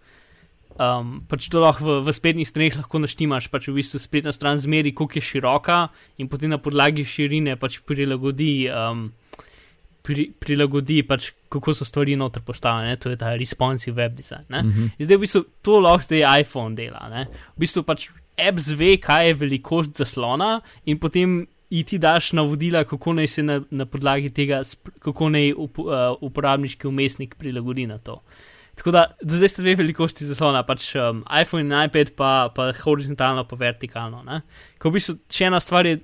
Um, 0.79 1.19
pač 1.27 1.49
to 1.51 1.59
lahko 1.59 1.83
v, 1.83 1.95
v 2.07 2.13
spletnih 2.15 2.47
straneh 2.47 2.77
lahko 2.79 3.01
naštimaš, 3.03 3.49
pač 3.51 3.67
v 3.67 3.81
bistvu 3.81 3.99
spletna 3.99 4.31
stran 4.31 4.57
zmeri, 4.57 4.93
koliko 4.95 5.19
je 5.19 5.25
široka 5.27 5.81
in 6.17 6.29
potem 6.31 6.49
na 6.53 6.57
podlagi 6.63 7.03
širine 7.05 7.57
pač 7.59 7.81
prilagodi, 7.85 8.65
um, 8.71 9.09
pri, 10.01 10.31
prilagodi 10.39 11.01
pač 11.05 11.33
kako 11.51 11.75
so 11.75 11.85
stvari 11.85 12.15
noter 12.15 12.41
postavljene, 12.45 12.95
to 12.97 13.11
je 13.11 13.19
ta 13.19 13.35
responsive 13.35 13.99
web 13.99 14.15
design. 14.15 14.47
Mm 14.47 14.71
-hmm. 14.71 14.89
In 14.97 15.05
zdaj 15.05 15.17
v 15.17 15.21
bistvu 15.27 15.43
to 15.61 15.79
lahko 15.79 16.07
zdaj 16.07 16.41
iPhone 16.41 16.75
dela. 16.75 17.09
Ne? 17.09 17.27
V 17.55 17.59
bistvu 17.59 17.83
pač 17.83 18.09
app 18.37 18.59
zve, 18.59 18.97
kaj 18.97 19.27
je 19.27 19.33
velikost 19.33 19.97
zaslona 19.97 20.61
in 20.85 20.97
potem 20.99 21.47
ti 21.85 21.97
daš 21.97 22.33
navodila, 22.33 22.83
kako 22.83 23.13
naj 23.13 23.27
se 23.27 23.43
na, 23.43 23.61
na 23.71 23.85
podlagi 23.85 24.29
tega, 24.29 24.61
kako 24.99 25.29
naj 25.29 25.53
up, 25.53 25.79
uh, 25.79 26.15
uporabniški 26.21 26.87
umestnik 26.87 27.35
prilagodi 27.35 27.87
na 27.87 27.97
to. 27.97 28.21
Tako 28.75 28.93
da 28.95 29.03
zdaj 29.21 29.49
sta 29.49 29.61
dve 29.61 29.75
velikosti 29.75 30.25
zaslona, 30.25 30.63
pač 30.65 30.93
um, 30.95 31.21
iPhone 31.41 31.65
in 31.67 31.73
iPad, 31.75 32.13
pa, 32.17 32.31
pa 32.55 32.71
horizontalno, 32.83 33.43
pa 33.47 33.59
vertikalno. 33.59 34.23
Ne? 34.27 34.41
Ko 34.81 34.89
v 34.89 34.97
bistvu 34.97 35.17
še 35.31 35.49
ena 35.49 35.59
stvar 35.61 35.89
je, 35.89 35.99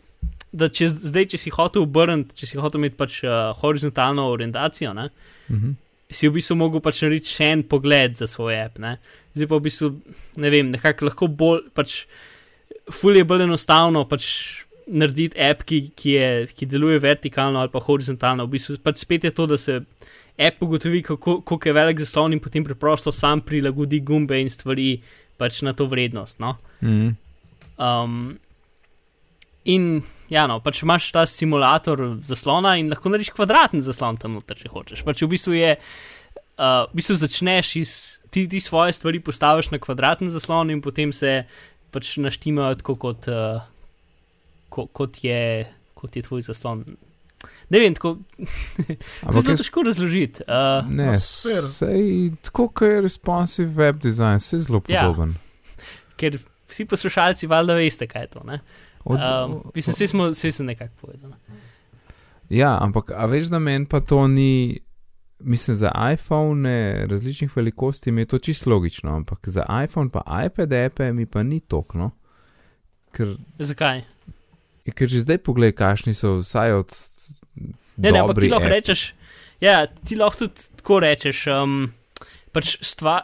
da 0.52 0.70
če, 0.70 0.90
zdaj, 0.92 1.30
če 1.34 1.42
si 1.42 1.54
hotel 1.56 1.88
obrniti, 1.88 2.36
če 2.38 2.52
si 2.52 2.62
hotel 2.62 2.84
imeti 2.84 3.00
pač 3.00 3.22
uh, 3.24 3.56
horizontalno 3.62 4.30
orientacijo, 4.34 4.94
ne, 4.98 5.10
Mm 5.48 5.56
-hmm. 5.56 5.74
si 6.12 6.28
v 6.28 6.34
bistvu 6.34 6.56
mogel 6.56 6.82
pač 6.82 7.02
narediti 7.02 7.30
še 7.32 7.46
en 7.52 7.64
pogled 7.64 8.16
za 8.16 8.28
svoj 8.28 8.64
app. 8.66 8.80
Ne? 8.80 8.98
Zdaj 9.34 9.48
pa 9.48 9.56
v 9.56 9.62
bistvu, 9.62 9.88
ne 10.36 10.50
vem, 10.50 10.72
nekako 10.72 11.06
lahko 11.06 11.28
bolj, 11.28 11.62
pač, 11.74 12.06
fulje 12.92 13.24
bolj 13.24 13.44
enostavno 13.44 14.04
pač 14.06 14.28
narediti 14.88 15.40
app, 15.40 15.64
ki, 15.64 15.92
ki, 15.96 16.12
je, 16.12 16.48
ki 16.48 16.66
deluje 16.66 17.00
vertikalno 17.00 17.60
ali 17.60 17.72
pa 17.72 17.80
horizontalno. 17.80 18.46
V 18.46 18.56
bistvu 18.56 18.78
pač 18.84 19.04
spet 19.04 19.24
je 19.24 19.32
to, 19.32 19.46
da 19.46 19.58
se 19.58 19.82
app 20.38 20.62
ugotovi, 20.62 21.02
kako, 21.04 21.42
kako 21.42 21.70
je 21.70 21.74
velik 21.74 22.00
zaslon 22.00 22.34
in 22.34 22.40
potem 22.40 22.66
preprosto 22.66 23.12
sam 23.12 23.42
prilagodi 23.42 24.00
gumbe 24.00 24.42
in 24.42 24.50
stvari 24.50 25.02
pač 25.38 25.62
na 25.62 25.74
to 25.74 25.86
vrednost. 25.86 26.40
No? 26.40 26.58
Mm 26.82 26.90
-hmm. 26.90 27.16
Um, 27.78 28.40
in 29.66 30.02
ja, 30.30 30.48
no, 30.48 30.60
pač 30.60 30.82
imaš 30.84 31.12
ta 31.12 31.26
simulator 31.30 32.18
zaslona 32.28 32.76
in 32.78 32.90
lahko 32.90 33.10
narediš 33.10 33.30
kvadraten 33.36 33.82
zaslon 33.82 34.18
tam 34.18 34.38
noter, 34.38 34.58
če 34.58 34.72
hočeš. 34.74 35.04
Pač 35.08 35.22
v 35.22 35.30
bistvu 35.32 35.54
je, 35.54 35.76
uh, 35.78 36.84
v 36.92 37.00
bistvu 37.00 37.16
začneš 37.16 37.76
iz, 37.76 37.92
ti, 38.34 38.48
ti 38.48 38.60
svoje 38.60 38.94
stvari 38.94 39.20
postaviš 39.20 39.72
na 39.72 39.80
kvadraten 39.80 40.32
zaslon 40.34 40.74
in 40.74 40.82
potem 40.82 41.14
se 41.14 41.46
pač 41.92 42.18
naštimajo 42.18 42.76
tako, 42.76 42.96
kot, 42.96 43.28
uh, 43.32 43.62
ko, 44.70 44.88
kot, 44.88 45.24
je, 45.24 45.68
kot 45.94 46.16
je 46.16 46.26
tvoj 46.28 46.42
zaslon. 46.42 46.84
Ne 47.70 47.80
vem, 47.80 47.94
tako. 47.94 48.18
Ampak 49.26 49.44
zelo 49.44 49.58
težko 49.58 49.84
razložiti. 49.84 50.44
Uh, 50.44 50.88
ne, 50.90 51.06
No, 51.06 51.20
sej, 51.20 52.06
tako 52.42 52.68
kot 52.70 52.88
je 52.88 53.02
responsive 53.02 53.70
web 53.70 54.00
design, 54.00 54.40
se 54.40 54.60
zelo 54.60 54.82
Ja. 54.88 55.04
podoben. 55.04 55.36
ker 56.16 56.38
vsi 56.68 56.86
poslušalci 56.86 57.48
valjda 57.48 57.74
veste, 57.74 58.08
kaj 58.08 58.22
je 58.22 58.28
to. 58.28 58.44
Ne? 58.44 58.60
Od, 59.06 59.20
Um, 59.20 59.72
mislim, 59.76 59.94
vsi 59.94 60.08
smo, 60.08 60.30
vsi 60.30 60.52
sem 60.52 60.66
nekako 60.66 60.94
povedal. 60.98 61.30
ne. 61.30 61.38
Ja, 62.50 62.78
ampak 62.82 63.12
a 63.12 63.26
veš, 63.26 63.46
da 63.46 63.60
meni 63.60 63.86
pa 63.86 64.00
to 64.00 64.28
ni, 64.28 64.80
mislim, 65.40 65.76
za 65.76 65.92
iPhone 66.14 66.70
različnih 67.06 67.52
velikosti 67.56 68.12
mi 68.12 68.22
je 68.22 68.26
to 68.26 68.38
čisto 68.40 68.70
logično, 68.70 69.16
ampak 69.16 69.40
za 69.44 69.66
iPhone 69.84 70.10
pa 70.10 70.24
iPad 70.46 70.74
appe 70.74 71.14
mi 71.14 71.26
pa 71.26 71.44
ni 71.44 71.60
tokno. 71.60 72.12
Ker, 73.12 73.36
Zakaj? 73.60 74.02
ker 74.88 75.08
že 75.08 75.22
zdaj 75.22 75.38
pogledaj, 75.38 75.72
kakšni 75.74 76.14
so 76.14 76.38
vsaj 76.38 76.72
od. 76.74 76.90
Ne, 77.98 78.12
ne, 78.12 78.22
ampak 78.22 78.40
ti 78.44 78.50
lahko 78.52 78.70
rečeš, 78.72 79.06
ja, 79.64 79.86
ti 79.88 80.18
lahko 80.20 80.46
tudi 80.46 80.68
tako 80.82 81.02
rečeš. 81.04 81.46
Um, 81.54 81.80
pač 82.56 82.78
stva, 82.86 83.20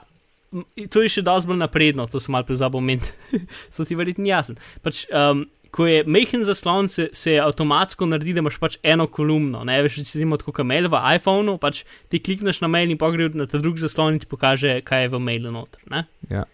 to 0.93 1.03
je 1.03 1.17
še 1.17 1.25
dosti 1.25 1.49
bolj 1.49 1.61
napredno, 1.61 2.07
to 2.09 2.21
sem 2.21 2.33
malo 2.35 2.47
pozabil 2.49 2.81
omeniti, 2.81 3.13
so 3.73 3.85
ti 3.87 3.97
verjetno 3.97 4.29
jasen. 4.29 4.59
Pač, 4.85 5.05
um, 5.09 5.45
ko 5.73 5.87
je 5.89 6.03
mehen 6.05 6.43
zaslon, 6.45 6.87
se, 6.91 7.07
se 7.17 7.35
avtomatsko 7.41 8.05
naredi, 8.05 8.35
da 8.37 8.43
imaš 8.43 8.59
pač 8.61 8.77
eno 8.85 9.07
kolumno. 9.09 9.63
Ne 9.65 9.79
veš, 9.85 9.97
recimo 10.03 10.37
tako 10.37 10.53
kot 10.59 10.69
mail 10.69 10.89
v 10.91 11.01
iPhonu, 11.17 11.57
pač 11.61 11.81
ti 12.13 12.21
klikneš 12.21 12.61
na 12.61 12.69
mail 12.69 12.93
in 12.93 12.99
pogre 13.01 13.31
na 13.33 13.47
ta 13.49 13.61
drug 13.61 13.81
zaslon 13.81 14.17
in 14.17 14.21
ti 14.21 14.29
pokaže, 14.29 14.81
kaj 14.85 15.07
je 15.07 15.13
v 15.15 15.21
mailu 15.23 15.53
noter. 15.53 15.81
Ne? 15.89 16.05
Ja. 16.29 16.45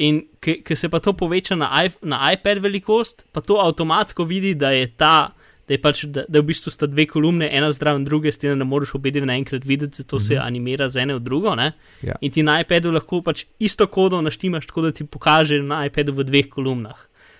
In 0.00 0.22
ker 0.40 0.78
se 0.78 0.88
pa 0.88 1.02
to 1.02 1.12
poveča 1.18 1.58
na, 1.58 1.68
na 2.06 2.22
iPad 2.32 2.62
velikost, 2.64 3.26
pa 3.34 3.42
to 3.44 3.58
avtomatsko 3.60 4.24
vidi, 4.24 4.54
da 4.56 4.70
je 4.72 4.86
ta, 4.96 5.34
da 5.68 5.74
je 5.74 5.78
pač, 5.78 6.04
da, 6.06 6.24
da 6.26 6.40
v 6.40 6.44
bistvu 6.44 6.70
sta 6.70 6.86
dve 6.86 7.04
kolumne, 7.06 7.48
ena 7.52 7.68
zraven 7.70 8.04
druge, 8.04 8.32
s 8.32 8.38
tem 8.38 8.50
da 8.50 8.56
ne 8.56 8.64
moreš 8.64 8.94
obe 8.94 9.10
dve 9.10 9.26
naenkrat 9.26 9.64
videti, 9.64 9.96
zato 9.96 10.18
se 10.18 10.34
Mhm. 10.34 10.42
animira 10.42 10.88
z 10.88 10.96
ene 10.96 11.14
v 11.14 11.20
drugo. 11.20 11.54
Ne? 11.54 11.72
Ja. 12.02 12.14
In 12.20 12.30
ti 12.30 12.42
na 12.42 12.60
iPadu 12.60 12.90
lahko 12.90 13.22
pač 13.22 13.44
isto 13.60 13.86
kodo 13.86 14.20
naštimaš, 14.20 14.66
tako 14.66 14.82
da 14.82 14.92
ti 14.92 15.04
pokaže 15.04 15.62
na 15.62 15.84
iPadu 15.84 16.12
v 16.12 16.24
dveh 16.24 16.48
kolumnah. 16.48 16.96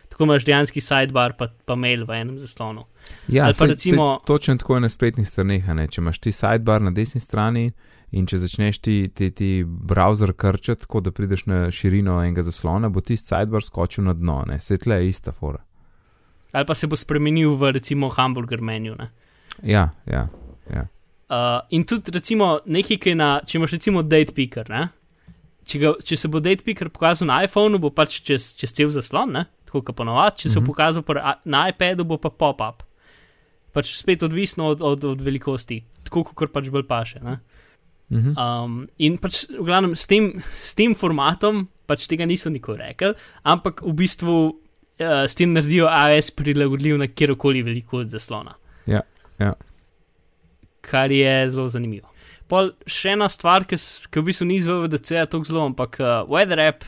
Tako 0.08 0.24
imaš 0.24 0.44
dejanski 0.44 0.80
sidebar, 0.80 1.32
pa, 1.32 1.46
pa 1.64 1.74
mail 1.74 2.04
v 2.04 2.10
enem 2.12 2.38
zaslonu. 2.38 2.84
Ja, 3.28 3.44
Ali 3.44 3.52
pa 3.52 3.64
saj- 3.64 3.68
recimo- 3.68 4.18
saj 4.18 4.26
točno 4.26 4.56
tako 4.56 4.74
je 4.74 4.80
na 4.80 4.88
spletnih 4.88 5.28
straneh. 5.28 5.62
Če 5.88 6.00
imaš 6.00 6.18
ti 6.18 6.32
sidebar 6.32 6.82
na 6.82 6.90
desni 6.90 7.20
strani 7.20 7.72
in 8.10 8.26
če 8.26 8.38
začneš 8.38 8.78
ti, 8.78 9.08
ti, 9.08 9.30
ti 9.30 9.64
browser 9.64 10.32
krčati, 10.32 10.80
tako 10.80 11.00
da 11.00 11.10
prideš 11.10 11.46
na 11.46 11.70
širino 11.70 12.18
enega 12.18 12.42
zaslona, 12.42 12.88
bo 12.88 13.00
tisti 13.00 13.28
sidebar 13.28 13.62
skočil 13.62 14.04
na 14.04 14.12
dno, 14.12 14.44
ne. 14.46 14.60
Se 14.60 14.76
tle 14.76 14.96
je 14.96 15.08
ista 15.08 15.32
fora. 15.32 15.58
Ali 16.52 16.64
pa 16.64 16.74
se 16.74 16.86
bo 16.86 16.96
spremenil 16.96 17.52
v 17.56 17.72
recimo 17.72 18.08
hamburger 18.08 18.60
menu. 18.60 18.94
Ne? 18.98 19.10
Ja, 19.62 19.90
ja. 20.06 20.28
Uh, 21.28 21.60
in 21.70 21.84
tudi, 21.84 22.08
recimo, 22.14 22.60
nekaj, 22.64 22.96
ki 22.96 23.10
je 23.12 23.16
na, 23.20 23.26
če 23.44 23.58
imaš 23.58 23.74
recimo 23.76 24.00
date 24.02 24.32
picker, 24.32 24.64
ne? 24.72 24.86
Če, 25.68 25.78
ga, 25.82 25.90
če 26.00 26.16
se 26.16 26.28
bo 26.32 26.40
date 26.40 26.64
picker 26.64 26.88
pokazal 26.88 27.28
na 27.28 27.42
iPhonu, 27.44 27.76
bo 27.76 27.90
pač 27.92 28.22
čez, 28.24 28.54
čez 28.56 28.72
cel 28.72 28.88
zaslon, 28.94 29.34
ne? 29.36 29.42
tako 29.68 29.82
kot 29.84 29.98
ponovadi, 29.98 30.38
če 30.40 30.48
se 30.48 30.56
bo 30.56 30.62
Mhm. 30.64 30.68
pokazal 30.70 31.02
por, 31.04 31.20
na 31.44 31.66
iPadu, 31.68 32.06
bo 32.08 32.16
pa 32.16 32.30
pop-up. 32.32 32.80
Pač 33.76 33.90
spet 33.98 34.22
odvisno 34.24 34.70
od, 34.72 34.80
od, 34.80 35.04
od 35.04 35.20
velikosti, 35.20 35.82
tako 36.08 36.24
kot 36.32 36.54
pač 36.54 36.70
bolj 36.72 36.86
paše. 36.88 37.20
Ne? 37.20 37.36
Mhm. 38.08 38.32
Um, 38.40 38.78
in 38.96 39.18
pač, 39.20 39.44
v 39.52 39.66
glavnem, 39.68 39.92
s 39.92 40.08
tem, 40.08 40.32
s 40.64 40.72
tem 40.72 40.94
formatom, 40.96 41.66
pač 41.84 42.06
tega 42.08 42.24
niso 42.24 42.48
nikoli 42.48 42.80
rekli, 42.80 43.12
ampak 43.44 43.84
v 43.84 43.92
bistvu 43.92 44.38
uh, 45.00 45.24
s 45.28 45.34
tem 45.38 45.52
naredijo 45.54 45.88
AS 45.90 46.30
prilagodljiv 46.30 46.98
na 46.98 47.06
kjerkoli 47.06 47.62
velikost 47.62 48.10
zaslona. 48.10 48.54
Ja, 48.86 49.02
ja. 49.38 49.52
Kar 50.80 51.12
je 51.12 51.50
zelo 51.50 51.68
zanimivo. 51.68 52.08
Pol 52.48 52.72
še 52.88 53.12
ena 53.16 53.28
stvar, 53.28 53.66
ki 53.68 53.76
ki 53.76 54.20
v 54.20 54.24
bistvu 54.30 54.46
ni 54.48 54.56
iz 54.56 54.68
VVDC, 54.68 55.26
tako 55.28 55.44
zelo, 55.44 55.66
ampak 55.68 55.98
uh, 56.00 56.22
Weather 56.30 56.62
App 56.64 56.86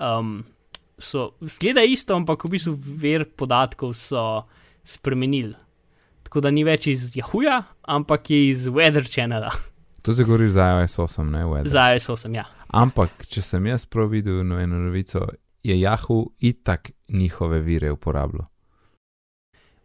um, 0.00 0.38
so, 0.98 1.34
zgleda 1.42 1.84
isto, 1.84 2.16
ampak 2.16 2.46
v 2.46 2.54
bistvu 2.56 2.72
ver 3.02 3.26
podatkov 3.28 3.92
so 3.98 4.46
spremenili. 4.84 5.52
Tako 6.24 6.40
da 6.40 6.50
ni 6.50 6.64
več 6.64 6.88
iz 6.88 7.12
Yahooja, 7.14 7.60
ampak 7.84 8.32
je 8.32 8.40
iz 8.48 8.66
Weather 8.72 9.04
Channela, 9.04 9.52
To 10.04 10.12
se 10.12 10.24
govori 10.24 10.48
za 10.48 10.80
iOS 10.80 10.98
8, 10.98 11.30
ne 11.30 11.44
Weather. 11.44 11.68
za 11.68 11.92
iOS 11.92 12.08
8. 12.08 12.34
Ja. 12.34 12.44
Ampak, 12.68 13.24
če 13.28 13.40
sem 13.42 13.66
jaz 13.66 13.86
prav 13.88 14.10
videl 14.12 14.42
no, 14.44 14.58
eno 14.60 14.76
novico, 14.76 15.22
je 15.64 15.74
Yahoo 15.76 16.26
itak 16.40 16.90
njihove 17.08 17.60
vire 17.60 17.90
uporabljal. 17.90 18.46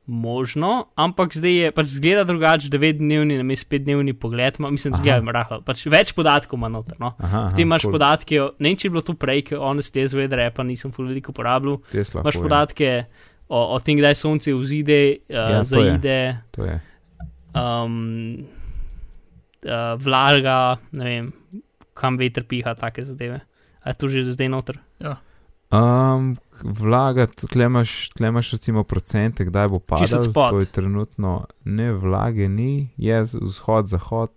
Možno, 0.06 0.70
ampak 0.96 1.36
zdaj 1.36 1.54
je 1.54 1.72
pač 1.72 1.86
zgleda 1.88 2.24
drugače, 2.24 2.66
9-dnevni, 2.68 3.38
na 3.38 3.44
mestu 3.44 3.70
5-dnevni 3.70 4.16
pogled, 4.16 4.56
ima, 4.58 4.70
mislim, 4.70 4.90
da 4.90 4.98
zgleda 4.98 5.32
rahlo, 5.32 5.60
pač 5.62 5.84
več 5.86 6.16
podatkov 6.18 6.58
ima 6.58 6.66
noter. 6.68 6.98
No. 6.98 7.12
Aha, 7.20 7.28
aha, 7.44 7.56
Ti 7.56 7.62
imaš 7.62 7.82
cool. 7.84 7.94
podatke, 7.94 8.40
o- 8.42 8.52
ne 8.58 8.70
vem, 8.70 8.76
če 8.76 8.88
je 8.88 8.92
bilo 8.92 9.04
to 9.04 9.14
prej, 9.14 9.44
ker 9.44 9.62
honestly 9.62 10.02
jaz 10.02 10.16
Weather 10.18 10.42
Appa 10.42 10.66
nisem 10.66 10.90
ful 10.90 11.06
veliko 11.06 11.30
uporabljal. 11.30 11.78
Imaš 11.94 12.40
podatke 12.40 12.90
o, 13.48 13.62
o 13.70 13.80
tem, 13.80 13.98
kdaj 13.98 14.18
sonce 14.18 14.50
vzide, 14.52 14.98
uh, 15.22 15.30
Ja, 15.30 15.46
ja, 15.52 15.62
to 15.62 15.78
je. 15.78 15.94
zaide, 15.94 16.18
To 16.52 16.66
je. 16.66 16.80
um, 17.54 18.50
uh, 19.62 19.94
vlaga, 19.96 20.58
ne 20.92 21.06
vem, 21.06 21.30
kam 21.94 22.18
veter 22.18 22.44
piha, 22.44 22.74
take 22.74 23.06
zadeve. 23.06 23.44
A 23.80 23.90
je 23.90 23.96
to 23.96 24.10
že 24.10 24.26
zdaj 24.28 24.50
noter? 24.50 24.82
Um, 25.70 26.34
vlaga, 26.64 27.28
tle 27.28 27.66
imaš, 27.66 28.10
tle 28.18 28.28
imaš 28.28 28.52
recimo 28.58 28.84
procente, 28.84 29.46
kdaj 29.46 29.68
bo 29.70 29.80
padal. 29.80 30.26
To 30.34 30.60
je 30.60 30.66
trenutno 30.66 31.46
ne 31.66 31.92
vlage, 31.94 32.48
ni, 32.50 32.90
je 32.98 33.22
vzhod, 33.22 33.88
zahod. 33.88 34.34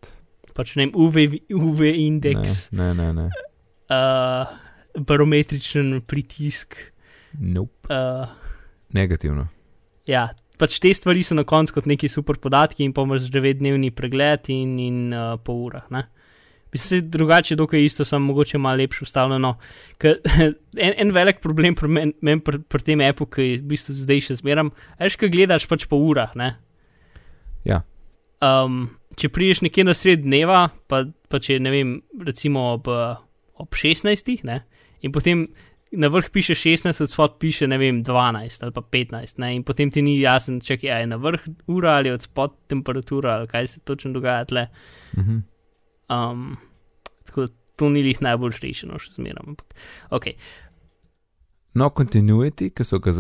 Pač 0.53 0.75
ne 0.77 0.85
vem, 0.87 0.93
UV, 0.93 1.41
UV 1.57 1.81
indeks, 1.97 2.69
Ne, 2.77 2.93
ne, 2.95 3.13
ne. 3.17 3.23
ne. 3.23 3.31
uh, 3.89 4.53
barometričen 5.01 6.03
pritisk. 6.05 6.77
Nope. 7.41 7.89
Uh, 7.89 8.29
Negativno. 8.93 9.49
ja, 10.05 10.29
pač 10.61 10.77
te 10.85 10.93
stvari 10.95 11.25
so 11.25 11.35
na 11.35 11.47
koncu 11.49 11.79
kot 11.81 11.89
neki 11.89 12.09
super 12.13 12.37
podatki, 12.37 12.85
in 12.85 12.93
pa 12.93 13.07
imaš 13.09 13.31
9-dnevni 13.33 13.89
pregled 13.97 14.53
in, 14.53 14.77
in 14.79 14.99
uh, 15.17 15.39
po 15.41 15.57
urah. 15.65 15.89
Ne? 15.91 16.05
Da 16.73 16.97
je 16.97 17.01
drugače, 17.01 17.57
dokaj 17.57 17.85
isto, 17.85 18.05
samo 18.05 18.27
mogoče 18.27 18.59
malo 18.59 18.77
lepše 18.77 19.05
ustavljeno. 19.05 19.59
Ker 19.99 20.15
en, 20.87 20.95
en 20.97 21.11
velik 21.13 21.41
problem 21.41 21.75
pri 21.75 21.89
meni 21.89 22.13
men 22.21 22.41
pri, 22.41 22.63
pri 22.65 22.83
tem 22.83 23.01
appu, 23.05 23.27
ki 23.27 23.43
je 23.43 23.59
v 23.59 23.67
bistvu 23.75 23.97
zdaj 23.97 24.23
še 24.29 24.39
zmeram, 24.41 24.71
veš, 25.01 25.19
kaj 25.21 25.33
gledaš 25.35 25.69
pač 25.69 25.85
po 25.91 26.01
urah. 26.01 26.33
Ne? 26.39 26.55
Ja. 27.69 27.83
Um, 28.41 28.87
če 29.21 29.29
priješ 29.29 29.61
nekje 29.67 29.85
na 29.85 29.95
sred 29.95 30.25
dneva, 30.25 30.65
pa, 30.89 31.05
pa 31.29 31.43
če 31.43 31.61
ne 31.61 31.75
vem, 31.75 31.93
recimo 32.25 32.71
ob, 32.79 32.89
ob 32.89 33.77
16, 33.77 34.41
ne? 34.49 34.63
in 35.03 35.13
potem 35.13 35.45
na 35.93 36.09
vrh 36.09 36.33
piše 36.33 36.57
16, 36.57 37.05
od 37.05 37.11
spod 37.11 37.37
piše 37.43 37.67
ne 37.69 37.77
vem 37.77 38.01
12 38.07 38.65
ali 38.65 38.73
pa 38.73 38.81
15, 38.81 39.39
ne? 39.45 39.55
in 39.59 39.65
potem 39.69 39.93
ti 39.93 40.01
ni 40.01 40.17
jasen, 40.23 40.63
če 40.65 40.81
je 40.81 41.07
na 41.07 41.21
vrh 41.21 41.45
ura 41.69 41.99
ali 42.01 42.11
od 42.15 42.25
spod 42.25 42.55
temperatura 42.73 43.37
ali 43.37 43.51
kaj 43.51 43.67
se 43.67 43.81
točno 43.85 44.17
dogaja 44.17 44.49
tle. 44.49 44.69
Mhm. 45.19 45.52
Um, 46.13 46.57
tako 47.25 47.47
da 47.47 47.55
to 47.77 47.89
ni 47.89 48.05
jih 48.05 48.21
najbolj 48.23 48.61
rešeno, 48.63 48.99
še 49.01 49.17
zmeraj. 49.17 49.57
Okay. 50.11 50.37
No, 51.75 51.89
continuity, 51.97 52.69
ki 52.71 52.85
so 52.85 53.01
ga, 53.01 53.15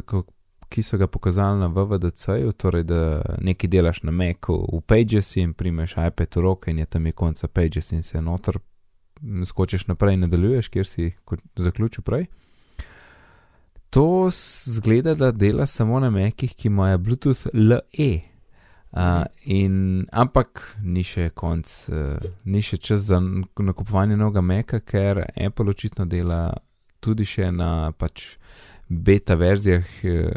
ki 0.69 0.85
so 0.85 0.99
ga 1.01 1.09
pokazali 1.09 1.61
na 1.63 1.71
VVDC-ju, 1.73 2.53
torej 2.53 2.85
da 2.89 3.01
nekaj 3.41 3.71
delaš 3.73 4.03
na 4.05 4.13
Macu 4.13 4.59
v 4.69 4.83
Pages 4.87 5.37
in 5.41 5.55
primeš 5.57 5.97
iPad 5.97 6.37
v 6.37 6.45
roke 6.45 6.71
in 6.71 6.83
je 6.83 6.87
tam 6.87 7.09
je 7.09 7.17
konca 7.17 7.49
Pages 7.49 7.93
in 7.97 8.03
se 8.03 8.21
noter 8.21 8.61
skočiš 9.47 9.87
naprej 9.87 10.15
in 10.15 10.27
nadaljuješ, 10.27 10.69
kjer 10.69 10.87
si 10.87 11.13
zaključil 11.57 12.05
prej. 12.05 12.27
To 13.93 14.29
zgleda, 14.67 15.15
da 15.15 15.33
dela 15.33 15.67
samo 15.67 16.01
na 16.01 16.11
Macih, 16.11 16.55
ki 16.57 16.69
imajo 16.69 16.99
Bluetooth 16.99 17.47
LE. 17.53 18.32
Uh, 18.93 19.25
in, 19.49 20.05
ampak 20.13 20.61
ni 20.85 21.01
še 21.01 21.31
konc, 21.33 21.69
uh, 21.89 22.21
ni 22.45 22.61
še 22.61 22.77
čas 22.77 23.07
za 23.09 23.17
nakupovanje 23.23 24.19
novega 24.21 24.43
Maca, 24.45 24.83
ker 24.85 25.23
Apple 25.33 25.73
očitno 25.73 26.05
dela 26.05 26.51
tudi 27.01 27.25
še 27.25 27.49
na 27.57 27.93
pač 27.97 28.37
beta 28.93 29.35
verzijah 29.35 30.05
eh, 30.05 30.35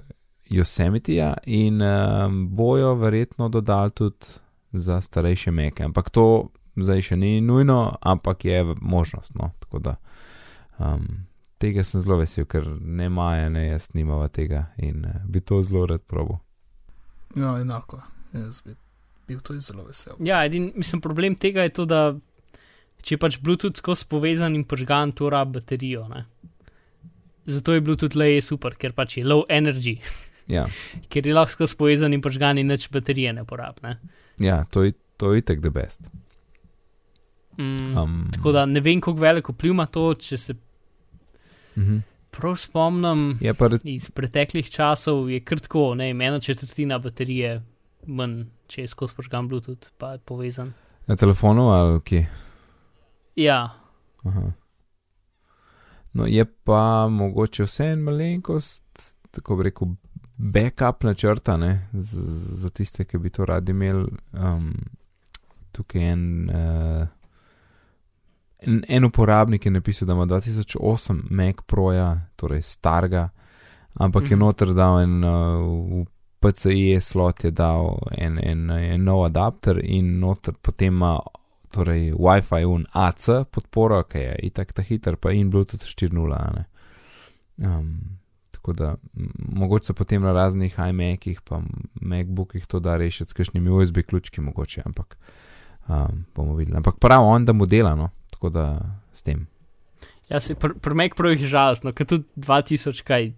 Yosemiteja 0.49 1.33
in 1.51 1.81
um, 1.81 2.47
bojo 2.55 2.93
verjetno 2.95 3.49
dodali 3.49 3.91
tudi 3.91 4.25
za 4.71 5.01
starejše 5.01 5.51
meke. 5.51 5.83
Ampak 5.83 6.09
to 6.09 6.53
zdaj 6.77 7.01
še 7.09 7.19
ni 7.19 7.41
nujno, 7.41 7.97
ampak 8.01 8.45
je 8.45 8.63
možnost. 8.81 9.35
No? 9.35 9.51
Tako 9.59 9.79
da 9.79 9.95
um, 10.77 11.25
tega 11.57 11.83
sem 11.83 12.01
zelo 12.01 12.21
vesel, 12.21 12.45
ker 12.45 12.67
ne 12.79 13.09
Maja, 13.09 13.49
ne 13.49 13.67
jaz 13.67 13.89
nimava 13.97 14.29
tega 14.29 14.69
in 14.77 15.03
uh, 15.05 15.21
bi 15.27 15.41
to 15.41 15.63
zelo 15.65 15.87
rad 15.89 16.05
probo. 16.07 16.39
Ja, 17.35 17.57
enako. 17.59 17.99
Jaz 18.35 18.61
bi 18.65 18.75
bil 19.27 19.41
tudi 19.41 19.63
zelo 19.65 19.85
vesel. 19.87 20.17
Ja, 20.25 20.43
edin, 20.45 20.69
mislim, 20.75 21.01
problem 21.01 21.35
tega 21.39 21.65
je 21.65 21.73
to, 21.73 21.85
da 21.89 22.01
če 23.05 23.15
je 23.15 23.21
pač 23.21 23.39
Bluetooth 23.41 23.81
skozi 23.81 24.07
povezan 24.09 24.57
in 24.57 24.65
požgan, 24.67 25.13
to 25.17 25.29
rab 25.33 25.53
baterijo. 25.55 26.05
Ne? 26.11 26.25
Zato 27.49 27.75
je 27.75 27.83
Bluetooth 27.85 28.17
le 28.17 28.35
super, 28.41 28.75
ker 28.77 28.93
pač 28.97 29.19
je 29.19 29.25
low 29.25 29.45
energy, 29.49 29.99
Ja, 30.45 30.67
ker 31.11 31.25
je 31.25 31.33
lahko 31.33 31.55
skozi 31.55 31.77
povezan 31.79 32.13
in 32.13 32.21
požgan 32.21 32.61
in 32.61 32.69
nič 32.69 32.89
baterije 32.93 33.33
ne 33.33 33.45
porabne. 33.49 33.97
ja 34.37 34.63
to 34.69 34.83
je 34.83 34.93
to 35.17 35.33
je 35.33 35.41
itek 35.41 35.61
the 35.61 35.69
best. 35.69 36.09
Mm, 37.57 37.97
Um, 37.97 38.31
tako 38.33 38.51
da 38.51 38.65
ne 38.65 38.79
vem, 38.83 39.01
kako 39.01 39.21
veliko 39.21 39.53
vpliv 39.53 39.71
ima 39.71 39.85
to, 39.87 40.13
če 40.13 40.37
se 40.37 40.53
mhm. 41.77 41.97
prav 42.31 42.57
spomnim. 42.59 43.37
Je 43.41 43.53
pa 43.53 43.69
Iz 43.83 44.09
preteklih 44.11 44.69
časov 44.69 45.29
je 45.31 45.39
krtko, 45.39 45.93
ne 45.95 46.11
vem, 46.11 46.21
ena 46.21 46.39
četrtina 46.39 46.99
baterije 46.99 47.61
manj, 48.07 48.45
če 48.67 48.81
je 48.81 48.87
skozi 48.87 49.15
požgan 49.15 49.47
Bluetooth, 49.47 49.87
pa 49.97 50.11
je 50.11 50.19
povezan. 50.19 50.73
na 51.07 51.15
telefonu 51.15 51.61
ali 51.69 52.01
kje. 52.01 52.29
Ja, 53.35 53.69
Aha. 54.23 54.51
No, 56.13 56.25
je 56.25 56.45
pa 56.63 57.07
mogoče 57.07 57.63
vse 57.63 57.85
en 57.85 57.99
malenkost, 57.99 58.83
tako 59.31 59.55
bi 59.55 59.63
rekel, 59.63 59.87
backup 60.37 61.03
načrta, 61.03 61.57
ne, 61.57 61.87
z, 61.93 62.21
z, 62.21 62.61
za 62.61 62.69
tiste, 62.69 63.05
ki 63.05 63.17
bi 63.17 63.29
to 63.29 63.45
radi 63.45 63.71
imeli. 63.71 64.07
Um, 64.33 64.73
tukaj 65.71 66.01
je 66.01 66.11
en, 66.11 66.49
uh, 66.49 67.07
en, 68.59 68.83
en 68.87 69.05
uporabnik 69.05 69.65
je 69.65 69.71
napisal, 69.71 70.05
da 70.07 70.13
ima 70.13 70.25
2008 70.25 71.21
Mac 71.29 71.55
Proja, 71.67 72.21
torej 72.35 72.61
starega, 72.61 73.29
ampak 73.93 74.21
mm 74.21 74.27
-hmm. 74.27 74.31
je 74.31 74.35
Mhm. 74.35 74.45
noter 74.45 74.73
dal 74.73 75.01
en 75.01 75.23
uh, 75.23 76.05
v 76.45 76.51
PCIe 76.51 77.01
slot, 77.01 77.43
je 77.43 77.51
dal 77.51 77.97
en, 78.17 78.39
en, 78.43 78.69
en 78.69 79.03
nov 79.03 79.25
adapter 79.25 79.79
in 79.83 80.19
noter 80.19 80.53
potem 80.61 80.93
ima 80.93 81.17
torej 81.71 82.13
WiFi 82.13 82.65
un 82.65 82.85
AC 82.93 83.25
podporo, 83.51 84.03
ki 84.03 84.17
je 84.17 84.35
itak 84.49 84.71
ta 84.73 84.83
hiter, 84.85 85.17
pa 85.19 85.31
in 85.31 85.49
Bluetooth 85.51 85.83
4.0. 85.83 86.35
a 86.35 86.51
ne. 86.55 86.65
Um, 87.57 88.19
tako 88.51 88.73
da 88.73 88.95
mogoče 89.37 89.85
se 89.85 89.93
potem 89.93 90.21
na 90.21 90.33
raznih 90.33 90.75
iMacih, 90.89 91.41
pa 91.41 91.61
MacBookih 92.01 92.65
to 92.65 92.79
da 92.79 92.97
rešiti 92.97 93.29
s 93.29 93.33
kakšnimi 93.33 93.69
USB 93.69 93.97
ključki, 94.07 94.41
mogoče, 94.41 94.81
ampak 94.85 95.17
um, 95.87 96.25
bomo 96.35 96.55
videli. 96.55 96.77
Ampak 96.77 96.95
prav 96.99 97.23
on, 97.23 97.45
da 97.45 97.53
mu 97.53 97.65
dela, 97.65 97.95
no, 97.95 98.09
tako 98.31 98.49
da 98.49 98.79
s 99.13 99.21
tem. 99.21 99.47
ja 100.29 100.39
se 100.39 100.55
pr, 100.55 100.73
pr 100.81 100.93
Mac 100.93 101.11
Pro 101.15 101.29
je 101.29 101.47
žalostno, 101.47 101.91
ker 101.93 102.07
tudi 102.07 102.23
2000, 102.35 103.03
kaj 103.03 103.33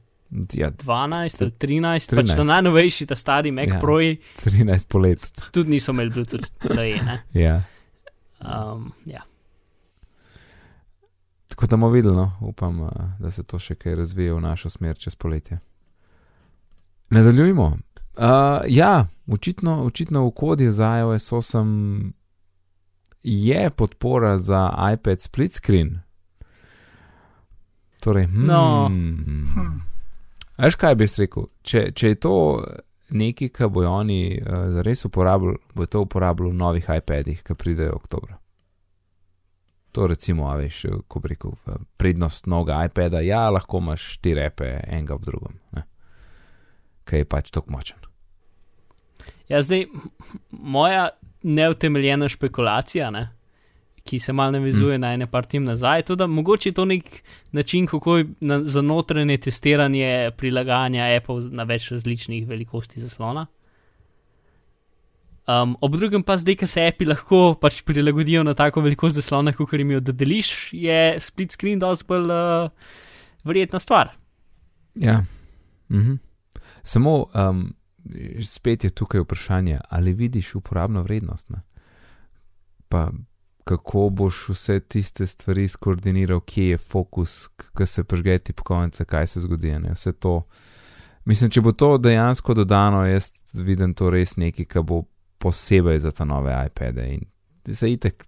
Ja, 0.53 0.71
12 0.71 1.41
ali 1.41 1.51
13, 1.51 2.11
13. 2.11 2.15
pač 2.15 2.35
ta 2.35 2.43
najnovejši, 2.43 3.05
ta 3.05 3.15
stari 3.15 3.51
Mac 3.51 3.67
Ja. 3.69 3.79
Pro, 3.79 3.95
13 3.97 4.87
polet. 4.87 5.21
tudi 5.51 5.69
niso 5.69 5.91
imeli 5.91 6.09
Bluetooth, 6.09 6.49
da 6.75 6.83
je. 6.83 7.03
Ne? 7.03 7.23
Ja. 7.33 7.63
Um, 8.39 8.91
ja. 9.05 9.21
Tako 11.47 11.67
da 11.67 11.77
bomo 11.77 11.89
videli, 11.89 12.15
no, 12.15 12.37
upam, 12.41 12.79
uh, 12.81 12.89
da 13.19 13.31
se 13.31 13.43
to 13.43 13.59
še 13.59 13.75
kaj 13.75 13.95
razvije 13.95 14.33
v 14.33 14.41
našo 14.41 14.69
smer 14.69 14.97
čez 14.97 15.15
poletje. 15.15 15.57
Nadaljujemo. 17.09 17.65
Uh, 18.17 18.23
ja, 18.67 19.05
očitno, 19.27 19.83
očitno 19.83 20.25
v 20.27 20.31
kodi 20.31 20.71
za 20.71 20.97
iOS 20.99 21.31
8 21.31 22.11
je 23.23 23.69
podpora 23.69 24.37
za 24.39 24.69
iPad 24.93 25.21
split 25.21 25.51
screen. 25.53 25.99
Torej, 27.99 28.25
hmm, 28.25 28.45
No. 28.45 28.87
Hm. 28.89 29.96
Veš 30.57 30.75
kaj 30.75 30.95
bi 30.95 31.05
jaz 31.05 31.19
rekel? 31.21 31.45
Če, 31.61 31.91
če 31.93 32.13
je 32.13 32.19
to 32.21 32.33
nekaj, 33.09 33.51
kar 33.53 33.69
bojo 33.73 33.91
oni 33.99 34.39
uh, 34.39 34.67
zares 34.73 35.05
uporabljali, 35.05 35.59
bo 35.75 35.85
to 35.85 36.01
uporabljali 36.07 36.51
v 36.51 36.57
novih 36.57 36.89
iPadih, 36.97 37.43
ki 37.45 37.55
pridejo 37.55 37.95
oktobra. 37.95 38.39
To 39.95 40.07
recimo, 40.07 40.49
a 40.51 40.57
veš, 40.59 40.83
ko 41.07 41.21
bi 41.23 41.31
rekel, 41.33 41.53
prednost 41.97 42.49
novega 42.49 42.83
iPada, 42.85 43.21
ja, 43.25 43.47
lahko 43.49 43.79
imaš 43.81 44.03
štiri 44.17 44.41
repe 44.41 44.67
enega 44.83 45.15
ob 45.15 45.23
drugem, 45.25 45.55
ki 47.07 47.23
je 47.23 47.29
pač 47.29 47.49
tako 47.53 47.71
močen. 47.73 47.97
ja, 49.47 49.61
zdaj 49.61 49.87
moja 50.51 51.09
neutemeljena 51.43 52.29
špekulacija, 52.29 53.09
ne? 53.11 53.29
Ki 54.07 54.19
se 54.19 54.33
malo 54.33 54.55
navezuje 54.55 54.95
hmm. 54.95 55.01
na 55.01 55.13
ene 55.13 55.27
par 55.27 55.45
tim 55.45 55.63
nazaj, 55.67 56.03
da 56.15 56.27
mogoče 56.27 56.69
je 56.69 56.73
to 56.73 56.85
nek 56.85 57.21
način, 57.51 57.85
kako 57.87 58.17
je 58.17 58.25
na, 58.39 58.63
za 58.63 58.81
notranje 58.81 59.37
testiranje 59.37 60.31
prilagajanja 60.37 61.11
Apple 61.17 61.51
na 61.51 61.63
več 61.63 61.91
različnih 61.91 62.47
velikosti 62.47 63.01
zaslona. 63.01 63.47
Um, 65.47 65.77
ob 65.81 65.95
drugem 65.95 66.23
pa 66.27 66.35
zdaj, 66.37 66.57
ki 66.59 66.67
se 66.67 66.83
api 66.83 67.05
lahko 67.07 67.55
pač 67.61 67.79
prilagodijo 67.87 68.41
na 68.43 68.51
tako 68.53 68.81
velikost 68.83 69.15
zaslona, 69.15 69.53
kot 69.55 69.73
jim 69.73 69.93
jo 69.95 70.01
dodeliš, 70.03 70.73
je 70.75 71.19
split 71.23 71.55
screen 71.55 71.79
dosti 71.79 72.07
bolj 72.07 72.27
uh, 72.27 72.95
verjetna 73.47 73.79
stvar. 73.79 74.11
Ja. 74.95 75.21
Mhm. 75.91 76.19
Samo 76.83 77.13
um, 77.31 77.63
spet 78.43 78.83
je 78.83 78.89
tukaj 78.89 79.23
vprašanje, 79.23 79.79
ali 79.89 80.13
vidiš 80.13 80.55
uporabno 80.55 81.03
vrednost. 81.03 81.49
Ne? 81.49 81.61
Pa 82.89 83.11
kako 83.67 84.09
boš 84.09 84.49
vse 84.49 84.79
tiste 84.79 85.27
stvari 85.27 85.67
skoordiniral, 85.67 86.39
kje 86.39 86.69
je 86.69 86.77
fokus, 86.77 87.47
ko 87.47 87.85
se 87.85 88.03
prežge 88.03 88.37
ti 88.37 88.53
pokovnice, 88.53 89.05
kaj 89.05 89.27
se 89.27 89.43
zgodi. 89.43 89.73
Ne? 89.79 89.91
Vse 89.95 90.13
to. 90.13 90.41
Mislim, 91.25 91.51
če 91.51 91.61
bo 91.61 91.73
to 91.75 91.97
dejansko 91.97 92.53
dodano, 92.53 93.03
jaz 93.05 93.33
vidim 93.53 93.93
to 93.93 94.09
res 94.09 94.37
nekaj, 94.39 94.65
kar 94.71 94.85
bo 94.87 95.03
posebej 95.43 95.99
za 95.99 96.11
ta 96.11 96.25
nove 96.25 96.55
iPade. 96.69 97.09
In 97.17 97.75
se 97.75 97.91
itek 97.91 98.23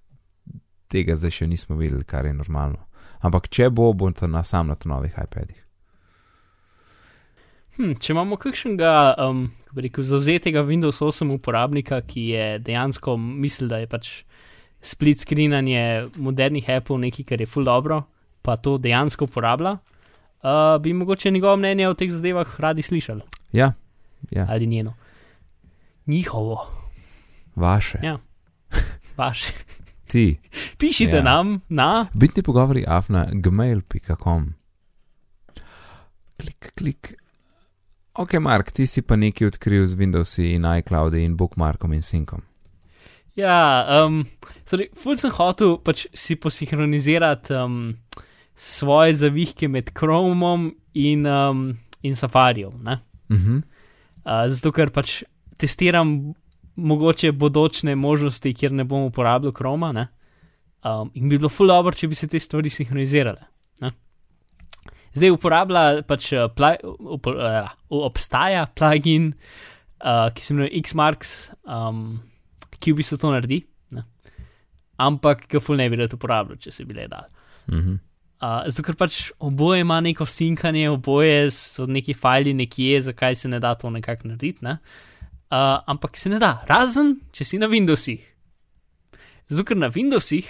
tega 0.92 1.16
zdaj 1.16 1.32
še 1.32 1.48
nismo 1.48 1.80
videli, 1.80 2.04
kar 2.04 2.28
je 2.28 2.36
normalno. 2.36 2.84
Ampak 3.24 3.48
če 3.48 3.70
bo, 3.70 3.94
bo 3.94 4.12
to 4.12 4.28
na 4.28 4.44
sam 4.44 4.68
na 4.68 4.76
to 4.76 4.90
novih 4.90 5.16
iPadih. 5.16 5.66
Hm, 7.80 7.96
če 7.96 8.12
imamo 8.12 8.36
kakšnega, 8.36 8.94
um, 9.24 9.46
rekel, 9.76 10.04
zavzetega 10.04 10.66
Windows 10.68 11.00
8 11.00 11.32
uporabnika, 11.32 12.02
ki 12.04 12.26
je 12.34 12.48
dejansko 12.60 13.16
mislil, 13.16 13.70
da 13.72 13.80
je 13.80 13.88
pač 13.88 14.10
split 14.82 15.20
screenanje 15.20 15.82
modernih 16.18 16.70
Apple 16.70 16.98
nekaj, 16.98 17.26
kar 17.26 17.42
je 17.42 17.48
full 17.48 17.66
dobro, 17.66 18.04
pa 18.42 18.56
to 18.56 18.78
dejansko 18.78 19.26
uporablja, 19.26 19.72
uh, 19.72 20.50
bi 20.82 20.94
mogoče 20.94 21.32
njegovo 21.32 21.58
mnenje 21.58 21.88
o 21.88 21.94
teh 21.94 22.12
zadevah 22.12 22.60
radi 22.60 22.82
slišali. 22.82 23.22
Ja, 23.52 23.74
ja. 24.32 24.48
Ali 24.50 24.68
njeno. 24.68 24.94
Njihovo, 26.08 26.68
vaše, 27.56 28.00
Ja. 28.04 28.18
vaše. 29.18 29.54
ti. 30.08 30.40
Pišite 30.78 31.16
Ja. 31.16 31.24
nam 31.24 31.62
na. 31.70 32.06
Bitni 32.14 32.44
pogovori 32.44 32.86
afna 32.88 33.28
gmail.com. 33.34 34.54
Klik, 36.38 36.72
klik. 36.76 37.14
Ok, 38.14 38.34
Mark, 38.34 38.72
ti 38.72 38.88
si 38.88 39.02
pa 39.02 39.16
nekaj 39.16 39.48
odkril 39.48 39.88
z 39.88 39.96
Windowsi 39.96 40.56
in 40.56 40.66
iCloud 40.66 41.14
in 41.14 41.38
Bookmarkom 41.38 41.94
in 41.94 42.02
Syncom. 42.02 42.42
Ja, 43.40 44.04
um, 44.04 44.24
torej, 44.70 44.90
ful 45.00 45.16
sem 45.20 45.32
hotel 45.32 45.78
pač 45.86 46.06
si 46.18 46.36
posinhronizirati 46.36 47.56
um, 47.56 47.78
svoje 48.58 49.16
zavihke 49.22 49.70
med 49.72 49.94
Chromom 49.96 50.70
in, 50.94 51.24
um, 51.26 51.78
in 52.04 52.16
Safarijem. 52.20 52.82
Uh, 52.84 52.98
Mhm. 53.30 53.60
zato, 54.50 54.72
ker 54.74 54.90
pač 54.90 55.22
testiram 55.58 56.34
mogoče 56.76 57.32
bodočne 57.32 57.96
možnosti, 57.96 58.54
kjer 58.54 58.72
ne 58.74 58.84
bom 58.84 59.06
uporabljal 59.06 59.54
Chroma. 59.54 59.92
Ne? 59.94 60.08
Um, 60.84 61.12
in 61.14 61.30
bi 61.30 61.38
bilo 61.38 61.50
ful 61.50 61.68
dobro, 61.70 61.94
če 61.94 62.08
bi 62.08 62.16
se 62.16 62.28
te 62.28 62.40
stvari 62.40 62.70
sinhronizirale. 62.72 63.46
Ne? 63.82 63.92
Zdaj 65.14 65.34
uporablja 65.36 65.84
pač 66.08 66.32
uh, 66.34 66.48
pla, 66.56 66.74
upo, 66.84 67.34
uh, 67.36 67.70
obstaja 67.90 68.66
plugin, 68.66 69.34
uh, 70.04 70.30
ki 70.34 70.42
se 70.42 70.54
imenuje 70.54 70.82
Xmarks, 70.88 71.34
um, 71.68 72.20
ki 72.80 72.94
v 72.94 73.02
bistvu 73.02 73.20
to 73.22 73.32
naredi. 73.34 73.62
Ne? 73.96 74.06
Ampak 75.00 75.48
ga 75.52 75.62
ful 75.64 75.80
ne 75.80 75.90
bi 75.90 76.00
rad 76.00 76.14
uporabljal, 76.16 76.60
če 76.62 76.74
se 76.76 76.86
bi 76.88 76.98
le 76.98 77.08
dal. 77.12 77.28
Mhm. 77.72 78.00
Uh, 78.40 78.64
zato, 78.72 78.86
ker 78.88 78.96
pač 78.96 79.34
oboje 79.44 79.82
ima 79.84 79.98
neko 80.00 80.24
sinkanje, 80.24 80.86
oboje 80.88 81.50
so 81.52 81.84
neki 81.84 82.14
fajli 82.16 82.54
nekje, 82.56 83.02
zakaj 83.10 83.36
se 83.36 83.50
ne 83.52 83.60
da 83.60 83.74
to 83.76 83.92
nekako 83.92 84.30
narediti. 84.32 84.64
Ne? 84.64 84.78
Uh, 85.52 85.82
ampak 85.92 86.16
se 86.18 86.32
ne 86.32 86.40
da, 86.40 86.62
razen 86.70 87.18
če 87.36 87.44
si 87.44 87.60
na 87.60 87.68
Windowsih. 87.68 88.22
Zato, 89.50 89.66
ker 89.68 89.80
na 89.82 89.90
Windowsih, 89.92 90.48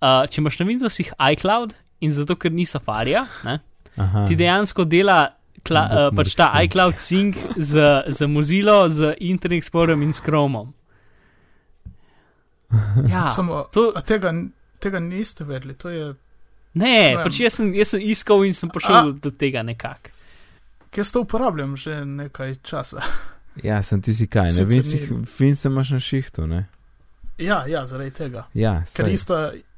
uh, 0.00 0.24
če 0.24 0.40
imaš 0.40 0.60
na 0.62 0.68
Windowsih 0.70 1.12
iCloud 1.34 1.74
in 2.00 2.14
zato, 2.16 2.38
ker 2.40 2.54
ni 2.54 2.64
Safarija, 2.64 3.26
ne, 3.44 3.58
ti 4.24 4.36
dejansko 4.38 4.86
dela 4.88 5.18
kla, 5.66 5.82
uh, 5.84 6.08
pač 6.16 6.32
ta 6.38 6.48
iCloud 6.64 6.96
sync 7.02 7.36
z, 7.56 7.82
z 8.08 8.30
Mozilla, 8.30 8.86
z 8.88 9.12
Internet 9.20 9.60
Explorerem 9.60 10.06
in 10.06 10.16
s 10.16 10.24
Chromom. 10.24 10.72
Ja, 13.08 13.28
Samo, 13.36 13.64
to, 13.72 13.92
tega, 14.06 14.32
tega 14.78 15.00
niste 15.00 15.44
vedeli, 15.44 15.74
to 15.74 15.90
je. 15.90 16.14
ne, 16.74 17.14
pač 17.24 17.40
jaz 17.40 17.54
sem, 17.60 17.74
jaz 17.74 17.94
sem 17.94 18.00
iskal 18.02 18.44
in 18.44 18.54
sem 18.54 18.70
prišel 18.70 18.96
A- 18.96 19.02
do, 19.02 19.12
do 19.12 19.30
tega 19.30 19.62
nekako. 19.62 20.10
Jaz 20.94 21.10
to 21.12 21.20
uporabljam 21.24 21.76
že 21.76 22.04
nekaj 22.04 22.54
časa. 22.62 23.02
Ja, 23.62 23.82
sem 23.86 24.00
ti 24.02 24.10
si 24.14 24.26
kaj, 24.26 24.48
ne 24.50 24.64
vem, 24.66 24.82
si 24.82 24.98
fin 25.30 25.54
se 25.54 25.68
imaš 25.70 25.90
na 25.94 26.00
šihtu, 26.02 26.42
ne? 26.46 26.64
Ja, 27.38 27.60
ja 27.66 27.84
zaradi 27.86 28.10
tega. 28.10 28.48
Ja, 28.54 28.80
Ker 28.82 29.06
saj. 29.06 29.12
isto, 29.12 29.36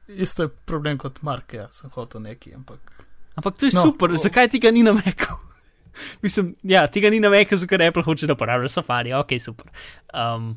isto 0.09 0.43
je 0.43 0.49
problem 0.65 0.97
kot 0.99 1.19
Mark, 1.23 1.53
ja, 1.53 1.67
sem 1.73 1.91
hotel 1.93 2.23
neki, 2.25 2.55
ampak. 2.57 3.05
Ampak 3.37 3.59
to 3.61 3.69
je 3.69 3.75
No, 3.75 3.83
super, 3.83 4.13
o- 4.13 4.17
zakaj 4.17 4.49
tega 4.49 4.73
ni 4.73 4.81
na 4.83 4.95
Macu? 4.97 5.37
Mislim, 6.25 6.55
ja, 6.63 6.87
tega 6.89 7.11
ni 7.11 7.21
na 7.21 7.29
Macu, 7.29 7.57
zato 7.57 7.69
ker 7.69 7.85
Apple 7.85 8.03
hoče, 8.03 8.25
da 8.27 8.33
uporablja 8.33 8.73
Safari, 8.73 9.13
ok, 9.13 9.37
super. 9.41 9.69
Um, 10.09 10.55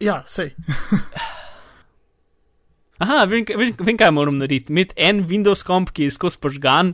Ja, 0.00 0.22
sej. 0.26 0.50
Aha, 3.00 3.24
vem, 3.26 3.44
vem, 3.48 3.72
vem, 3.78 3.96
kaj 3.96 4.12
moram 4.12 4.36
narediti. 4.36 4.70
Imeti 4.70 4.94
en 4.98 5.24
Windows 5.24 5.64
komp, 5.64 5.90
ki 5.90 6.06
je 6.06 6.10
skozi 6.10 6.38
požgan, 6.38 6.92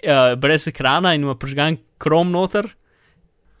uh, 0.00 0.32
brez 0.34 0.66
ekrana 0.68 1.12
in 1.14 1.22
ima 1.22 1.36
požgan 1.36 1.76
Chrome 1.98 2.30
noter. 2.30 2.66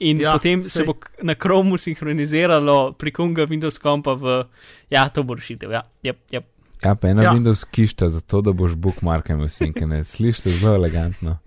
In 0.00 0.18
Ja, 0.20 0.32
potem 0.32 0.60
se 0.60 0.80
sej. 0.80 0.86
bo 0.86 0.94
k- 0.94 1.22
na 1.22 1.34
Chromu 1.34 1.78
sinhroniziralo 1.78 2.92
prek 2.92 3.18
unga 3.18 3.44
Windows 3.44 3.78
kompa 3.78 4.12
v. 4.14 4.42
Ja, 4.90 5.06
to 5.08 5.22
bo 5.22 5.34
rešitev. 5.34 5.70
Ja, 5.70 5.84
yep, 6.02 6.18
yep. 6.30 6.44
Ja, 6.82 6.94
pa 6.94 7.08
ena 7.08 7.22
Ja. 7.22 7.32
Windows 7.32 7.62
kišta, 7.64 8.10
zato 8.10 8.40
da 8.42 8.52
boš 8.52 8.74
bookmarkem 8.74 9.40
usinkane. 9.40 10.02
Slišiš 10.04 10.38
se 10.38 10.50
zelo 10.52 10.74
elegantno. 10.74 11.38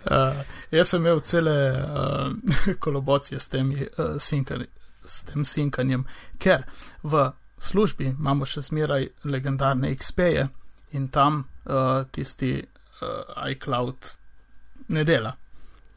Uh, 0.00 0.36
jaz 0.70 0.88
sem 0.88 1.00
imel 1.00 1.20
cele 1.20 1.52
uh, 1.72 2.32
kolobocije 2.80 3.38
s, 3.38 3.48
temi, 3.48 3.74
uh, 3.88 4.14
sinkanj, 4.18 4.62
s 5.04 5.24
tem 5.24 5.44
sinkanjem, 5.44 6.04
ker 6.38 6.62
v 7.02 7.26
službi 7.60 8.04
imamo 8.08 8.46
še 8.46 8.62
zmeraj 8.62 9.04
legendarne 9.24 9.90
XP-je 9.92 10.48
in 10.92 11.08
tam 11.08 11.36
uh, 11.64 11.72
tisti 12.06 12.54
uh, 12.56 13.08
iCloud 13.46 14.10
ne 14.88 15.04
dela. 15.04 15.32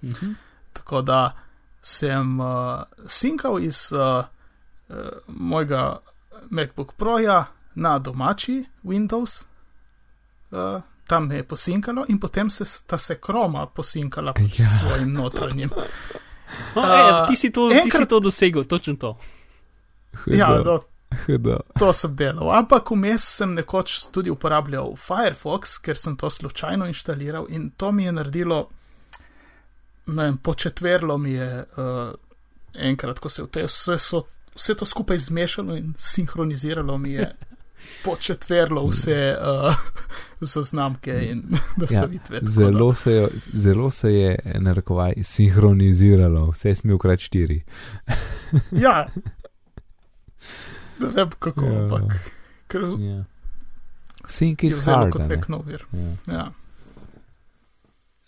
Mhm. 0.04 0.34
Tako 0.74 1.02
da 1.04 1.22
sem 1.82 2.40
uh, 2.40 2.48
sinkal 3.08 3.60
iz 3.60 3.92
uh, 3.92 4.26
uh, 4.90 4.96
mojega 5.28 6.00
MacBook 6.50 6.94
Proja 6.94 7.46
na 7.76 8.00
domači 8.00 8.64
Windows. 8.84 9.46
Uh, 10.52 10.82
Tam 11.06 11.28
me 11.28 11.36
je 11.36 11.44
posinkalo, 11.44 12.06
in 12.08 12.18
potem 12.18 12.50
se 12.50 12.66
sta 12.66 12.98
se 12.98 13.18
kroma 13.18 13.66
posinkala 13.68 14.34
Ja. 14.38 14.66
s 14.66 14.80
svojim 14.80 15.12
notranjim. 15.12 15.70
No, 15.70 15.82
Uh, 16.76 16.88
uh, 16.88 17.28
ti, 17.28 17.36
si 17.36 17.52
to, 17.52 17.70
ti 17.70 17.76
si 17.76 17.82
enkrat- 17.82 18.08
to 18.08 18.20
dosegel, 18.20 18.64
točno 18.64 18.96
to. 18.96 19.18
Ja, 20.28 20.48
Hudo, 20.48 20.80
hudo. 21.26 21.60
to 21.80 21.94
sem 21.94 22.16
delal. 22.16 22.52
Ampak 22.54 22.92
vmes 22.92 23.24
sem 23.38 23.54
nekoč 23.54 23.98
tudi 24.12 24.30
uporabljal 24.30 24.96
Firefox, 24.96 25.78
ker 25.78 25.98
sem 25.98 26.16
to 26.18 26.30
slučajno 26.30 26.86
inštaliral 26.88 27.46
in 27.50 27.72
to 27.78 27.92
mi 27.92 28.04
je 28.04 28.12
naredilo, 28.12 28.70
ne 30.06 30.24
vem, 30.24 30.38
početverlo 30.38 31.18
mi 31.18 31.32
je 31.32 31.66
uh, 31.78 32.14
enkrat, 32.74 33.20
ko 33.20 33.30
se 33.30 33.42
je 33.42 33.48
te 33.48 33.64
vse, 33.64 33.98
so, 33.98 34.24
vse 34.56 34.76
to 34.76 34.86
skupaj 34.86 35.18
zmešalo 35.18 35.76
in 35.76 35.94
sinhroniziralo 35.98 36.98
mi 36.98 37.12
je. 37.12 37.36
Početverlo 38.06 38.86
vse 38.88 39.36
uh, 39.36 39.76
zaznamke 40.42 41.12
in 41.26 41.42
nastavitve. 41.78 42.40
tako 42.40 42.46
da- 42.46 42.52
Zelo 42.52 42.94
se, 42.94 43.12
je, 43.12 43.28
zelo 43.54 43.92
se 43.92 44.14
je, 44.14 44.40
narekovaj, 44.56 45.14
sinhroniziralo, 45.24 46.52
vse 46.52 46.76
smil 46.76 46.98
krat 46.98 47.20
štiri. 47.20 47.64
Ja. 48.72 49.08
Ne 51.00 51.08
vem 51.08 51.30
kako, 51.40 51.66
Ja. 51.66 51.82
ampak 51.82 52.32
ker 52.68 52.82
Ja. 53.00 53.24
Je 54.30 54.56
is 54.62 54.86
hard. 54.86 55.12
kot 55.12 55.30
nek 55.30 55.48
novir. 55.50 55.86
Ja. 55.92 56.34
Ja. 56.34 56.52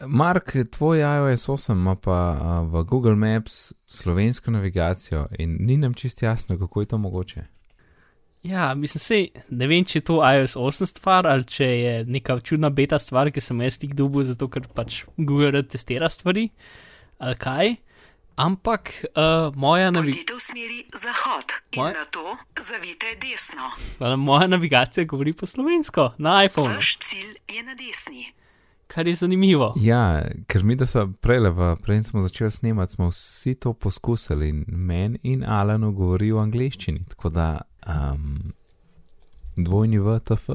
Mark, 0.08 0.56
tvoj 0.72 1.00
iOS 1.00 1.48
8 1.48 1.72
ima 1.72 1.96
pa 1.96 2.18
v 2.62 2.84
Google 2.84 3.16
Maps 3.16 3.74
slovensko 3.86 4.52
navigacijo 4.52 5.28
in 5.40 5.58
ni 5.60 5.78
nam 5.78 5.94
čist 5.94 6.22
jasno, 6.22 6.60
kako 6.60 6.82
je 6.82 6.86
to 6.86 6.98
mogoče. 6.98 7.46
Ja, 8.44 8.74
mislim, 8.74 9.00
sej, 9.00 9.24
ne 9.50 9.68
vem, 9.68 9.86
če 9.86 9.98
je 9.98 10.04
to 10.04 10.20
iOS 10.34 10.56
8 10.56 10.86
stvar 10.86 11.28
ali 11.28 11.44
če 11.44 11.66
je 11.66 11.94
neka 12.06 12.40
čudna 12.40 12.70
beta 12.70 13.00
stvar, 13.00 13.32
ki 13.32 13.42
sem 13.42 13.62
jaz 13.62 13.78
tik 13.78 13.96
dubu, 13.96 14.24
zato 14.24 14.48
ker 14.48 14.68
pač 14.68 15.06
Google 15.18 15.64
testira 15.64 16.10
stvari 16.10 16.50
ali 17.18 17.36
kaj. 17.36 17.76
Ampak 18.38 18.90
uh, 19.06 19.56
moja, 19.56 19.92
navi 19.92 20.12
Pojdite 20.12 20.34
v 20.34 20.40
smeri 20.40 20.80
zahod 20.94 21.46
in 21.72 21.82
Moje- 21.82 21.94
na 21.94 22.06
to 22.06 22.38
zavite 22.62 23.06
desno. 23.18 23.72
moja 24.18 24.48
navigacija 24.48 25.04
govori 25.06 25.34
po 25.34 25.46
slovensko 25.46 26.14
na 26.18 26.44
iPhonu, 26.44 26.76
Vaš 26.76 26.98
cilj 26.98 27.36
je 27.50 27.64
na 27.64 27.76
desni. 27.76 28.34
kar 28.88 29.08
je 29.08 29.16
zanimivo. 29.16 29.74
Ja, 29.76 30.22
ker 30.48 30.64
mi, 30.64 30.76
da 30.76 30.86
so 30.86 31.08
prej, 31.22 31.40
prej 31.78 32.04
smo 32.04 32.22
začeli 32.22 32.52
snemati, 32.52 32.94
smo 32.94 33.08
vsi 33.08 33.56
to 33.56 33.74
poskusili 33.74 34.50
in 34.50 34.66
meni 34.68 35.20
in 35.24 35.44
Alanu 35.44 35.92
govori 35.92 36.32
v 36.32 36.38
angleščini, 36.38 37.06
tako 37.06 37.30
da 37.30 37.62
um, 37.88 38.54
dvojni 39.56 40.00
VTF. 40.00 40.50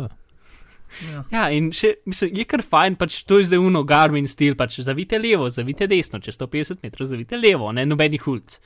Ja. 1.10 1.24
Ja, 1.32 1.44
in 1.54 1.70
še, 1.76 1.94
mislim, 2.08 2.32
je 2.40 2.46
kar 2.50 2.64
fajn, 2.66 2.96
pač 3.00 3.20
to 3.28 3.38
je 3.40 3.50
zdaj 3.50 3.62
uno 3.62 3.84
Garmin 3.88 4.26
stil, 4.30 4.56
pač 4.58 4.80
zavite 4.84 5.20
levo, 5.22 5.48
zavite 5.52 5.88
desno, 5.90 6.20
čez 6.22 6.38
150 6.38 6.82
metrov 6.86 7.08
zavite 7.10 7.38
levo, 7.40 7.70
ne 7.76 7.86
nobenih 7.88 8.26
ulic. 8.30 8.58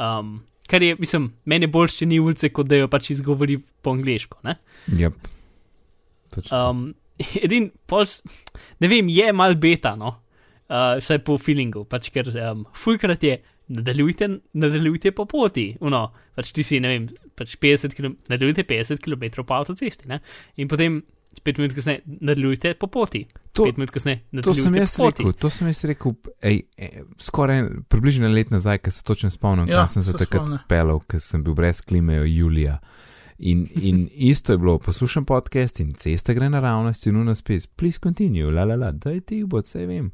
Um, 0.00 0.40
kar 0.70 0.82
je, 0.82 0.96
mislim, 0.98 1.30
meni 1.48 1.68
je 1.68 1.74
bolj, 1.74 1.98
če 2.00 2.08
ni 2.08 2.20
ulice, 2.22 2.50
kot 2.54 2.70
da 2.70 2.80
jo 2.80 2.90
pač 2.92 3.12
izgovori 3.14 3.58
po 3.84 3.94
angliško, 3.96 4.40
ne? 4.48 4.56
Yep. 4.88 5.30
Točno 6.36 6.50
to. 6.50 6.64
Um, 6.70 6.82
edin, 7.44 7.70
pols, 7.86 8.20
ne 8.80 8.90
vem, 8.90 9.08
je 9.12 9.32
mal 9.36 9.56
beta, 9.60 9.94
no, 9.98 10.16
uh, 10.72 10.98
saj 11.04 11.22
po 11.26 11.38
feelingu, 11.40 11.84
pač 11.90 12.10
ker 12.14 12.30
um, 12.34 12.66
fulkrat 12.78 13.26
je, 13.26 13.38
nadaljujte, 13.72 14.28
nadaljujte 14.58 15.12
po 15.16 15.26
poti, 15.30 15.70
no, 15.80 16.06
pač 16.36 16.52
ti 16.56 16.64
si, 16.66 16.80
ne 16.82 16.92
vem, 16.92 17.08
pač 17.38 17.56
50 17.60 17.96
km, 17.96 18.16
nadaljujte 18.32 18.66
50 18.68 19.02
km 19.04 19.44
po 19.46 19.60
avtocesti, 19.60 20.10
ne, 20.12 20.22
in 20.60 20.70
potem. 20.72 21.02
Pet 21.40 21.58
minut 21.58 21.72
kasneje 21.72 22.00
nadaljujte 22.06 22.74
po 22.74 22.86
poti. 22.86 23.24
To- 23.52 23.64
Pet 23.64 23.76
minut 23.76 23.90
kasneje 23.90 24.18
To 24.18 24.24
nadaljujte 24.32 24.62
sem 24.62 24.74
jaz 24.74 24.96
po 24.96 25.02
poti. 25.02 25.22
rekel, 25.22 25.32
to 25.34 25.50
sem 25.50 25.66
jaz 25.66 25.84
rekel, 25.84 26.12
ej, 26.42 26.58
ej, 26.76 26.90
skoraj 27.18 27.60
približno 27.88 28.28
let 28.28 28.50
nazaj, 28.50 28.78
ker 28.78 28.92
se 28.92 29.02
točno 29.02 29.30
spomnim, 29.30 29.68
Ja, 29.68 29.78
ja, 29.78 29.86
sem 29.86 30.02
se 30.02 30.12
takrat 30.12 30.42
spomnim. 30.42 30.58
pelal, 30.68 31.00
ker 31.00 31.20
sem 31.20 31.42
bil 31.42 31.54
brez 31.54 31.80
klime 31.80 32.20
julija. 32.26 32.78
In, 33.40 33.66
in 33.74 34.08
isto 34.30 34.52
je 34.52 34.58
bilo, 34.58 34.78
poslušam 34.78 35.24
podcast 35.24 35.80
in 35.80 35.94
cesta 35.94 36.32
gre 36.32 36.48
naravnost 36.48 37.06
in 37.06 37.16
unaspis, 37.16 37.66
please 37.66 37.98
continue, 37.98 38.46
la 38.46 38.64
la 38.64 38.76
la, 38.76 38.92
daj 38.92 39.20
ti 39.22 39.44
bo, 39.44 39.58
vse 39.58 39.86
vem. 39.86 40.12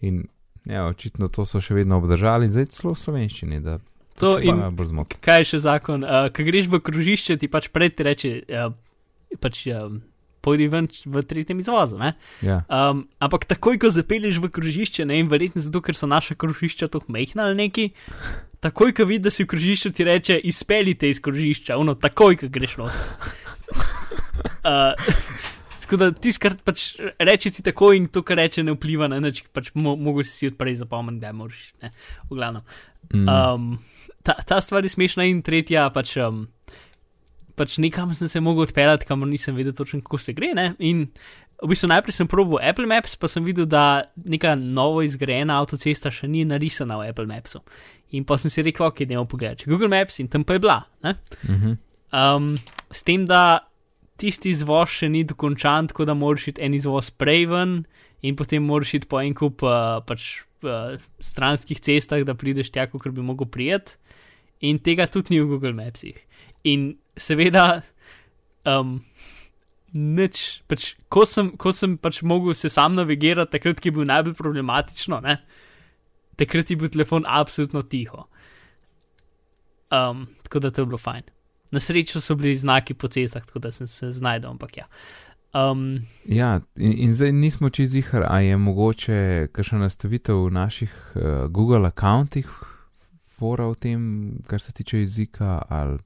In 0.00 0.26
ja, 0.64 0.84
očitno 0.84 1.28
to 1.28 1.44
so 1.44 1.58
še 1.58 1.74
vedno 1.74 1.96
obdržali, 1.96 2.48
zdaj 2.48 2.66
celo 2.66 2.92
v 2.92 2.98
slovenščini, 2.98 3.60
da 3.60 3.78
To 4.16 4.38
in-. 4.40 4.60
Kaj 5.20 5.38
je 5.38 5.44
še 5.46 5.58
zakon? 5.60 6.00
Uh, 6.00 6.28
Ko 6.28 6.40
greš 6.42 6.66
v 6.66 6.80
krožišče, 6.80 7.36
ti 7.36 7.48
pač 7.48 7.68
pred 7.68 7.92
ti 7.92 8.02
reče, 8.02 8.30
uh, 8.48 8.72
pač 9.38 9.66
uh, 9.66 9.92
pojdi 10.46 10.70
ven 10.70 10.86
v 10.86 11.24
tretjem 11.26 11.60
izvozu. 11.62 11.98
ne. 11.98 12.14
Ja, 12.46 12.62
Um, 12.66 13.04
ampak 13.22 13.44
takoj, 13.50 13.78
ko 13.82 13.90
zapelješ 13.90 14.38
v 14.42 14.50
krožišče, 14.50 15.06
ne 15.06 15.18
vem, 15.18 15.28
verjetno 15.30 15.62
zato, 15.62 15.82
ker 15.82 15.96
so 15.98 16.08
naša 16.10 16.34
krožišča 16.38 16.88
tako 16.92 17.12
mehna 17.14 17.46
ali 17.46 17.58
neki, 17.66 17.90
takoj, 18.64 18.94
ko 18.94 19.06
vidiš, 19.08 19.24
da 19.26 19.30
si 19.34 19.46
v 19.46 19.50
krožišču, 19.54 19.92
ti 19.96 20.06
reče, 20.06 20.38
izpeljite 20.50 21.10
iz 21.10 21.20
krožišča, 21.22 21.78
ono, 21.78 21.94
takoj, 21.94 22.38
ko 22.42 22.52
greš 22.52 22.78
not. 22.82 22.94
Uh, 24.66 24.98
Tako 25.86 25.96
da 25.96 26.06
tisto, 26.10 26.42
kar 26.42 26.56
pač 26.66 26.80
reče 27.22 27.50
ti 27.54 27.62
tako 27.62 27.92
in 27.94 28.08
to, 28.10 28.24
kar 28.26 28.40
reče, 28.40 28.64
ne 28.66 28.74
vpliva 28.74 29.06
na 29.06 29.20
nič, 29.22 29.44
pač 29.54 29.68
mo 29.78 29.92
mogoče 29.94 30.26
si 30.26 30.48
odprej 30.50 30.80
zapomniti, 30.80 31.22
da 31.22 31.30
moraš. 31.30 31.60
Ne, 31.82 31.92
v 32.26 32.38
glavnem. 32.40 32.64
Mm. 33.14 33.28
Um, 33.30 33.68
ta, 34.26 34.34
ta 34.42 34.58
stvar 34.60 34.82
je 34.82 34.90
smešna 34.90 35.28
in 35.30 35.44
tretja, 35.46 35.86
pač, 35.94 36.16
um, 36.18 36.48
pač 37.56 37.78
nekam 37.82 38.12
sem 38.14 38.28
se 38.28 38.40
mogel 38.40 38.66
odpeljati, 38.66 39.08
kamor 39.08 39.28
nisem 39.28 39.56
vedel 39.56 39.74
točno, 39.76 40.02
kako 40.04 40.18
se 40.22 40.34
gre. 40.36 40.52
Ne? 40.54 40.70
In 40.78 41.06
v 41.62 41.70
bistvu 41.72 41.88
najprej 41.88 42.18
sem 42.18 42.28
probil 42.28 42.60
Apple 42.60 42.86
Maps, 42.88 43.16
pa 43.16 43.28
sem 43.32 43.44
videl, 43.44 43.66
da 43.66 44.06
neka 44.16 44.54
novo 44.60 45.02
izgrajena 45.04 45.58
avtocesta 45.62 46.12
še 46.12 46.28
ni 46.28 46.44
narisana 46.48 47.00
v 47.00 47.10
Apple 47.10 47.28
Mapsu. 47.30 47.62
In 48.14 48.26
pa 48.28 48.38
sem 48.38 48.52
si 48.52 48.64
rekel, 48.64 48.86
ok, 48.86 49.02
idemo 49.06 49.24
pogledati 49.28 49.70
Google 49.70 49.90
Maps 49.92 50.20
in 50.22 50.28
tam 50.32 50.44
pa 50.44 50.56
je 50.56 50.62
bila. 50.62 50.82
Ne? 51.04 51.16
Mhm. 51.48 51.78
Um, 52.16 52.52
s 52.92 53.02
tem, 53.02 53.24
da 53.28 53.66
tisti 54.20 54.52
izvoz 54.54 54.92
še 55.00 55.08
ni 55.12 55.24
dokončan, 55.28 55.90
tako 55.90 56.06
da 56.08 56.14
moraš 56.16 56.52
iti 56.52 56.62
en 56.64 56.76
izvoz 56.76 57.10
prej 57.10 57.48
ven, 57.50 57.80
in 58.24 58.36
potem 58.38 58.64
moraš 58.64 58.94
iti 59.00 59.08
po 59.10 59.20
en 59.20 59.34
kup 59.36 59.64
uh, 59.66 59.98
pač, 60.06 60.44
uh, 60.64 60.96
stranskih 61.20 61.80
cestah, 61.82 62.22
da 62.24 62.36
prideš 62.38 62.70
tja, 62.72 62.86
kot 62.88 63.08
bi 63.12 63.24
mogel 63.24 63.50
prijeti. 63.52 63.98
In 64.64 64.78
tega 64.80 65.04
tudi 65.10 65.34
ni 65.34 65.42
v 65.42 65.50
Google 65.50 65.74
Mapsih. 65.76 66.16
In 66.66 66.96
seveda, 67.16 67.82
um, 68.66 68.98
nič, 69.94 70.62
pač, 70.68 70.94
ko 71.12 71.24
sem, 71.28 71.52
ko 71.60 71.72
sem 71.72 71.96
pač 72.00 72.20
mogel 72.26 72.56
se 72.58 72.70
sam 72.72 72.96
navigirati, 72.98 73.54
takrat, 73.56 73.84
je 73.84 73.94
bil 73.94 74.08
najbolj 74.08 74.34
problematično, 74.38 75.20
ne, 75.24 75.38
takrat 76.40 76.70
je 76.70 76.78
bil 76.80 76.92
telefon 76.92 77.28
absolutno 77.28 77.84
tiho. 77.86 78.26
Um, 79.94 80.26
tako 80.42 80.66
da 80.66 80.70
to 80.70 80.82
je 80.82 80.90
bilo 80.90 80.98
fajn. 80.98 81.30
Na 81.70 81.80
srečo 81.80 82.20
so 82.20 82.34
bili 82.34 82.56
znaki 82.56 82.94
po 82.94 83.08
cestah, 83.08 83.46
tako 83.46 83.62
da 83.62 83.72
sem 83.72 83.86
se 83.86 84.10
znašel, 84.12 84.50
ampak 84.50 84.76
ja. 84.76 84.86
Um, 85.54 86.06
Ja, 86.24 86.60
in, 86.76 86.92
in 86.92 87.14
zdaj 87.14 87.32
nismo 87.32 87.70
čez 87.70 87.94
jihar, 87.94 88.26
a 88.28 88.40
je 88.40 88.56
mogoče 88.56 89.48
kakšna 89.52 89.86
nastavitev 89.86 90.44
v 90.44 90.50
naših 90.52 90.92
uh, 91.14 91.22
Google 91.48 91.86
akountih, 91.88 92.50
fora 93.38 93.68
v 93.70 93.78
tem, 93.80 94.02
kar 94.46 94.60
se 94.60 94.72
tiče 94.72 94.98
jezika, 94.98 95.62
ali, 95.68 95.98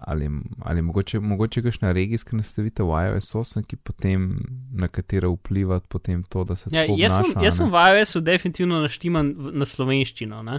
ali, 0.00 0.28
ali 0.60 0.82
mogoče, 0.82 1.20
mogoče 1.20 1.62
kakšna 1.62 1.92
regijska 1.92 2.36
nastavitev 2.36 2.86
v 2.86 3.04
iOS 3.06 3.34
8, 3.34 3.62
ki 3.62 3.76
potem 3.78 4.40
na 4.72 4.88
katero 4.88 5.30
vpliva 5.30 5.80
potem 5.80 6.22
to, 6.22 6.44
da 6.44 6.56
se 6.56 6.70
ja, 6.72 6.82
tako 6.82 6.98
jaz, 6.98 7.12
obnaša. 7.12 7.32
sem, 7.32 7.44
jaz 7.44 7.56
sem 7.56 7.66
v 7.66 7.76
iOS-u 7.90 8.20
definitivno 8.22 8.80
naštiman 8.80 9.34
na 9.52 9.64
slovenščino. 9.64 10.42
Ne? 10.42 10.58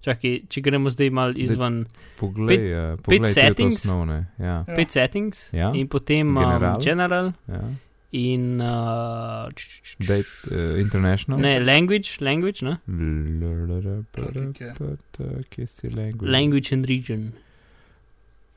Čakaj, 0.00 0.40
če 0.48 0.60
gremo 0.60 0.88
zdaj 0.88 1.10
mal 1.10 1.34
izven 1.36 1.82
Poglej, 2.16 2.48
pet- 2.48 2.70
uh, 2.70 2.96
pet 2.96 3.04
poglej 3.04 3.20
te 3.26 3.40
settings. 3.42 3.74
osnovne. 3.76 4.26
Ja, 4.38 4.64
Ja. 4.66 4.74
pet 4.76 4.90
settings 4.90 5.52
Ja. 5.52 5.72
in 5.74 5.88
potem 5.88 6.28
General. 6.28 6.76
um, 6.76 6.80
general 6.82 7.32
ja. 7.48 7.60
in 8.12 8.60
uh, 8.60 8.68
č- 9.54 9.82
č- 9.82 9.96
č- 10.00 10.08
Date 10.08 10.26
uh, 10.50 10.80
International. 10.80 11.38
ne, 11.38 11.58
language, 11.60 12.16
language, 12.20 12.64
ne? 12.64 12.78
Kje 15.50 15.66
si 15.66 15.88
language? 15.90 16.30
language 16.32 16.72
and 16.74 16.86
region. 16.86 17.32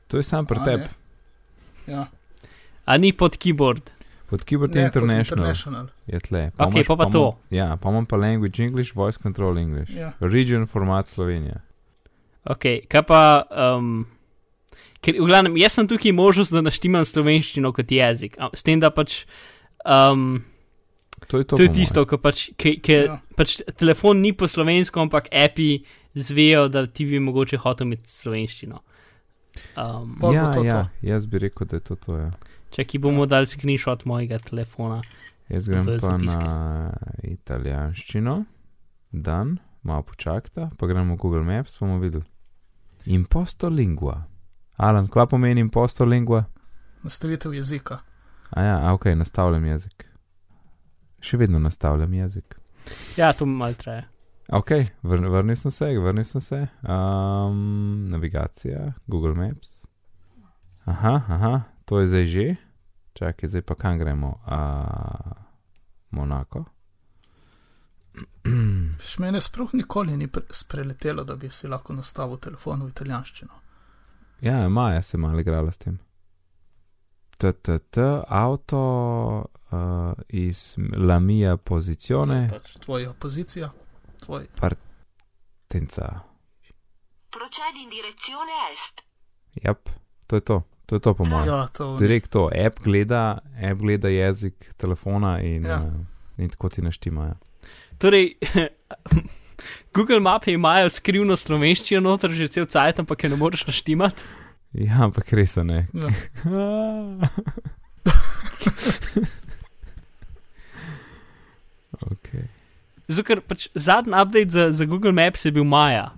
To 0.08 0.16
je 0.16 0.22
sam 0.22 0.46
pri 0.46 0.58
tebi. 0.60 0.88
Ja. 1.86 2.08
A 2.84 2.96
ni 2.96 3.12
pod 3.12 3.36
keyboard. 3.36 3.90
Pod 4.26 4.40
Keyboard 4.40 4.74
Ne, 4.74 4.82
International 4.82 5.18
International. 5.20 5.86
je 6.06 6.20
tle. 6.20 6.50
Okej, 6.58 6.80
imaš- 6.80 6.86
pa 6.86 6.96
pa 6.96 7.06
to. 7.06 7.36
Ja, 7.50 7.76
pa 7.76 7.88
imam 7.88 8.06
pa 8.06 8.16
Language 8.16 8.58
English, 8.58 8.92
Voice 8.92 9.18
Control 9.18 9.58
English. 9.58 9.92
Ja. 9.92 10.12
Region 10.18 10.66
format 10.66 11.08
Slovenija. 11.08 11.60
Ok, 12.44 12.64
kaj 12.88 13.02
pa. 13.02 13.44
Um, 13.76 14.06
ker, 15.00 15.14
v 15.14 15.26
glavnem, 15.26 15.56
jaz 15.56 15.72
sem 15.72 15.86
tukaj 15.86 16.12
možnost, 16.12 16.52
da 16.52 16.60
naštimam 16.60 17.04
slovenščino 17.04 17.72
kot 17.72 17.86
jezik. 17.86 18.36
a- 18.38 18.50
S 18.54 18.62
tem, 18.62 18.80
da 18.80 18.90
pač. 18.90 19.24
Um, 19.84 20.44
To 21.28 21.38
je 21.38 21.44
to. 21.44 21.56
to 21.56 21.62
je 21.62 21.68
tisto, 21.70 22.04
ko 22.04 22.16
pač, 22.18 22.50
ki, 22.56 22.80
ki, 22.80 22.92
Ja. 22.92 23.20
pač 23.36 23.60
telefon 23.76 24.20
ni 24.20 24.32
po 24.32 24.44
slovensko, 24.44 25.00
ampak 25.00 25.28
api 25.30 25.84
zvejo, 26.14 26.68
da 26.68 26.86
ti 26.86 27.04
bi 27.04 27.18
mogoče 27.18 27.56
hotel 27.58 27.86
imeti 27.86 28.08
slovenščino. 28.10 28.80
Um, 29.76 30.16
Pol 30.20 30.34
Ja, 30.34 30.52
to 30.52 30.64
ja, 30.64 30.82
to. 30.82 31.06
jaz 31.06 31.26
bi 31.26 31.38
rekel, 31.38 31.66
da 31.66 31.76
je 31.76 31.80
to 31.80 31.96
to. 31.96 32.16
Ja. 32.18 32.30
če 32.74 32.84
ki 32.84 32.98
bomo 32.98 33.26
dali 33.26 33.46
screenshot 33.46 34.04
mojega 34.04 34.38
telefona. 34.38 35.00
Jaz 35.48 35.68
grem 35.68 35.86
pa 35.86 35.98
zapiske. 35.98 36.40
na 36.44 36.92
italijanščino, 37.22 38.44
dan, 39.12 39.58
malo 39.82 40.02
počakajte, 40.02 40.70
pa 40.78 40.86
gremo 40.86 41.14
v 41.14 41.18
Google 41.18 41.44
Maps, 41.44 41.76
bomo 41.80 41.98
videli. 42.02 42.24
Imposto 43.06 43.68
lingua. 43.68 44.22
Alan, 44.76 45.06
kva 45.06 45.26
pomeni 45.30 45.60
imposto 45.60 46.04
lingua? 46.04 46.44
Nastavitev 47.04 47.54
jezika. 47.54 47.98
A 48.50 48.62
ja, 48.62 48.76
a, 48.88 48.94
ok, 48.94 49.04
nastavljam 49.14 49.64
jezik. 49.64 50.06
Še 51.20 51.36
vedno 51.36 51.58
nastavljam 51.58 52.14
jezik. 52.14 52.56
Ja, 53.16 53.32
to 53.32 53.46
malo 53.46 53.76
traja. 53.78 54.08
Ok, 54.52 54.70
vr 55.02 55.28
vrnil 55.28 55.56
sem 55.56 55.70
se, 55.70 55.98
vrnil 55.98 56.24
sem 56.24 56.40
se. 56.40 56.66
Um, 56.82 58.08
navigacija, 58.10 58.92
Google 59.06 59.34
Maps. 59.34 59.86
Aha, 60.84 61.22
aha, 61.28 61.60
to 61.84 62.00
je 62.00 62.06
zdaj 62.06 62.26
že. 62.26 62.56
Čakaj, 63.14 63.48
zdaj 63.48 63.62
pa 63.62 63.74
kam 63.74 63.98
gremo? 63.98 64.34
Uh, 64.46 65.32
Monako. 66.10 66.64
Še 69.00 69.22
Mene 69.22 69.40
sploh 69.40 69.72
nikoli 69.74 70.16
ni 70.16 70.28
pre- 70.28 70.46
spreletelo, 70.50 71.24
da 71.24 71.36
bi 71.36 71.50
si 71.50 71.68
lahko 71.68 71.94
nastavil 71.96 72.38
telefon 72.38 72.84
v 72.84 72.90
italijanščino. 72.92 73.60
Ja, 74.44 74.68
Maja 74.68 75.02
se 75.02 75.18
malo 75.18 75.40
igrala 75.40 75.72
s 75.72 75.78
tem. 75.78 75.98
TTT, 77.38 77.98
avto 78.28 78.80
uh, 79.72 80.12
iz 80.28 80.76
la 80.96 81.18
mia 81.18 81.56
To 81.56 81.60
je 81.60 81.64
posizione, 81.64 82.48
pač 82.50 82.76
tvoja 82.78 83.12
pozicija, 83.12 83.72
tvoj. 84.24 84.46
tenca. 85.68 86.08
Procedi 87.34 87.82
in 87.84 87.90
direzione 87.90 88.52
est. 88.72 89.02
Jap, 89.64 89.88
to 90.26 90.36
je 90.36 90.42
to, 90.46 90.62
to 90.86 90.96
je 90.96 91.00
to 91.00 91.14
po 91.14 91.24
mojem. 91.26 91.48
Ja, 91.48 91.66
to 91.68 91.96
Direkt 91.98 92.30
to, 92.30 92.48
app 92.66 92.78
gleda, 92.84 93.38
app 93.62 93.80
gleda 93.80 94.08
jezik 94.08 94.70
telefona 94.76 95.40
in, 95.42 95.64
Ja. 95.64 95.70
ja. 95.70 95.80
uh, 95.82 95.92
in 96.38 96.50
tako 96.50 96.68
ti 96.68 96.82
naštimajo. 96.82 97.34
Torej, 97.98 98.34
Google 99.94 100.20
mape 100.20 100.52
imajo 100.52 100.90
skrivno 100.90 101.36
slovenščino 101.36 102.00
noter 102.02 102.30
že 102.34 102.48
cel 102.48 102.66
cajt, 102.66 102.98
ampak 103.02 103.24
je 103.24 103.30
ne 103.30 103.36
moreš 103.36 103.66
naštimati. 103.66 104.22
Ja, 104.74 105.04
ampak 105.06 105.32
res 105.32 105.56
ne. 105.56 105.86
Ja. 105.94 106.10
okay. 112.12 112.53
Zato, 113.08 113.26
ker 113.26 113.40
pač 113.44 113.68
zadnji 113.74 114.14
update 114.16 114.50
za, 114.50 114.70
za 114.72 114.84
Google 114.88 115.12
Maps 115.12 115.44
je 115.44 115.52
bil 115.52 115.64
maja. 115.64 116.12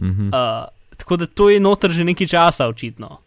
mhm. 0.00 0.30
Uh, 0.32 0.68
tako 0.96 1.16
da 1.16 1.26
to 1.26 1.48
je 1.50 1.60
noter 1.60 1.90
že 1.90 2.04
nekaj 2.04 2.26
časa, 2.26 2.68
očitno. 2.68 3.20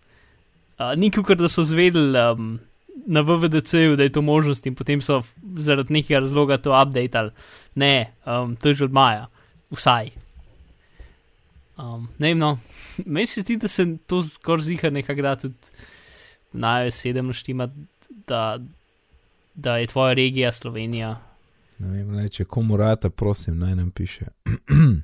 Uh, 0.80 0.94
ni 0.98 1.12
kot 1.12 1.38
da 1.38 1.50
so 1.50 1.64
zvedeli 1.64 2.18
um, 2.18 2.60
na 3.06 3.22
VVDC-ju, 3.22 3.96
da 3.96 4.04
je 4.04 4.12
to 4.12 4.22
možnost 4.22 4.66
in 4.66 4.76
potem 4.76 5.02
so 5.02 5.22
zaradi 5.58 5.94
nekega 5.94 6.20
razloga 6.20 6.58
to 6.58 6.74
updateali. 6.74 7.32
Ne, 7.76 8.14
um, 8.26 8.56
to 8.56 8.70
je 8.70 8.74
že 8.74 8.86
od 8.86 8.94
maja, 8.94 9.28
vsaj. 9.72 10.12
Um, 11.78 12.08
ne 12.20 12.34
vem, 12.34 12.38
no, 12.38 12.58
meni 13.06 13.28
se 13.28 13.42
zdi, 13.42 13.58
da 13.58 13.68
se 13.68 13.86
to 14.08 14.24
skoraj 14.24 14.64
ziha 14.64 14.90
nekako 14.90 15.22
da 15.22 15.36
tudi 15.36 15.74
na 16.54 16.92
sedem 16.92 17.28
naštima, 17.28 17.70
da, 18.28 18.60
da 19.54 19.78
je 19.78 19.88
tvoja 19.88 20.14
regija 20.14 20.52
Slovenija. 20.52 21.18
Ne 21.84 21.98
vem, 21.98 22.14
le, 22.16 22.30
če 22.32 22.46
komu 22.48 22.78
rata, 22.80 23.10
prosim, 23.12 23.58
naj 23.60 23.74
nam 23.76 23.90
piše. 23.92 24.30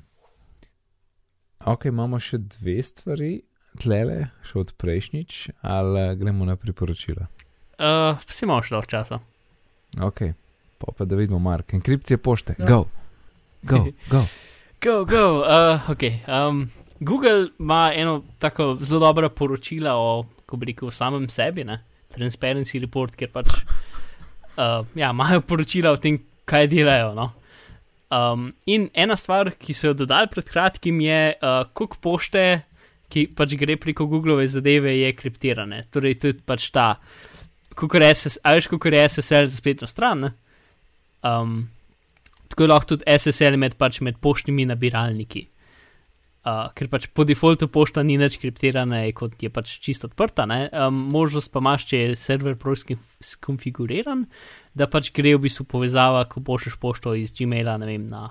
ok, 1.72 1.84
imamo 1.90 2.18
še 2.22 2.38
dve 2.56 2.78
stvari, 2.84 3.32
tlele, 3.80 4.30
še 4.48 4.58
od 4.62 4.72
prejšnjič, 4.80 5.40
ali 5.62 6.00
eh, 6.06 6.14
gremo 6.20 6.46
na 6.48 6.56
priporočila. 6.58 7.28
Uh, 7.80 8.16
Vsi 8.28 8.44
imamo 8.46 8.62
še 8.64 8.74
dovolj 8.74 8.90
časa. 8.92 9.20
Ok, 10.00 10.22
pa, 10.80 10.92
pa 10.96 11.06
da 11.08 11.18
vidimo, 11.18 11.40
Mark, 11.42 11.74
enkripcije 11.76 12.18
pošte, 12.18 12.56
Ja. 12.58 12.66
go, 12.68 12.84
go, 13.62 13.86
go. 14.08 14.24
Go, 14.80 15.04
go. 15.04 15.42
Uh, 15.44 15.90
okay. 15.92 16.22
um, 16.24 16.70
Google 17.04 17.50
ima 17.58 17.92
eno 17.94 18.22
tako 18.38 18.78
zelo 18.80 19.04
dobro 19.06 19.28
poročilo 19.28 19.90
o, 19.92 20.06
kako 20.40 20.56
bi 20.56 20.66
rekel, 20.70 20.88
o 20.88 20.90
samem 20.90 21.26
sebi, 21.28 21.64
ne? 21.68 21.82
Transparency 22.16 22.80
Report, 22.80 23.12
kjer 23.12 23.28
pač 23.28 23.50
uh, 24.56 24.80
ja, 24.96 25.10
imajo 25.10 25.42
poročila 25.44 25.92
o 25.92 25.98
tem, 26.00 26.16
kaj 26.48 26.68
delajo. 26.70 27.12
No? 27.16 27.30
Um, 28.10 28.52
in 28.66 28.88
ena 28.94 29.16
stvar, 29.16 29.52
ki 29.58 29.74
so 29.76 29.90
jo 29.90 29.98
dodali 30.02 30.30
pred 30.32 30.48
kratkim, 30.48 31.00
je, 31.04 31.20
uh, 31.38 31.62
koliko 31.74 32.00
pošte, 32.02 32.44
ki 33.10 33.26
pač 33.38 33.54
gre 33.58 33.76
preko 33.78 34.06
Googlove 34.10 34.46
zadeve, 34.50 34.94
je 34.98 35.12
kriptirane. 35.18 35.84
Torej, 35.94 36.18
to 36.22 36.30
je 36.30 36.38
pač 36.46 36.70
ta, 36.74 36.94
kako 37.74 38.00
je 38.00 38.14
SSL 39.08 39.46
za 39.50 39.56
spletno 39.56 39.86
stran. 39.90 40.26
ne? 40.26 40.32
Um, 41.22 41.70
tako 42.48 42.62
je 42.62 42.68
lahko 42.68 42.86
tudi 42.94 43.18
SSL 43.18 43.56
med, 43.56 43.76
pač 43.78 44.00
med 44.00 44.18
poštnimi 44.18 44.66
nabiralniki. 44.66 45.46
Uh, 46.40 46.70
ker 46.72 46.88
pač 46.88 47.04
po 47.12 47.26
defaultu 47.28 47.66
pošta 47.68 48.00
ni 48.00 48.14
več 48.16 48.38
kriptirana, 48.40 49.02
kot 49.12 49.42
je 49.44 49.50
pač 49.52 49.74
čisto 49.84 50.08
odprta. 50.08 50.46
Um, 50.72 51.02
možnost 51.12 51.50
pa 51.52 51.60
imaš, 51.60 51.84
če 51.90 51.98
je 51.98 52.14
server 52.16 52.54
prosti 52.56 52.96
skonfiguriran, 53.20 54.22
da 54.72 54.86
pač 54.88 55.10
gre 55.12 55.34
v 55.36 55.42
bistvu 55.44 55.66
povezava, 55.68 56.22
ko 56.32 56.40
pošleš 56.40 56.78
pošto 56.80 57.12
iz 57.12 57.34
Gmaila 57.36 57.74
vem, 57.82 58.06
na, 58.08 58.30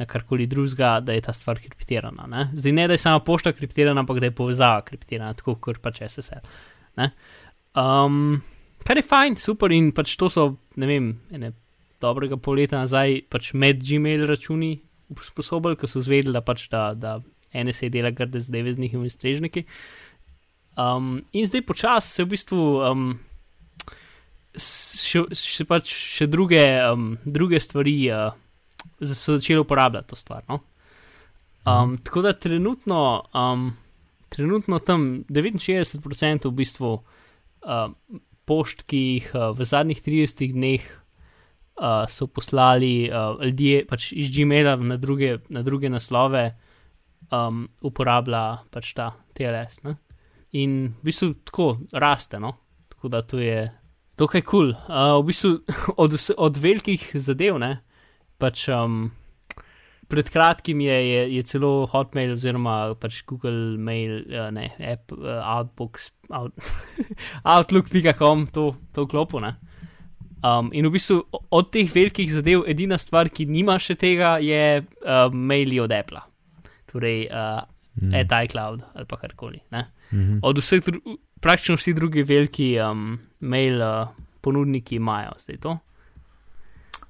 na 0.00 0.06
karkoli 0.08 0.46
drugega, 0.48 1.02
da 1.04 1.12
je 1.12 1.26
ta 1.26 1.34
stvar 1.36 1.60
kriptirana. 1.60 2.24
Ne? 2.32 2.46
Zdaj 2.56 2.74
ne, 2.78 2.86
da 2.88 2.96
je 2.96 3.02
sama 3.02 3.20
pošta 3.20 3.52
kriptirana, 3.52 4.00
ampak 4.00 4.22
da 4.24 4.30
je 4.30 4.36
povezava 4.38 4.80
kriptirana, 4.86 5.36
tako 5.36 5.58
kot 5.60 5.82
pač 5.84 6.00
SSL. 6.08 6.40
Um, 7.76 8.38
kar 8.88 8.96
je 8.96 9.04
fajn, 9.04 9.36
super 9.36 9.74
in 9.76 9.90
pač 9.92 10.14
to 10.16 10.30
so, 10.32 10.46
ne 10.80 10.88
vem, 10.88 11.10
ene 11.28 11.52
dobrega 12.00 12.40
pol 12.40 12.56
leta 12.56 12.80
nazaj, 12.80 13.18
pač 13.28 13.52
med 13.52 13.84
Gmail 13.84 14.24
računi 14.32 14.78
usposobili, 15.12 15.76
ko 15.76 15.84
so 15.90 16.00
zvedeli, 16.00 16.32
da 16.32 16.40
pač 16.40 16.70
da. 16.72 16.94
da 16.96 17.18
NSA 17.54 17.88
dela 17.88 18.10
grde 18.10 18.40
zdaj 18.40 18.72
z 18.72 18.78
njihovimi 18.78 19.10
strežniki. 19.10 19.64
Um, 20.78 21.24
in 21.32 21.46
zdaj 21.46 21.62
počasi 21.66 22.08
se 22.08 22.24
v 22.24 22.30
bistvu 22.30 22.60
um, 22.78 23.08
še, 24.56 25.24
še, 25.34 25.66
pač 25.68 25.90
še 25.90 26.28
druge, 26.30 26.62
um, 26.86 27.16
druge 27.26 27.60
stvari 27.60 27.96
uh, 28.14 28.30
so 29.02 29.36
začele 29.36 29.64
uporabljati 29.64 30.12
to 30.12 30.16
stvar. 30.16 30.44
No? 30.48 30.62
Um, 31.66 31.98
tako 31.98 32.22
da 32.22 32.32
trenutno, 32.32 33.26
um, 33.34 33.72
trenutno 34.32 34.78
tam 34.78 35.24
69% 35.28 36.48
v 36.48 36.54
bistvu 36.56 36.94
uh, 36.96 37.92
pošt, 38.48 38.86
ki 38.88 39.02
jih 39.02 39.30
uh, 39.34 39.50
v 39.54 39.68
zadnjih 39.68 40.00
30 40.00 40.54
dneh 40.56 40.86
uh, 40.86 42.06
so 42.08 42.26
poslali 42.26 43.10
uh, 43.10 43.36
ljudje 43.42 43.84
pač 43.90 44.12
iz 44.16 44.32
Gmaila 44.34 44.76
na 44.80 44.96
druge, 44.96 45.38
na 45.52 45.62
druge 45.66 45.92
naslove 45.92 46.54
um, 47.28 47.66
uporablja 47.86 48.64
pač 48.72 48.94
ta 48.96 49.12
TLS. 49.36 49.84
Ne? 49.86 49.96
In 50.58 50.96
v 50.98 51.10
bistvu 51.10 51.34
tako 51.46 51.72
raste, 51.92 52.40
no? 52.42 52.56
tako 52.90 53.12
da 53.12 53.22
to 53.22 53.38
je 53.38 53.68
dokaj 54.18 54.42
kul. 54.42 54.72
Cool. 54.72 54.74
Uh, 54.88 55.20
v 55.22 55.30
bistvu 55.30 55.54
od, 56.02 56.18
od 56.36 56.60
velikih 56.60 57.10
zadev, 57.14 57.60
ne? 57.62 57.78
pač 58.40 58.66
um, 58.72 59.10
pred 60.10 60.30
kratkim 60.32 60.80
je, 60.80 60.96
je, 61.06 61.20
je 61.36 61.42
celo 61.46 61.86
Hotmail 61.92 62.32
oziroma 62.34 62.94
pač 62.98 63.20
Google 63.28 63.76
Mail, 63.78 64.24
uh, 64.26 64.48
ne, 64.54 64.72
app, 64.80 65.12
uh, 65.14 65.38
Outbox, 65.44 66.10
out, 66.32 66.56
Outlook.com 67.56 68.48
to, 68.50 68.74
to. 68.96 69.06
Ne? 69.44 69.54
Um, 70.40 70.72
in 70.72 70.88
v 70.88 70.96
bistvu 70.96 71.20
od 71.52 71.68
teh 71.68 71.84
velikih 71.92 72.32
zadev, 72.32 72.64
edina 72.66 72.96
stvar, 72.98 73.28
ki 73.28 73.44
nima 73.44 73.76
še 73.76 73.94
tega, 74.00 74.38
je 74.40 74.80
uh, 74.80 75.28
maili 75.30 75.78
od 75.84 75.92
Apple 75.92 76.29
torej 76.92 77.28
uh, 77.30 77.62
mm. 78.02 78.14
at 78.14 78.34
iCloud 78.44 78.82
ali 78.94 79.06
pa 79.06 79.16
karkoli. 79.16 79.60
Mm 79.70 79.78
-hmm. 80.10 80.40
Od 80.42 80.58
vseh, 80.58 80.82
praktično 81.40 81.76
vsi 81.76 81.94
drugi 81.94 82.22
veliki 82.22 82.76
um, 82.80 83.18
mail 83.40 83.82
uh, 83.82 84.08
ponudniki 84.40 84.96
imajo 84.96 85.32
zdaj 85.38 85.56
to. 85.56 85.78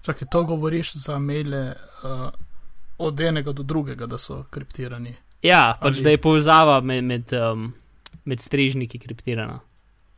Čakaj, 0.03 0.29
to 0.31 0.43
govoriš 0.45 0.95
za 0.95 1.19
maile 1.19 1.75
uh, 2.05 2.29
od 2.99 3.21
enega 3.21 3.53
do 3.53 3.63
drugega, 3.63 4.07
da 4.07 4.19
so 4.19 4.45
kriptirani. 4.51 5.15
Ja, 5.43 5.79
pač 5.83 5.97
ali... 5.97 6.05
da 6.05 6.11
je 6.11 6.21
povezava 6.21 6.81
med, 6.81 7.05
med, 7.05 7.33
um, 7.33 7.73
med 8.25 8.41
strežniki 8.41 8.99
kriptirana. 8.99 9.61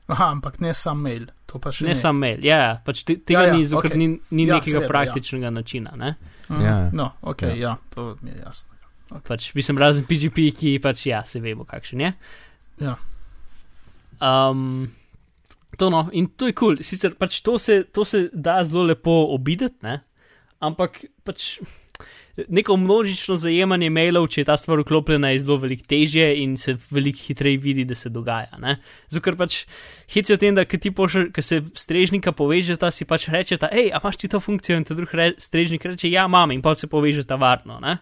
Aha, 0.07 0.31
ampak 0.31 0.61
ne 0.61 0.75
sam 0.75 1.01
mail. 1.01 1.27
Ne, 1.55 1.89
ne 1.89 1.95
sam 1.95 2.19
mail, 2.19 2.45
ja, 2.45 2.59
ja 2.59 2.73
pač 2.85 3.05
te, 3.05 3.17
tega 3.17 3.43
ja, 3.43 3.47
ja, 3.47 3.55
ni, 3.55 3.65
okay. 3.65 3.97
ni, 3.97 4.09
ni 4.31 4.47
ja, 4.47 4.55
nekega 4.55 4.71
seveda, 4.71 4.85
ja. 4.85 4.89
praktičnega 4.89 5.45
ja. 5.45 5.51
načina. 5.51 5.93
Ne? 5.97 6.15
Mm, 6.49 6.61
ja. 6.65 6.77
No, 6.93 7.11
ok, 7.21 7.43
ja. 7.43 7.55
ja, 7.55 7.77
to 7.95 8.17
mi 8.21 8.31
je 8.31 8.39
jasno. 8.41 8.72
Okay. 9.13 9.29
Pač, 9.29 9.51
mislim, 9.55 9.81
razen 9.83 10.07
PGP, 10.09 10.49
ki 10.57 10.79
pač 10.83 11.07
ja, 11.11 11.23
se 11.29 11.43
vemo, 11.45 11.67
kakšen 11.69 12.05
je. 12.07 12.13
Ja. 12.83 12.97
Um, 14.23 14.93
to 15.77 15.91
no, 15.91 16.07
in 16.13 16.31
to 16.37 16.49
je 16.49 16.57
kul, 16.57 16.77
cool. 16.77 16.87
sicer 16.87 17.17
pač 17.19 17.41
to 17.45 17.59
se, 17.59 17.83
to 17.85 18.07
se 18.09 18.29
da 18.33 18.61
zelo 18.65 18.87
lepo 18.89 19.35
obideti, 19.35 19.83
ne? 19.85 20.01
ampak 20.63 21.03
pač 21.27 21.57
neko 22.49 22.77
množično 22.81 23.37
zajemanje 23.37 23.91
mailov, 23.93 24.29
če 24.33 24.41
je 24.41 24.49
ta 24.49 24.57
stvar 24.57 24.81
vklopljena, 24.81 25.33
je 25.33 25.43
zelo 25.43 25.59
veliko 25.61 25.85
težje 25.91 26.29
in 26.41 26.55
se 26.57 26.77
veliko 26.91 27.21
hitreje 27.27 27.61
vidi, 27.61 27.85
da 27.85 27.99
se 27.99 28.09
dogaja. 28.13 28.77
Zato 29.13 29.25
ker 29.25 29.37
pač 29.37 29.63
heci 30.15 30.33
o 30.33 30.39
tem, 30.41 30.57
da 30.57 30.65
ti 30.65 30.95
pošlje, 30.95 31.27
ki 31.35 31.45
se 31.45 31.61
strežnika 31.77 32.33
poveže, 32.37 32.79
ta 32.81 32.91
si 32.95 33.05
pač 33.09 33.29
reče, 33.33 33.61
hej, 33.75 33.91
a 33.93 34.01
imaš 34.01 34.23
ti 34.23 34.31
to 34.33 34.41
funkcijo 34.41 34.79
in 34.81 34.89
ta 34.89 34.97
drugi 34.97 35.19
re, 35.19 35.29
strežnik 35.39 35.85
reče, 35.93 36.09
ja, 36.09 36.25
imam 36.31 36.55
in 36.55 36.65
pa 36.65 36.75
se 36.79 36.89
poveže 36.89 37.27
ta 37.29 37.37
varno. 37.37 37.81
Ne? 37.83 37.99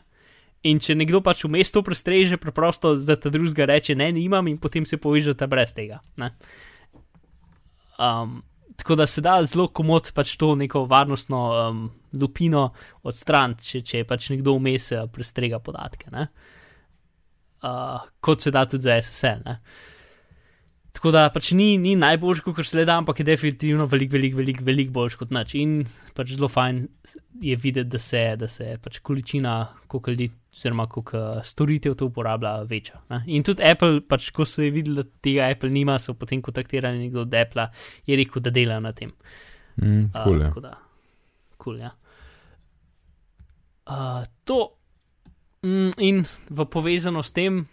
In 0.68 0.80
če 0.82 0.92
nekdo 0.98 1.22
pač 1.24 1.46
v 1.46 1.54
mestu 1.54 1.80
prestreže, 1.80 2.36
preprosto 2.36 2.92
za 2.92 3.16
ta 3.16 3.32
drugega 3.32 3.64
reče: 3.70 3.96
Ne, 3.96 4.10
nimam, 4.12 4.48
in 4.50 4.58
potem 4.60 4.84
se 4.84 5.00
povežete 5.00 5.46
brez 5.48 5.72
tega. 5.72 6.02
Um, 7.96 8.42
tako 8.76 8.96
da 9.00 9.06
se 9.06 9.20
da 9.24 9.38
zelo 9.44 9.68
komod 9.68 10.12
pač 10.16 10.36
to 10.40 10.54
neko 10.56 10.84
varnostno 10.88 11.40
um, 11.48 11.80
lupino 12.12 12.70
odstraniti, 13.02 13.64
če, 13.64 13.80
če 13.80 14.04
pač 14.08 14.30
nekdo 14.34 14.56
vmes 14.58 14.90
eh, 14.92 15.06
prestrega 15.12 15.60
podatke. 15.64 16.12
Uh, 17.60 18.04
kot 18.20 18.44
se 18.44 18.52
da 18.52 18.66
tudi 18.68 18.88
za 18.88 19.00
SSL. 19.00 19.44
Ne? 19.44 19.58
Tako 20.92 21.12
da 21.14 21.28
pač 21.30 21.52
ni, 21.54 21.76
ni 21.78 21.92
najboljši, 21.98 22.42
kot 22.42 22.66
se 22.66 22.80
le 22.80 22.84
da, 22.88 22.96
ampak 22.98 23.20
je 23.20 23.26
definitivno 23.28 23.86
veliko, 23.86 24.16
veliko, 24.16 24.38
veliko 24.40 24.64
velik 24.66 24.90
boljši 24.94 25.18
kot 25.20 25.34
nič. 25.34 25.54
In 25.60 25.76
pač 26.16 26.34
zelo 26.34 26.48
fajn 26.50 26.80
je 27.46 27.56
videti, 27.56 27.88
da 27.92 28.00
se, 28.02 28.22
da 28.40 28.48
se 28.50 28.74
pač 28.82 28.98
količina, 29.06 29.54
koliko 29.86 30.14
ljudi, 30.14 30.28
oziroma 30.50 30.88
koliko 30.90 31.20
uh, 31.20 31.44
storitev 31.46 31.94
to 31.94 32.10
uporablja, 32.10 32.56
veča. 32.68 33.04
Ne? 33.14 33.22
In 33.36 33.46
tudi 33.46 33.64
Apple, 33.66 34.02
pač 34.08 34.32
ko 34.34 34.44
so 34.48 34.66
videli, 34.66 34.98
da 34.98 35.06
tega 35.22 35.46
Apple 35.54 35.70
nima, 35.70 35.98
so 36.02 36.16
potem 36.18 36.42
kontaktirali 36.42 37.06
nekdo 37.06 37.22
od 37.22 37.38
Apple, 37.38 37.70
je 38.10 38.18
rekel, 38.18 38.42
da 38.42 38.54
delajo 38.54 38.84
na 38.84 38.92
tem. 38.96 39.14
Mm, 39.78 40.10
cool, 40.16 40.42
uh, 40.42 40.46
tako 40.48 40.64
da, 40.66 40.76
kul, 41.56 41.62
cool, 41.64 41.82
ja. 41.86 41.94
Uh, 43.90 44.22
to 44.44 44.62
mm, 45.62 45.94
in 46.02 46.24
v 46.50 46.66
povezano 46.66 47.22
s 47.22 47.32
tem. 47.32 47.64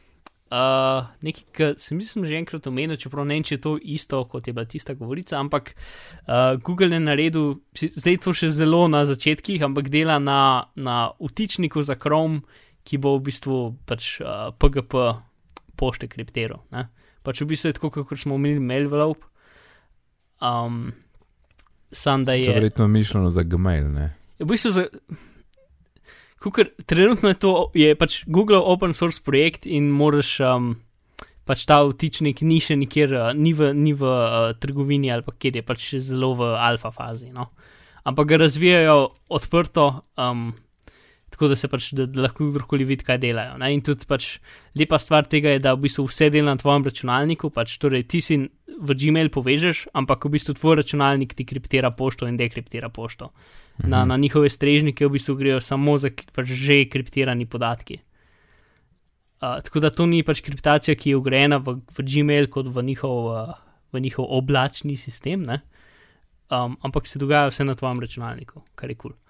Uh, 0.47 1.03
nekaj, 1.27 1.43
kar 1.51 1.73
sem 1.75 1.97
mislim 1.99 2.23
že 2.23 2.37
enkrat 2.39 2.67
omenil, 2.69 2.95
čeprav 2.95 3.25
ne 3.27 3.35
vem, 3.35 3.43
če 3.43 3.57
je 3.57 3.61
to 3.65 3.73
isto, 3.83 4.21
kot 4.31 4.47
je 4.47 4.53
bila 4.55 4.63
tista 4.63 4.95
govorica, 4.95 5.35
ampak 5.41 5.73
uh, 5.75 6.55
Google 6.63 6.95
je 6.95 7.01
naredil, 7.03 7.49
zdaj 7.75 8.21
to 8.23 8.31
še 8.31 8.53
zelo 8.55 8.85
na 8.87 9.03
začetkih, 9.03 9.65
ampak 9.67 9.91
dela 9.91 10.21
na, 10.23 10.71
na 10.79 11.11
utičniku 11.19 11.83
za 11.83 11.99
Chrome, 11.99 12.47
ki 12.87 12.95
bo 13.03 13.17
v 13.17 13.27
bistvu 13.27 13.57
pač 13.83 14.21
uh, 14.23 14.55
PGP 14.55 15.03
pošte 15.75 16.07
kriptiral. 16.07 16.63
Pač 17.27 17.43
v 17.43 17.51
bistvu 17.51 17.73
je 17.73 17.75
tako, 17.75 17.91
kot 18.07 18.15
smo 18.15 18.39
omenili, 18.39 18.63
Mailvelope. 18.63 19.27
Um, 20.39 20.93
sam 21.91 22.23
da 22.23 22.39
je. 22.39 22.53
Verjetno 22.55 22.87
mišljeno 22.87 23.29
za 23.35 23.43
Gmail, 23.43 23.91
ne? 23.91 24.13
V 24.39 24.47
bistvu 24.47 24.71
za. 24.71 24.87
Kukor, 26.38 26.69
trenutno 26.85 27.29
je 27.29 27.39
to 27.41 27.53
je 27.73 27.95
pač 27.97 28.21
Google 28.27 28.61
open 28.61 28.93
source 28.93 29.21
projekt 29.25 29.65
in 29.65 29.89
moraš 29.89 30.35
um, 30.45 30.75
pač 31.49 31.65
ta 31.65 31.79
vtičnik 31.81 32.43
ni 32.45 32.59
še 32.61 32.77
nikjer, 32.77 33.15
uh, 33.17 33.31
ni 33.33 33.55
v, 33.57 33.71
ni 33.73 33.95
v 33.97 34.05
uh, 34.05 34.53
trgovini 34.61 35.09
ali 35.13 35.25
pa 35.25 35.33
kjer 35.33 35.57
je 35.61 35.65
pač 35.65 35.89
zelo 35.97 36.35
v 36.38 36.53
alfa 36.53 36.93
fazi. 36.93 37.31
No? 37.33 37.49
Ampak 38.05 38.29
ga 38.29 38.41
razvijajo 38.43 38.99
odprto, 39.33 39.88
um, 40.21 40.51
tako 41.33 41.49
da 41.49 41.57
se 41.57 41.71
pač 41.71 41.89
da, 41.97 42.05
da 42.05 42.27
lahko 42.27 42.51
kdorkoli 42.51 42.85
vidi, 42.85 43.07
kaj 43.07 43.17
delajo. 43.25 43.57
Ne? 43.57 43.73
In 43.73 43.81
tudi 43.81 44.05
pač 44.07 44.38
lepa 44.77 45.01
stvar 45.01 45.25
tega 45.25 45.57
je, 45.57 45.63
da 45.65 45.73
v 45.73 45.88
bistvu 45.88 46.05
vse 46.05 46.29
dela 46.33 46.53
na 46.53 46.61
tvojem 46.61 46.85
računalniku, 46.85 47.49
pač 47.49 47.79
torej 47.81 48.05
ti 48.13 48.21
si 48.21 48.43
v 48.77 48.93
Gmail 48.93 49.33
povežeš, 49.33 49.88
ampak 49.97 50.29
v 50.29 50.38
bistvu 50.38 50.53
tvoj 50.53 50.83
računalnik 50.83 51.33
ti 51.33 51.49
kriptira 51.49 51.89
pošto 51.89 52.29
in 52.29 52.38
dekriptira 52.38 52.93
pošto 52.93 53.33
na, 53.78 54.05
na 54.05 54.17
njihove 54.17 54.49
strežnike 54.49 55.05
v 55.05 55.15
bistvu 55.17 55.36
grejo 55.36 55.61
samo 55.61 55.97
za 55.97 56.09
pač 56.34 56.53
že 56.53 56.86
kriptirani 56.89 57.45
podatki. 57.45 57.99
Uh, 59.38 59.61
tako 59.61 59.80
da 59.80 59.89
to 59.93 60.05
ni 60.05 60.23
pač 60.25 60.41
kriptacija, 60.41 60.95
ki 60.97 61.13
je 61.13 61.17
ugrajena 61.17 61.61
v, 61.61 61.78
v 61.93 62.05
Gmail 62.05 62.49
kot 62.49 62.71
v 62.73 62.84
njihov, 62.84 63.17
uh, 63.30 63.53
v 63.93 64.01
njihov 64.01 64.25
oblačni 64.34 64.97
sistem, 64.97 65.45
um, 65.45 66.78
ampak 66.82 67.07
se 67.07 67.19
dogaja 67.19 67.51
vse 67.51 67.63
na 67.63 67.75
tvojem 67.78 68.01
računalniku, 68.01 68.63
kar 68.75 68.89
je 68.89 68.97
kul. 68.97 69.13
Cool. 69.13 69.21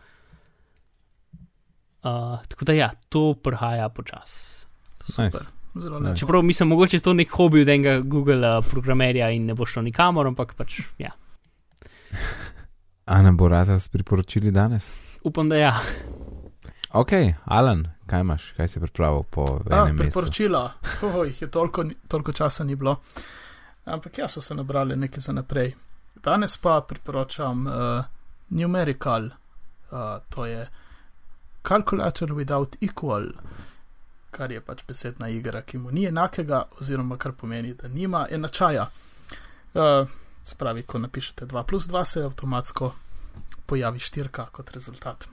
Uh, 2.07 2.39
tako 2.47 2.65
da 2.65 2.73
ja, 2.73 2.89
to 3.09 3.33
prihaja 3.33 3.89
počasi. 3.89 4.67
Nice. 5.17 5.39
Nice. 5.75 6.15
Čeprav 6.19 6.41
mislim, 6.41 6.69
mogoče 6.69 6.97
je 6.97 7.01
to 7.01 7.13
nek 7.13 7.29
hobi 7.31 7.61
od 7.61 7.69
enega 7.69 7.99
Google 7.99 8.57
uh, 8.57 8.65
programerja 8.71 9.29
in 9.29 9.45
ne 9.45 9.53
bo 9.53 9.65
šlo 9.65 9.81
nikamor, 9.81 10.27
ampak 10.27 10.55
pač 10.55 10.79
ja. 10.97 11.11
A 13.07 13.21
nam 13.21 13.37
bo 13.37 13.47
rad 13.47 13.67
priporočili 13.91 14.51
danes? 14.51 14.95
Upam, 15.23 15.49
da 15.49 15.55
ja. 15.55 15.79
Ok, 16.91 17.11
Alan, 17.45 17.87
kaj 18.05 18.21
imaš, 18.21 18.51
kaj 18.57 18.67
si 18.67 18.79
pripravil 18.79 19.23
po 19.23 19.45
enem 19.71 19.95
mesecu? 19.95 20.03
Priporočila, 20.03 20.73
oh, 21.01 21.23
jih 21.27 21.41
je 21.41 21.47
toliko, 21.51 21.85
toliko 22.07 22.31
časa 22.31 22.63
ni 22.63 22.75
bilo. 22.75 22.97
Ampak 23.85 24.17
jaz 24.17 24.31
so 24.31 24.41
se 24.41 24.55
nabrali 24.55 24.95
nekaj 24.95 25.19
za 25.19 25.33
naprej. 25.33 25.73
Danes 26.23 26.57
pa 26.57 26.81
priporočam 26.81 27.67
uh, 27.67 28.05
Numerical, 28.49 29.25
uh, 29.25 29.99
to 30.29 30.45
je 30.45 30.67
Calculator 31.63 32.33
without 32.33 32.75
equal, 32.81 33.31
kar 34.31 34.51
je 34.51 34.61
pač 34.61 34.83
besedna 34.87 35.29
igra, 35.29 35.61
ki 35.61 35.77
mu 35.77 35.91
ni 35.91 36.05
enakega, 36.05 36.65
oziroma 36.81 37.17
kar 37.17 37.31
pomeni, 37.31 37.73
da 37.73 37.87
nima 37.87 38.27
enačaja. 38.31 38.89
Uh, 39.73 40.07
se 40.47 40.55
pravi, 40.55 40.83
ko 40.83 40.99
napišete 40.99 41.45
2 41.47 41.63
plus 41.63 41.85
2, 41.85 42.05
se 42.05 42.23
avtomatsko 42.23 42.93
pojavi 43.65 43.99
štirka 43.99 44.45
kot 44.47 44.71
rezultat. 44.71 45.27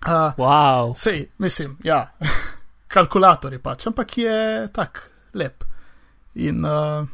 Uh, 0.00 0.34
Wow. 0.36 0.94
Sej, 0.96 1.28
mislim, 1.38 1.78
ja, 1.82 2.12
kalkulator 2.88 3.52
je 3.52 3.58
pač, 3.60 3.86
ampak 3.86 4.18
je 4.18 4.38
tak 4.70 5.00
lep. 5.34 5.64
In 6.36 6.64
uh, 6.64 7.06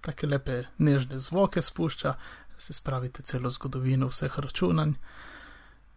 take 0.00 0.26
lepe, 0.26 0.62
nežne 0.78 1.18
zvoke 1.18 1.62
spušča, 1.62 2.14
se 2.58 2.72
spravite 2.72 3.22
celo 3.22 3.50
zgodovino 3.50 4.06
vseh 4.08 4.38
računanj. 4.38 4.92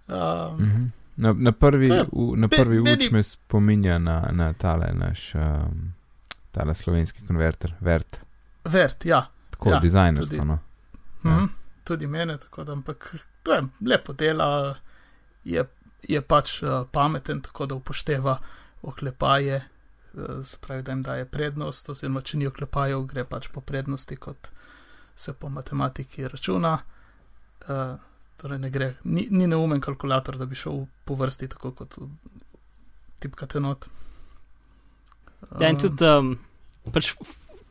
Uh, 0.07 0.59
Mhm. 0.59 0.85
Na, 1.17 1.33
na 1.33 1.51
prvi, 1.51 1.87
je- 1.87 2.03
v, 2.05 2.37
na 2.37 2.47
be- 2.47 2.57
prvi 2.57 2.77
meni- 2.77 2.93
uč 2.99 3.11
me 3.11 3.23
spominja 3.23 3.97
na, 3.99 4.29
na 4.31 4.53
tale 4.53 4.91
naš 4.93 5.35
um, 5.35 5.93
tale 6.51 6.75
slovenski 6.75 7.23
konverter, 7.23 7.73
vert, 7.81 8.19
Vert, 8.63 9.05
ja, 9.05 9.23
tako 9.57 9.69
Ja, 9.69 9.79
dizajnersko. 9.79 10.35
tudi. 10.35 10.45
No. 10.45 10.59
ja. 11.23 11.31
Ja. 11.31 11.37
mm, 11.37 11.49
tudi 11.83 12.07
mene, 12.07 12.37
tako 12.37 12.63
da, 12.63 12.71
ampak 12.73 13.15
to 13.43 13.53
je 13.53 13.63
lepo 13.81 14.13
dela, 14.13 14.75
je, 15.43 15.65
je 16.03 16.21
pač 16.21 16.61
uh, 16.63 16.83
pameten, 16.91 17.41
tako 17.41 17.65
da 17.65 17.75
upošteva 17.75 18.37
oklepaje, 18.81 19.61
uh, 20.13 20.45
se 20.45 20.57
pravi, 20.61 20.83
da 20.83 20.91
jim 20.91 21.01
daje 21.01 21.25
prednost, 21.25 21.89
oziroma 21.89 22.21
če 22.21 22.37
ni 22.37 22.47
oklepajev, 22.47 23.05
gre 23.09 23.25
pač 23.25 23.49
po 23.53 23.61
prednosti, 23.61 24.15
kot 24.15 24.51
se 25.15 25.33
po 25.33 25.49
matematiki 25.49 26.27
računa. 26.27 26.77
Uh, 27.67 27.97
torej, 28.37 28.59
ne 28.59 28.69
gre, 28.69 28.93
ni, 29.03 29.27
ni 29.31 29.47
neumen 29.47 29.81
kalkulator, 29.81 30.37
da 30.37 30.45
bi 30.45 30.55
šel 30.55 30.85
po 31.05 31.15
vrsti, 31.17 31.47
tako 31.55 31.71
kot 31.71 31.97
tipkate 33.19 33.59
not. 33.59 33.87
Ja, 35.59 35.69
in 35.69 35.79
tudi 35.81 36.05
um, 36.05 36.35
pač, 36.93 37.15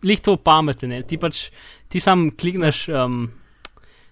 lih 0.03 0.21
to 0.21 0.37
pameten, 0.37 0.91
ne? 0.91 1.03
ti 1.03 1.17
pač, 1.19 1.51
ti 1.89 2.01
sam 2.01 2.31
klikneš. 2.31 2.89
Um, 2.91 3.31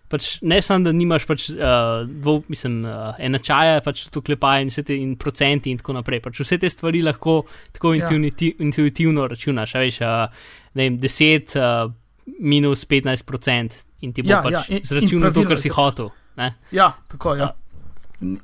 Pač 0.04 0.38
ne 0.42 0.60
samo, 0.62 0.84
da 0.84 0.92
nimaš 0.92 1.24
pač, 1.26 1.46
uh, 1.50 2.04
dvo, 2.06 2.44
mislim, 2.46 2.84
uh, 2.84 3.16
enačaja, 3.18 3.80
pač 3.82 4.04
tu 4.12 4.20
klepaje 4.22 4.62
in 4.62 4.68
vse 4.68 4.82
te 4.84 4.94
in 4.94 5.16
procenti 5.18 5.72
in 5.72 5.78
tako 5.80 5.94
naprej. 5.96 6.20
Pač 6.20 6.38
vse 6.44 6.58
te 6.60 6.68
stvari 6.70 7.00
lahko 7.02 7.40
tako 7.72 7.94
Ja. 7.96 8.04
intuiti, 8.04 8.52
intuitivno 8.60 9.24
računaš. 9.26 9.74
Veš, 9.74 10.00
uh, 10.04 10.28
ne 10.74 10.82
vem, 10.84 10.98
10 11.00 11.56
uh, 11.56 11.90
minus 12.38 12.84
15 12.86 13.24
procent 13.26 13.72
in 14.02 14.12
ti 14.12 14.22
bo 14.22 14.28
Ja, 14.30 14.42
pač 14.44 14.52
ja, 14.52 14.62
in- 14.68 14.76
in 14.76 14.84
zračunal 14.84 15.32
to, 15.32 15.40
pravilno 15.40 15.48
kar 15.48 15.58
si 15.58 15.68
hotel. 15.70 16.10
Ne? 16.36 16.52
Ja, 16.70 16.92
tako 17.08 17.34
je. 17.34 17.40
Ja. 17.40 17.50
V 18.20 18.36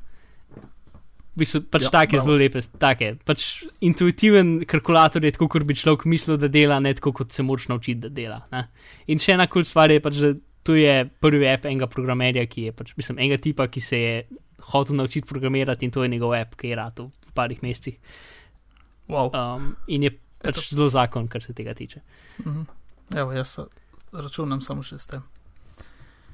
bistvu, 1.41 1.63
pač 1.73 1.87
Ja, 1.87 1.91
take 1.95 2.19
bravo. 2.19 2.27
zelo 2.29 2.37
lepe, 2.41 2.63
take. 2.83 3.15
Pač 3.27 3.47
intuitiven 3.85 4.61
kalkulator 4.69 5.25
je 5.25 5.33
tako, 5.37 5.49
kot 5.57 5.65
bi 5.69 5.77
človek 5.79 6.07
mislil, 6.11 6.39
da 6.41 6.49
dela, 6.53 6.79
ne 6.81 6.93
tako, 6.95 7.13
kot 7.21 7.33
se 7.35 7.43
moraš 7.47 7.69
naučiti, 7.73 8.01
da 8.07 8.13
dela. 8.13 8.41
Ne? 8.53 8.67
In 9.11 9.19
še 9.23 9.35
ena 9.37 9.49
kul 9.49 9.61
cool 9.61 9.69
stvar 9.69 9.91
je 9.93 10.01
pač, 10.05 10.21
da 10.23 10.35
tu 10.67 10.77
je 10.77 10.95
prvi 11.25 11.49
app 11.49 11.67
enega 11.67 11.89
programerja, 11.91 12.45
ki 12.47 12.69
je 12.69 12.77
pač, 12.77 12.93
mislim, 13.01 13.19
enega 13.19 13.41
tipa, 13.41 13.67
ki 13.73 13.81
se 13.81 13.99
je 14.01 14.15
hotel 14.71 14.97
naučiti 15.01 15.27
programirati 15.27 15.89
in 15.89 15.91
to 15.91 16.05
je 16.05 16.13
njegov 16.13 16.35
app, 16.37 16.55
ki 16.61 16.73
je 16.73 16.77
rado 16.77 17.11
v 17.27 17.33
parih 17.35 17.63
mesecih. 17.65 17.97
Wow. 19.11 19.33
Um, 19.35 19.73
in 19.89 20.07
je 20.07 20.15
pač 20.45 20.61
Eto. 20.61 20.77
zelo 20.77 20.89
zakon, 20.93 21.29
kar 21.29 21.43
se 21.43 21.57
tega 21.57 21.75
tiče. 21.75 22.01
Mhm. 22.45 22.63
Evo, 23.17 23.33
jaz 23.35 23.59
računam 24.13 24.61
samo 24.63 24.83
še 24.83 24.99
s 24.99 25.07
tem. 25.11 25.23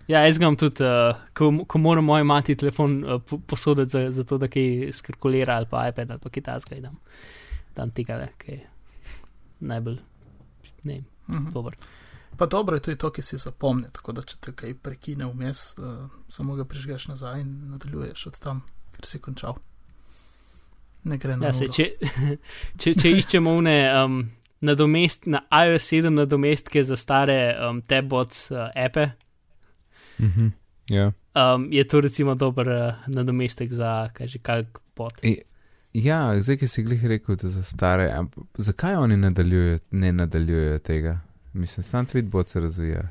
Ja, 0.08 0.20
jaz 0.20 0.38
ga 0.38 0.44
imam 0.44 0.56
tudi, 0.56 0.84
uh, 0.84 1.16
ko, 1.34 1.64
ko 1.66 1.78
moram 1.78 2.04
moji 2.04 2.24
mati 2.24 2.54
telefon 2.56 3.04
uh, 3.04 3.20
po- 3.20 3.38
posoditi 3.40 3.90
za, 3.90 4.04
za 4.10 4.24
to, 4.24 4.38
da 4.38 4.48
kaj 4.48 4.66
skalkulira 4.92 5.56
ali 5.56 5.66
pa 5.66 5.88
iPad 5.88 6.10
ali 6.10 6.20
pa 6.20 6.30
kitajska, 6.30 6.76
dam, 6.76 6.94
dam 7.76 7.90
tega, 7.90 8.16
le, 8.16 8.28
ki 8.38 8.52
je 8.52 8.60
najbolj, 9.62 9.98
ne 10.82 10.94
vem, 10.94 11.04
Mhm. 11.28 11.50
dober. 11.50 11.74
Pa 12.36 12.46
dobro 12.46 12.76
je 12.76 12.82
tudi 12.82 12.96
to, 12.96 13.10
ki 13.10 13.22
si 13.22 13.36
zapomni, 13.36 13.88
tako 13.92 14.12
da 14.12 14.22
če 14.22 14.36
te 14.38 14.52
kaj 14.52 14.74
prekine 14.76 15.26
vmes, 15.26 15.74
uh, 15.78 15.96
samo 16.28 16.54
ga 16.54 16.64
prižgeš 16.64 17.08
nazaj 17.08 17.40
in 17.40 17.48
nadaljuješ 17.70 18.26
od 18.26 18.38
tam, 18.38 18.60
ker 18.92 19.04
si 19.04 19.18
končal. 19.18 19.56
Ne 21.04 21.18
gre 21.18 21.36
na 21.36 21.46
Ja, 21.46 21.52
se, 21.52 21.66
če, 21.66 21.88
če, 22.78 22.94
če 22.94 23.10
iščemo 23.12 23.50
une 23.52 23.74
um, 23.94 24.20
nadomest, 24.60 25.26
na 25.26 25.40
iOS 25.52 25.88
7 25.88 26.08
nadomestke 26.12 26.82
za 26.84 26.96
stare 26.96 27.38
um, 27.60 27.82
tabbots 27.82 28.50
uh, 28.50 28.68
appe, 30.16 30.24
Mhm. 30.24 30.48
Ja. 30.88 31.12
um, 31.34 31.72
je 31.72 31.84
to 31.84 32.00
recimo 32.00 32.34
dober 32.34 32.68
uh, 32.68 32.94
nadomestek 33.06 33.72
za, 33.72 34.08
kaj 34.14 34.26
že, 34.26 34.38
kak 34.38 34.66
bot. 34.96 35.12
ja, 35.92 36.40
zdaj, 36.40 36.56
ki 36.56 36.68
si 36.68 36.82
glih 36.82 37.04
rekel, 37.04 37.36
da 37.36 37.48
za 37.48 37.62
stare, 37.62 38.10
ampak 38.12 38.44
zakaj 38.56 38.94
oni 38.94 39.16
nadaljujejo, 39.16 39.78
ne 39.90 40.12
nadaljujejo 40.12 40.78
tega? 40.78 41.20
Mislim, 41.52 41.84
sam 41.84 42.06
tweetbot 42.06 42.46
se 42.46 42.60
razvija. 42.60 43.08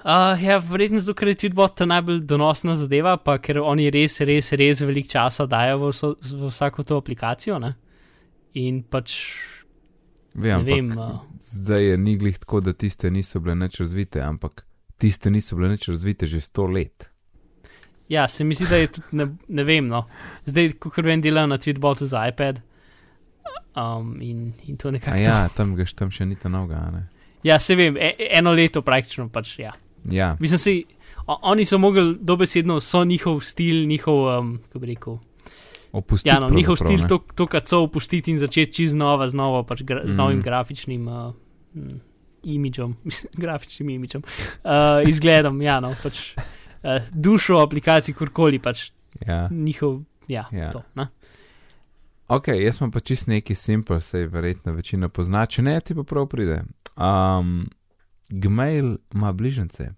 Uh, 0.00 0.42
ja, 0.42 0.56
verjetno 0.58 1.00
zato, 1.00 1.14
ker 1.14 1.28
je 1.28 1.34
Tweetbot 1.34 1.74
ta 1.76 1.84
najbolj 1.84 2.20
donosna 2.20 2.72
zadeva, 2.74 3.16
pa 3.16 3.38
ker 3.38 3.58
oni 3.58 3.90
res, 3.90 4.20
res, 4.20 4.52
res 4.52 4.80
veliko 4.80 5.08
časa 5.08 5.44
dajo 5.46 5.78
v, 5.78 5.90
vso, 5.90 6.14
v 6.22 6.48
vsako 6.48 6.82
to 6.82 6.96
aplikacijo. 6.96 7.58
Ne? 7.58 7.74
In 8.54 8.82
pač, 8.82 9.12
Vem, 10.34 10.64
vem. 10.64 10.90
ampak 10.92 10.98
Uh, 10.98 11.20
zdaj 11.40 11.84
je 11.84 11.96
ni 11.98 12.16
glih 12.16 12.38
tako, 12.38 12.60
da 12.60 12.72
tiste 12.72 13.10
niso 13.10 13.40
bile 13.40 13.54
nič 13.56 13.76
razvite, 13.80 14.20
ampak 14.22 14.64
tiste 15.00 15.30
niso 15.32 15.56
bile 15.56 15.72
nič 15.72 15.88
razvite 15.88 16.26
že 16.28 16.40
sto 16.40 16.66
let. 16.68 17.08
ja, 18.10 18.28
se 18.28 18.44
mi 18.44 18.54
zdi, 18.54 18.66
da 18.66 18.76
je 18.76 18.86
tudi, 18.90 19.06
ne, 19.12 19.26
ne 19.48 19.64
vem. 19.64 19.86
No. 19.86 20.04
Zdaj, 20.44 20.72
ko 20.82 20.90
vem, 20.98 21.20
delajo 21.22 21.46
na 21.46 21.58
Tweetbotu 21.58 22.06
za 22.10 22.24
iPad. 22.26 22.58
Um, 23.76 24.16
in, 24.20 24.52
in 24.66 24.76
to 24.76 24.90
nekako. 24.90 25.14
A 25.14 25.20
ja, 25.20 25.36
tam 25.48 25.76
gaš 25.78 25.92
tam 25.94 26.10
še 26.10 26.26
ni 26.26 26.34
ta 26.34 26.50
noga, 26.50 26.80
ne? 26.90 27.04
Ja, 27.46 27.58
se 27.58 27.76
vem, 27.78 27.94
e, 27.96 28.10
eno 28.34 28.50
leto 28.52 28.82
praktično 28.82 29.28
pač. 29.30 29.54
Ja. 29.58 29.72
Ja, 30.10 30.32
Mislim, 30.40 30.58
si, 30.58 30.74
o, 31.22 31.38
oni 31.52 31.64
so 31.64 31.78
mogli 31.78 32.16
dobesedno, 32.20 32.80
so 32.80 33.04
njihov 33.04 33.38
stil, 33.46 33.86
njihov, 33.86 34.18
um, 34.26 34.50
kako 34.66 34.78
bi 34.78 34.90
rekel. 34.90 35.18
opustiti. 35.92 36.34
Ja, 36.34 36.40
no, 36.40 36.48
njihov 36.50 36.76
stil, 36.76 37.06
to, 37.08 37.20
to 37.34 37.46
kar 37.46 37.62
so 37.64 37.82
opustiti 37.82 38.30
in 38.30 38.38
začeti 38.38 38.72
čez 38.82 38.94
nova, 38.94 39.28
z, 39.28 39.34
novo, 39.34 39.62
pač 39.62 39.82
gra, 39.82 40.02
z 40.04 40.12
Mm. 40.12 40.18
novim 40.18 40.40
grafičnim 40.42 41.06
uh, 41.08 41.30
mm, 41.74 42.00
imidžom, 42.42 42.96
grafičnim 43.42 43.88
imidžom, 43.88 44.22
uh, 44.64 45.08
izgledom, 45.08 45.62
ja, 45.62 45.80
no, 45.80 45.94
pač 46.02 46.34
uh, 46.36 47.00
dušo 47.12 47.58
aplikacij, 47.62 48.14
kurkoli, 48.14 48.58
pač 48.58 48.90
Ja. 49.26 49.48
njihov, 49.50 50.02
ja, 50.28 50.44
Ja. 50.52 50.68
to. 50.70 50.82
Ne? 50.94 51.08
Ok, 52.30 52.48
jaz 52.54 52.76
sem 52.78 52.90
pa 52.94 53.00
čist 53.00 53.26
neki 53.26 53.54
simpel, 53.54 53.98
sej 54.00 54.28
verjetno 54.30 54.72
večina 54.72 55.08
pozna, 55.08 55.42
če 55.46 55.62
ne, 55.62 55.80
ti 55.80 55.94
pa 55.94 56.04
prav 56.06 56.28
pride. 56.30 56.60
Um, 56.94 57.66
Gmail 58.30 58.96
ima 59.14 59.32
bližnjice, 59.32 59.88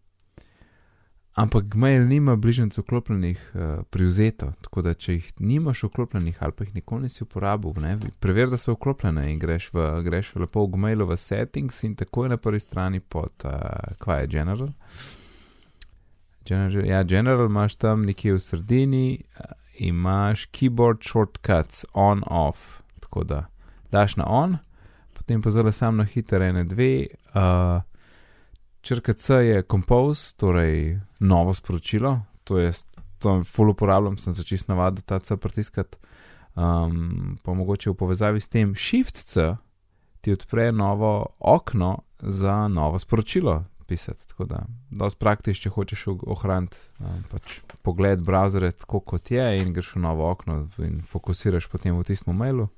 ampak 1.34 1.64
Gmail 1.64 2.06
nima 2.06 2.36
bližnjic 2.36 2.78
vklopljenih 2.78 3.52
uh, 3.54 3.60
privzeto, 3.90 4.52
tako 4.60 4.82
da 4.82 4.94
če 4.94 5.14
jih 5.14 5.30
nimaš 5.38 5.82
vklopljenih 5.82 6.42
ali 6.42 6.52
pa 6.52 6.64
jih 6.64 6.74
nikoli 6.74 7.02
nisi 7.02 7.24
uporabil, 7.24 7.72
preveri, 8.20 8.50
da 8.50 8.56
so 8.56 8.74
vklopljene 8.76 9.30
in 9.32 9.38
greš 9.38 9.70
v, 9.72 9.88
greš 10.04 10.34
v 10.34 10.44
lepo 10.44 10.66
v 10.66 10.74
Gmailu 10.76 11.06
v 11.08 11.16
settings 11.16 11.82
in 11.84 11.96
takoj 11.96 12.28
na 12.28 12.36
prvi 12.36 12.60
strani 12.60 13.00
pod, 13.00 13.32
uh, 13.44 13.96
kaj 13.98 14.20
je 14.20 14.26
General. 14.26 14.72
General, 16.44 16.86
ja, 16.86 17.02
General 17.02 17.46
imaš 17.46 17.76
tam 17.76 18.02
nekje 18.02 18.34
v 18.34 18.40
sredini, 18.40 19.06
imaš 19.78 20.48
keyboard 20.52 21.06
shortcuts 21.06 21.86
on 21.94 22.22
off, 22.26 22.82
tako 23.00 23.24
da 23.24 23.46
daš 23.92 24.16
na 24.16 24.26
on, 24.26 24.58
potem 25.12 25.42
pa 25.42 25.50
zelo 25.50 25.72
sam 25.72 25.96
na 25.96 26.04
hiter 26.04 26.42
ene 26.42 26.64
dve. 26.64 27.06
Uh, 27.32 27.80
črka 28.82 29.12
C 29.12 29.34
je 29.46 29.62
compose, 29.70 30.34
torej 30.36 31.00
novo 31.20 31.54
sporočilo, 31.54 32.20
to 32.44 32.58
je 32.58 32.72
to 33.22 33.42
full 33.44 33.70
uporabljam, 33.70 34.18
sem 34.18 34.34
se 34.34 34.44
čist 34.44 34.68
navadil 34.68 35.04
ta 35.06 35.18
C 35.18 35.36
pritiskati. 35.36 35.98
Um, 36.54 37.38
pa 37.42 37.54
mogoče 37.54 37.90
v 37.90 37.96
povezavi 37.96 38.40
s 38.40 38.48
tem 38.48 38.74
Shift 38.76 39.16
C 39.16 39.54
ti 40.20 40.32
odpre 40.32 40.72
novo 40.72 41.26
okno 41.38 42.02
za 42.18 42.68
novo 42.68 42.98
sporočilo 42.98 43.64
pisati. 43.86 44.28
Tako 44.28 44.44
da, 44.44 44.64
dosti 44.90 45.18
praktično, 45.18 45.62
če 45.62 45.70
hočeš 45.70 46.04
ohraniti 46.26 46.76
um, 47.00 47.24
pač 47.30 47.60
pogled 47.82 48.20
browserja 48.26 48.72
tako 48.84 49.00
kot 49.00 49.30
je 49.30 49.46
in 49.62 49.72
greš 49.72 49.94
v 49.96 50.04
novo 50.04 50.30
okno 50.30 50.66
in 50.78 51.00
fokusiraš 51.02 51.70
potem 51.72 51.96
v 51.98 52.04
tistem 52.04 52.36
mailu. 52.36 52.68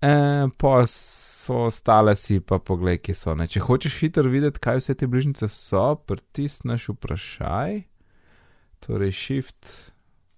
E, 0.00 0.48
pa 0.58 0.86
so 0.86 1.54
ostale 1.66 2.16
si 2.16 2.40
pa 2.40 2.58
pogled, 2.58 3.00
ki 3.00 3.14
so. 3.14 3.34
Ne? 3.38 3.46
Če 3.48 3.62
hočeš 3.64 4.00
hitro 4.02 4.30
videti, 4.30 4.60
kaj 4.62 4.80
vse 4.82 4.96
te 4.98 5.08
bližnjice 5.08 5.48
so, 5.52 5.84
pritisneš 6.08 6.90
vprašaj, 6.94 7.82
torej 8.84 9.14
shift 9.16 9.70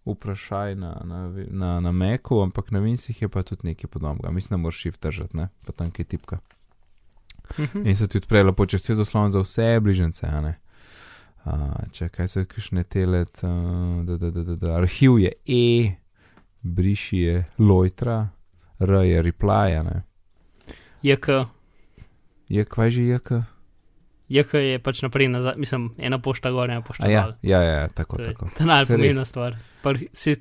vprašaj 0.09 0.75
na, 0.75 0.93
na, 1.05 1.21
na, 1.51 1.81
na 1.81 1.93
Macu, 1.93 2.41
ampak 2.43 2.71
na 2.71 2.79
Vincih 2.79 3.23
je 3.23 3.29
pa 3.29 3.43
tudi 3.43 3.73
nekaj 3.73 3.91
podobnega. 3.91 4.31
Mislim, 4.31 4.57
da 4.57 4.63
moraš 4.63 4.81
shift 4.81 5.03
držati, 5.03 5.37
ne? 5.37 5.49
pa 5.67 5.73
tam 5.73 5.91
kaj 5.91 6.05
tipka. 6.05 6.39
Mhm. 7.59 7.87
In 7.89 7.97
se 7.97 8.09
ti 8.09 8.19
odpre 8.19 8.43
lepo 8.43 8.67
čez 8.67 8.83
cel 8.83 8.97
zaslon 8.97 9.33
za 9.33 9.41
vse 9.41 9.81
bližnjice, 9.81 10.27
a 10.27 10.41
ne. 10.41 10.55
Uh, 11.49 11.53
če 11.93 12.09
kaj 12.13 12.29
so 12.29 12.43
kakšne 12.45 12.85
telet, 12.85 13.41
uh, 13.41 14.05
da, 14.05 14.17
da, 14.17 14.31
da, 14.31 14.43
da, 14.45 14.57
da. 14.57 14.73
arhiv 14.77 15.17
je 15.19 15.33
E, 15.47 15.95
briši 16.63 17.19
je 17.19 17.45
Lojtra, 17.59 18.29
R 18.81 18.91
je 19.05 19.23
reply, 19.23 19.83
ne. 19.83 20.03
JK, 21.03 21.29
Je 22.49 22.65
kvaj 22.65 22.91
že 22.91 23.03
JK? 23.05 23.31
JK 24.29 24.55
je 24.55 24.79
pač 24.79 25.03
naprej 25.03 25.29
nazaj, 25.29 25.55
mislim, 25.57 25.95
ena 25.99 26.19
pošta 26.19 26.51
gor, 26.51 26.69
ena 26.71 26.83
pošta 26.85 27.09
ja, 27.09 27.23
dol. 27.23 27.33
ja, 27.43 27.63
ja, 27.63 27.75
ja, 27.81 27.89
tako, 27.89 28.17
To 28.17 28.25
tako. 28.25 28.49
To 28.57 28.63
je 28.63 28.67
najpomembnejša 28.67 29.25
stvar. 29.25 29.57
Par, 29.83 29.97
si, 30.13 30.35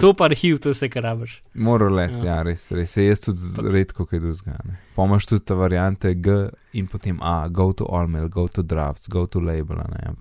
to 0.00 0.12
pa 0.14 0.24
arhiv, 0.24 0.60
to 0.62 0.70
vse, 0.70 0.88
kar 0.88 1.02
rabiš. 1.02 1.40
More 1.54 1.84
or 1.84 1.90
less, 1.92 2.22
Ja. 2.22 2.36
ja, 2.36 2.42
res, 2.42 2.70
res. 2.70 2.92
Se 2.92 3.06
jaz 3.06 3.20
tudi 3.20 3.42
redko 3.72 4.06
kaj 4.06 4.20
dozgane. 4.20 4.76
Pomaš 4.94 5.26
tudi 5.26 5.44
ta 5.44 5.54
variante 5.54 6.14
G 6.14 6.48
in 6.72 6.86
potem 6.86 7.18
A, 7.22 7.48
go 7.48 7.72
to 7.72 7.86
all 7.90 8.06
mail, 8.06 8.28
go 8.28 8.46
to 8.48 8.62
drafts, 8.62 9.08
go 9.08 9.26
to 9.26 9.40
label, 9.40 9.76
ne. 9.90 10.14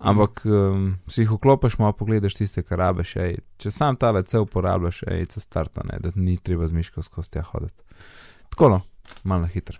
Ampak 0.00 0.40
um, 0.48 0.94
si 1.12 1.22
jih 1.22 1.34
vklopiš, 1.34 1.76
malo 1.78 1.92
pogledaš 1.92 2.38
tiste, 2.38 2.64
kar 2.64 2.80
rabiš, 2.80 3.16
ej, 3.20 3.36
če 3.60 3.72
sam 3.74 3.98
ta 4.00 4.14
lece 4.16 4.40
uporabljaš, 4.40 5.02
ej, 5.12 5.26
se 5.34 5.44
starta, 5.44 5.84
ne, 5.84 5.98
da 6.00 6.14
ni 6.16 6.38
treba 6.40 6.68
z 6.68 6.78
miško 6.78 7.04
skozi 7.04 7.36
tja 7.36 7.44
hoditi. 7.52 8.00
Tako 8.48 8.72
no, 8.72 8.80
malo 9.28 9.50
hitro. 9.52 9.76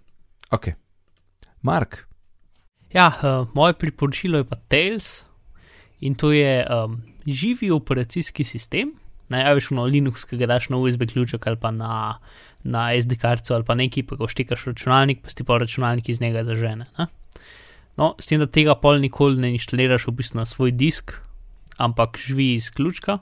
Ok. 0.53 0.75
Mark, 1.64 2.03
Ja, 2.93 3.12
uh, 3.23 3.49
moje 3.55 3.73
priporočilo 3.73 4.39
je 4.39 4.45
pa 4.45 4.57
Tails 4.57 5.25
in 6.01 6.14
to 6.14 6.33
je 6.33 6.66
um, 6.66 7.03
živi 7.27 7.71
operacijski 7.71 8.45
sistem. 8.45 8.93
Največ 9.29 9.71
na 9.71 9.85
Linux, 9.87 10.25
ki 10.27 10.41
ga 10.41 10.49
daš 10.51 10.68
na 10.68 10.77
USB 10.77 11.07
ključek 11.12 11.47
ali 11.47 11.57
pa 11.57 11.71
na, 11.71 12.18
na 12.62 12.91
SD 13.03 13.14
kartico 13.21 13.55
ali 13.55 13.64
pa 13.64 13.75
neki, 13.75 14.03
pa 14.03 14.16
ga 14.18 14.27
vštekaš 14.27 14.66
v 14.66 14.73
računalnik, 14.73 15.23
pa 15.23 15.31
si 15.31 15.47
pa 15.47 15.59
računalnik 15.59 16.09
iz 16.09 16.21
njega 16.21 16.43
zažene. 16.45 16.87
Ne? 16.99 17.07
No, 18.01 18.14
s 18.16 18.30
tem, 18.30 18.40
da 18.40 18.48
tega 18.48 18.74
pol 18.80 18.96
nikoli 19.03 19.36
ne 19.42 19.53
inštaliraš 19.53 20.09
v 20.09 20.16
bistvu 20.22 20.40
na 20.40 20.46
svoj 20.48 20.72
disk, 20.72 21.18
ampak 21.76 22.16
živi 22.16 22.55
iz 22.57 22.70
ključka 22.72 23.20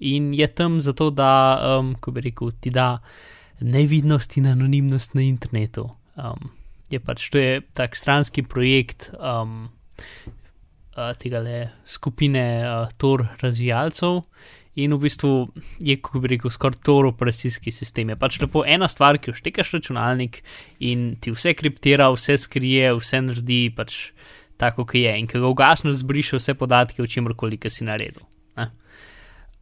in 0.00 0.34
je 0.34 0.46
tam 0.46 0.80
zato, 0.80 1.10
da, 1.10 1.60
um, 1.78 1.94
ko 1.94 2.10
bi 2.10 2.20
rekel, 2.20 2.52
ti 2.60 2.70
da 2.70 2.98
nevidnost 3.60 4.36
in 4.36 4.46
anonimnost 4.46 5.14
na 5.14 5.22
internetu. 5.22 5.88
Um, 6.16 6.50
je 6.90 7.00
pač 7.00 7.30
to 7.30 7.38
je 7.38 7.60
tak 7.72 7.96
stranski 7.96 8.42
projekt 8.42 9.10
um, 9.16 9.70
uh, 10.96 11.14
tega 11.18 11.40
le 11.40 11.70
skupine 11.86 12.44
uh, 12.66 12.90
Tor 12.98 13.26
razvijalcev. 13.40 14.20
In 14.74 14.94
v 14.96 15.04
bistvu 15.06 15.30
je, 15.78 15.94
kako 16.02 16.20
bi 16.24 16.32
rekel, 16.34 16.50
skoraj 16.50 16.80
Tor 16.82 17.06
operacijski 17.06 17.70
sistem. 17.70 18.10
Je 18.10 18.18
pač 18.18 18.40
lepo 18.42 18.64
ena 18.66 18.88
stvar, 18.90 19.20
ki 19.22 19.34
vštekaš 19.34 19.76
računalnik 19.76 20.40
in 20.82 21.12
ti 21.22 21.30
vse 21.30 21.54
kriptira, 21.54 22.10
vse 22.14 22.34
skrije, 22.42 22.90
vse 22.98 23.22
naredi 23.22 23.68
pač 23.76 24.10
tako, 24.58 24.82
kot 24.82 24.98
je. 24.98 25.12
In 25.18 25.30
ki 25.30 25.38
ga 25.38 25.50
ugasneš, 25.50 26.00
zbriše 26.02 26.40
vse 26.40 26.56
podatke 26.58 27.02
o 27.02 27.06
čemkoli, 27.06 27.60
ki 27.60 27.70
si 27.70 27.86
naredil. 27.86 28.26
ne. 28.58 28.70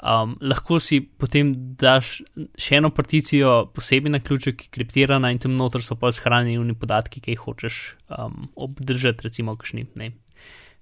Um, 0.02 0.34
lahko 0.42 0.80
si 0.82 0.96
potem 0.98 1.52
daš 1.78 2.24
še 2.58 2.80
eno 2.80 2.88
particijo 2.90 3.68
posebej 3.70 4.10
na 4.10 4.18
ključek, 4.18 4.56
ki 4.58 4.66
je 4.66 4.74
kriptirana 4.74 5.30
in 5.30 5.38
tam 5.38 5.54
noter 5.54 5.84
so 5.84 5.94
pa 5.94 6.10
shranjeni 6.10 6.74
podatki, 6.74 7.20
ki 7.22 7.36
jih 7.36 7.44
hočeš 7.44 7.76
um, 8.10 8.40
obdržati, 8.56 9.28
recimo 9.28 9.54
kakšni 9.54 9.86
ne, 9.94 10.10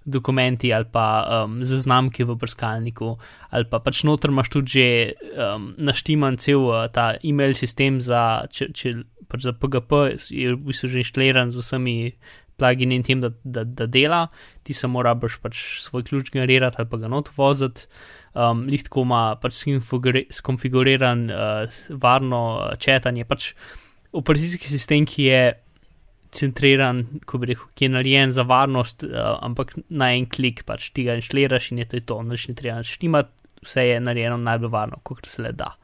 dokumenti 0.05 0.73
ali 0.73 0.89
pa 0.93 1.45
um, 1.45 1.61
zaznamke 1.65 2.25
v 2.25 2.37
brskalniku, 2.41 3.19
ali 3.51 3.69
pa 3.69 3.81
pač 3.85 4.05
noter 4.09 4.33
imaš 4.33 4.49
tudi 4.49 4.71
že 4.73 4.87
um, 5.37 5.75
naštiman 5.77 6.41
cel 6.41 6.65
uh, 6.65 6.89
ta 6.89 7.21
e-mail 7.23 7.53
sistem 7.55 8.01
za, 8.01 8.47
če, 8.49 8.73
če, 8.73 8.95
pač 9.29 9.45
za 9.45 9.53
PGP, 9.53 10.17
je 10.33 10.55
v 10.57 10.61
bistvu 10.71 10.89
že 10.89 11.05
inštaliran 11.05 11.53
z 11.53 11.61
vsemi 11.61 11.97
plugini 12.61 13.01
in 13.01 13.05
tem, 13.05 13.21
da, 13.21 13.31
da, 13.45 13.65
da 13.65 13.87
dela, 13.89 14.27
ti 14.65 14.77
samo 14.77 15.05
rabiš 15.05 15.39
pač 15.41 15.61
svoj 15.85 16.05
ključ 16.09 16.33
generirati 16.33 16.81
ali 16.81 16.89
pa 16.89 17.01
ga 17.01 17.09
not 17.09 17.31
voziti. 17.37 17.89
Um, 18.31 18.67
Lihtko 18.71 19.03
ima 19.03 19.37
pač 19.43 19.57
skonfiguri- 19.65 20.29
skonfiguriran 20.31 21.25
uh, 21.31 21.81
varno 21.91 22.43
uh, 22.61 22.77
četanje, 22.79 23.25
pač 23.25 23.53
operacijski 24.13 24.71
sistem, 24.71 25.07
ki 25.07 25.25
je 25.29 25.43
centriran, 26.35 27.05
ko 27.27 27.41
bi 27.43 27.53
rekel, 27.53 27.69
ki 27.75 27.87
je 27.87 27.93
narejen 27.97 28.33
za 28.35 28.45
varnost, 28.47 29.05
uh, 29.07 29.37
ampak 29.43 29.75
na 29.89 30.13
en 30.15 30.29
klik 30.31 30.65
pač 30.69 30.91
ti 30.95 31.05
ga 31.09 31.19
inštaliraš 31.19 31.73
in 31.73 31.83
je 31.83 31.91
to, 31.91 32.01
to 32.13 32.23
nič 32.27 32.49
ne 32.51 32.57
treba 32.59 32.83
štimati, 32.87 33.33
vse 33.67 33.87
je 33.87 34.01
narejeno 34.01 34.39
najbolj 34.41 34.73
varno, 34.73 35.01
kot 35.03 35.27
se 35.29 35.43
le 35.43 35.53
da. 35.53 35.75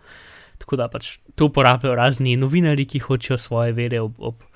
Tako 0.63 0.79
da 0.81 0.89
pač 0.89 1.17
to 1.35 1.51
uporabljajo 1.51 1.97
razni 1.99 2.37
novinari, 2.41 2.87
ki 2.89 3.03
hočejo 3.05 3.39
svoje 3.39 3.75
vere 3.77 4.01
ob, 4.01 4.17
ob, 4.19 4.47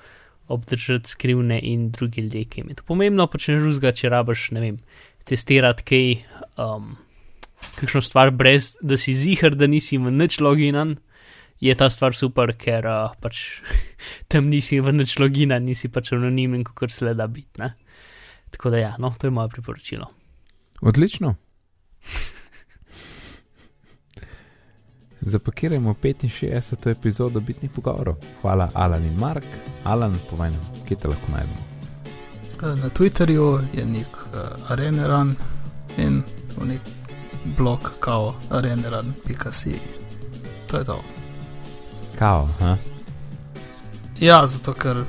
obdržati 0.51 1.09
skrivne 1.09 1.59
in 1.63 1.91
drugi 1.91 2.21
ljudje, 2.21 2.45
ki 2.45 2.61
jim 2.61 2.73
je 2.73 2.79
to 2.81 2.87
pomembno, 2.87 3.27
pač 3.27 3.51
ne 3.51 3.59
žuzga, 3.61 3.93
če 3.95 4.09
rabiš, 4.11 4.49
ne 4.57 4.63
vem, 4.63 4.81
testirati 5.29 5.85
kaj, 5.87 6.09
um, 6.57 6.95
kakšno 7.77 8.01
stvar, 8.01 8.33
brez 8.33 8.73
da 8.81 8.97
si 8.97 9.13
zihar, 9.15 9.55
da 9.55 9.69
nisi 9.69 10.01
v 10.01 10.11
nič 10.11 10.39
loginan, 10.41 10.97
je 11.61 11.75
ta 11.75 11.89
stvar 11.89 12.15
super, 12.17 12.55
ker 12.57 12.85
uh, 12.89 13.13
pač 13.21 13.61
tam 14.31 14.49
nisi 14.49 14.81
v 14.81 14.95
nič 14.97 15.17
loginan, 15.21 15.65
nisi 15.65 15.91
pač 15.93 16.13
anonimen, 16.17 16.65
kot 16.65 16.91
se 16.91 17.05
le 17.05 17.13
da 17.13 17.27
biti. 17.29 17.61
Ne? 17.61 17.73
Tako 18.51 18.73
da 18.73 18.81
ja, 18.81 18.91
no, 18.99 19.13
to 19.17 19.29
je 19.29 19.31
moje 19.31 19.49
priporočilo. 19.53 20.09
odlično. 20.81 21.35
Zapakirajmo 25.21 25.93
65. 25.93 26.89
epizodo 26.91 27.39
bitnih 27.39 27.71
pogovorov. 27.71 28.15
Hvala, 28.41 28.71
Alan 28.73 29.05
in 29.05 29.13
Mark. 29.19 29.45
Alan, 29.83 30.17
povej 30.29 30.51
nam, 30.51 30.65
kje 30.87 30.97
te 30.97 31.07
lahko 31.07 31.31
najdemo. 31.31 31.71
Na 32.81 32.89
Twitterju 32.89 33.61
je 33.73 33.85
nek 33.85 34.17
uh, 34.17 34.71
areneran 34.73 35.35
in 35.97 36.23
v 36.57 36.73
nek 36.73 36.81
blog 37.57 37.91
kao 37.99 38.33
areneran.si. 38.49 39.77
To 40.69 40.77
je 40.77 40.85
to. 40.85 41.20
Kao, 42.21 42.47
ha? 42.59 42.77
Ja, 44.19 44.47
zato 44.47 44.73
ker 44.73 45.03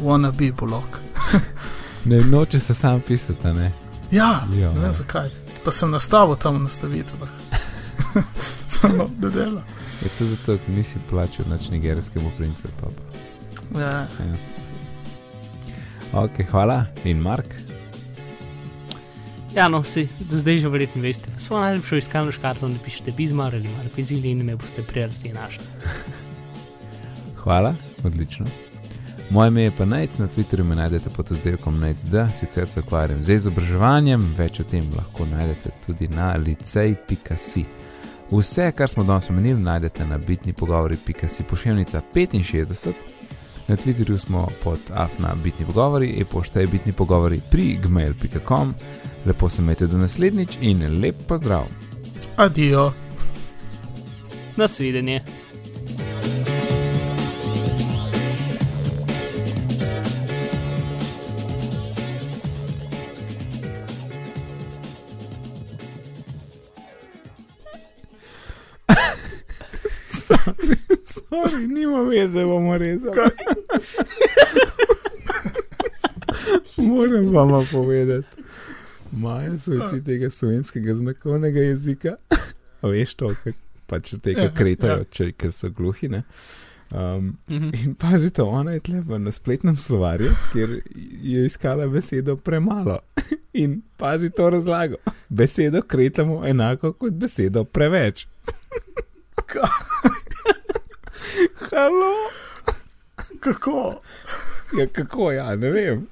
wanna 0.00 0.30
be 0.32 0.52
blog. 0.56 0.84
Ne 2.04 2.20
noče 2.20 2.60
se 2.60 2.74
sam 2.74 3.00
pisati, 3.00 3.46
ne. 3.48 3.72
Ja, 4.10 4.46
Ja. 4.54 4.72
ne 4.72 4.80
vem 4.80 4.92
zakaj. 4.92 5.28
Pa 5.64 5.72
sem 5.72 5.90
nastavil 5.90 6.36
tam 6.36 6.54
v 6.56 6.62
nastavitvah. 6.62 7.28
Samo 8.68 9.08
da 9.18 9.30
dela. 9.30 9.62
Je 10.02 10.08
to 10.08 10.24
zato, 10.24 10.54
ker 10.56 10.74
nisi 10.74 10.98
plačal 11.10 11.46
nič 11.50 11.68
nigerijskemu 11.68 12.30
princu. 12.36 12.68
Ja. 13.74 14.06
Ja. 14.06 14.06
Ok, 16.14 16.30
hvala. 16.50 16.84
In 17.04 17.18
Mark, 17.18 17.46
Ja, 19.54 19.68
no, 19.68 19.84
si 19.84 20.08
do 20.20 20.36
zdaj 20.38 20.56
že 20.58 20.68
verjetno 20.68 21.02
veste. 21.02 21.28
Svojo 21.38 21.62
najljubšo 21.62 21.96
iskalno 21.96 22.32
škatlo 22.32 22.68
napišite 22.68 23.10
bizmar 23.12 23.54
ali 23.54 23.68
Marko 23.68 23.96
Izili 23.96 24.30
in 24.30 24.44
me 24.44 24.56
boste 24.56 24.82
prijazdi 24.82 25.32
našli. 25.32 25.64
Hvala, 27.46 27.74
odlično. 28.04 28.46
Moje 29.30 29.48
ime 29.48 29.62
je 29.62 29.70
pa 29.78 29.84
Najc, 29.84 30.18
na 30.18 30.26
Twitterju 30.28 30.64
me 30.64 30.74
najdete 30.74 31.10
pod 31.10 31.32
oddelkom 31.32 31.78
Najc.d, 31.80 32.26
sicer 32.34 32.68
se 32.68 32.80
ukvarjam 32.80 33.24
z 33.24 33.34
izobraževanjem, 33.34 34.34
več 34.38 34.60
o 34.60 34.64
tem 34.64 34.84
lahko 34.96 35.26
najdete 35.26 35.70
tudi 35.86 36.08
na 36.08 36.32
licej.si. 36.34 37.64
Vse, 38.30 38.72
kar 38.72 38.90
smo 38.90 39.04
danes 39.04 39.30
omenili, 39.30 39.62
najdete 39.62 40.06
na 40.06 40.18
bitni 40.18 40.52
pogovori.si 40.52 41.42
pošiljnica 41.42 42.02
65. 42.14 42.92
Na 43.68 43.76
Twitterju 43.76 44.18
smo 44.18 44.48
pod 44.64 44.80
afna 44.94 45.34
bitni 45.44 45.66
pogovori, 45.66 46.14
e-pošta 46.20 46.60
je 46.60 46.66
bitni 46.66 46.92
pogovori 46.92 47.40
pri 47.50 47.78
gmail.com. 47.82 48.74
Lepo 49.26 49.48
se 49.48 49.62
imejte 49.62 49.86
do 49.86 49.98
naslednjič 49.98 50.58
in 50.60 51.00
lep 51.02 51.16
pozdrav. 51.28 51.66
Adijo. 52.36 52.92
Nasvidenje. 54.56 55.20
Sorry, 71.04 71.66
nima 71.66 72.02
veze, 72.02 72.44
bomo 72.44 72.78
rezali. 72.78 73.20
Moram 76.76 77.32
vam 77.32 77.66
povedati. 77.72 78.26
Maja 79.12 79.58
se 79.58 79.70
uči 79.70 80.04
tega 80.04 80.30
slovenskega 80.30 80.94
znakovnega 80.94 81.60
jezika. 81.60 82.16
A 82.80 82.88
veš 82.88 83.14
to, 83.14 83.30
kak, 83.44 83.54
pač 83.86 84.14
tega 84.22 84.50
kretajo, 84.54 85.04
če, 85.10 85.30
ker 85.38 85.52
so 85.52 85.70
gluhi. 85.70 86.08
Ne? 86.12 86.22
Um, 86.88 87.36
Mhm. 87.48 87.70
in 87.76 87.94
pazite, 87.96 88.42
ona 88.42 88.72
je 88.72 88.80
tle 88.80 89.18
na 89.18 89.32
spletnem 89.32 89.76
slovarju, 89.76 90.30
kjer 90.52 90.80
je 91.22 91.46
iskala 91.46 91.86
besedo 91.88 92.36
premalo. 92.36 92.98
In 93.54 93.82
pazi 93.96 94.30
to 94.30 94.50
razlago. 94.50 94.96
Besedo 95.28 95.82
kretamo 95.82 96.46
enako 96.46 96.92
kot 96.92 97.12
besedo 97.12 97.64
preveč. 97.64 98.26
Halo? 101.62 102.12
Kako? 103.40 104.00
Ja, 104.72 104.86
kako 104.86 105.32
ja, 105.32 105.56
ne 105.56 105.70
vem. 105.70 106.06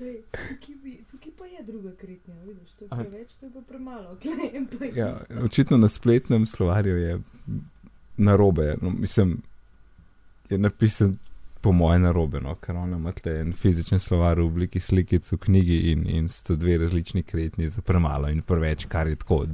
Ej, 0.00 0.16
Tukaj, 0.30 0.74
bi, 0.76 1.04
tukaj 1.10 1.32
pa 1.38 1.44
je 1.46 1.62
druga 1.62 1.92
kritnja, 1.92 2.34
vidiš, 2.36 2.70
to 2.70 2.84
je 2.84 2.88
preveč, 2.90 3.32
to 3.32 3.46
je 3.46 3.52
pa 3.52 3.60
premalo. 3.62 4.18
Ja, 4.94 5.14
očitno 5.42 5.76
na 5.76 5.88
spletnem 5.88 6.46
slovarju 6.46 6.96
je 6.98 7.18
narobe. 8.16 8.74
No, 8.82 8.90
mislim, 8.90 9.42
je 10.50 10.58
napisan 10.58 11.16
po 11.60 11.72
moje 11.72 11.98
narobe, 11.98 12.40
no, 12.40 12.54
ker 12.54 12.76
ona 12.76 12.96
ima 12.96 13.12
tle 13.12 13.40
en 13.40 13.52
fizičen 13.56 14.00
slovar 14.00 14.38
v 14.38 14.46
obliki 14.46 14.80
slikic 14.80 15.26
v 15.32 15.38
knjigi 15.46 15.78
in, 15.92 16.04
in 16.06 16.28
sta 16.28 16.54
dve 16.54 16.76
različni 16.78 17.22
kretni 17.26 17.68
za 17.68 17.82
premalo 17.82 18.28
in 18.30 18.42
preveč, 18.42 18.86
kar 18.86 19.08
je 19.10 19.16
tako. 19.16 19.44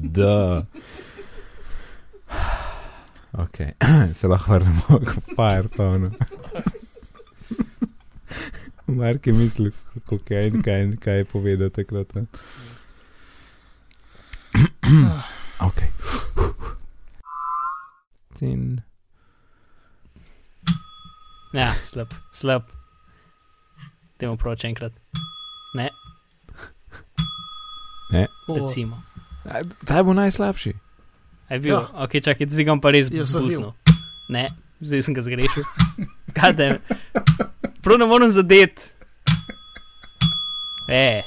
Ok, 3.32 3.56
se 4.18 4.28
lahko 4.28 4.52
vrnemo 4.58 5.00
k 5.00 5.16
Firefonu. 5.32 6.10
Mark 9.00 9.26
je 9.26 9.32
mislil, 9.32 9.72
kako 10.08 10.34
je 10.34 10.46
in 10.46 10.62
kaj, 10.62 10.96
kaj 11.00 11.16
je 11.16 11.24
povedal 11.24 11.70
takrat. 11.70 12.14
ne. 12.14 12.26
ok. 15.68 15.80
In 18.42 18.82
Ja, 21.52 21.74
slab, 21.82 22.14
slab. 22.32 22.62
Temu 24.16 24.36
prav 24.36 24.56
če 24.56 24.70
enkrat. 24.70 24.92
Ne, 28.12 28.26
O, 28.46 28.54
recimo. 28.56 28.98
ta 29.84 30.02
bo 30.04 30.12
najslabši. 30.12 30.72
Je 31.50 31.58
bil, 31.58 31.72
Ja. 31.72 31.80
ja. 31.82 32.04
ok, 32.04 32.12
čakaj, 32.20 32.46
zdaj 32.46 32.64
ga 32.64 32.72
bom 32.72 32.80
pa 32.80 32.90
res 32.90 33.08
Je 33.08 33.24
zbudil. 33.24 33.72
Ne, 34.28 34.48
zdaj 34.80 35.02
sem 35.02 35.14
ga 35.14 35.22
zgrešil. 35.22 35.64
Kaj 36.32 36.52
da 36.52 36.64
je? 36.64 36.80
Prav 37.80 37.98
ne 37.98 38.06
morem 38.06 38.30
zadeti. 38.30 38.92
E, 40.88 41.22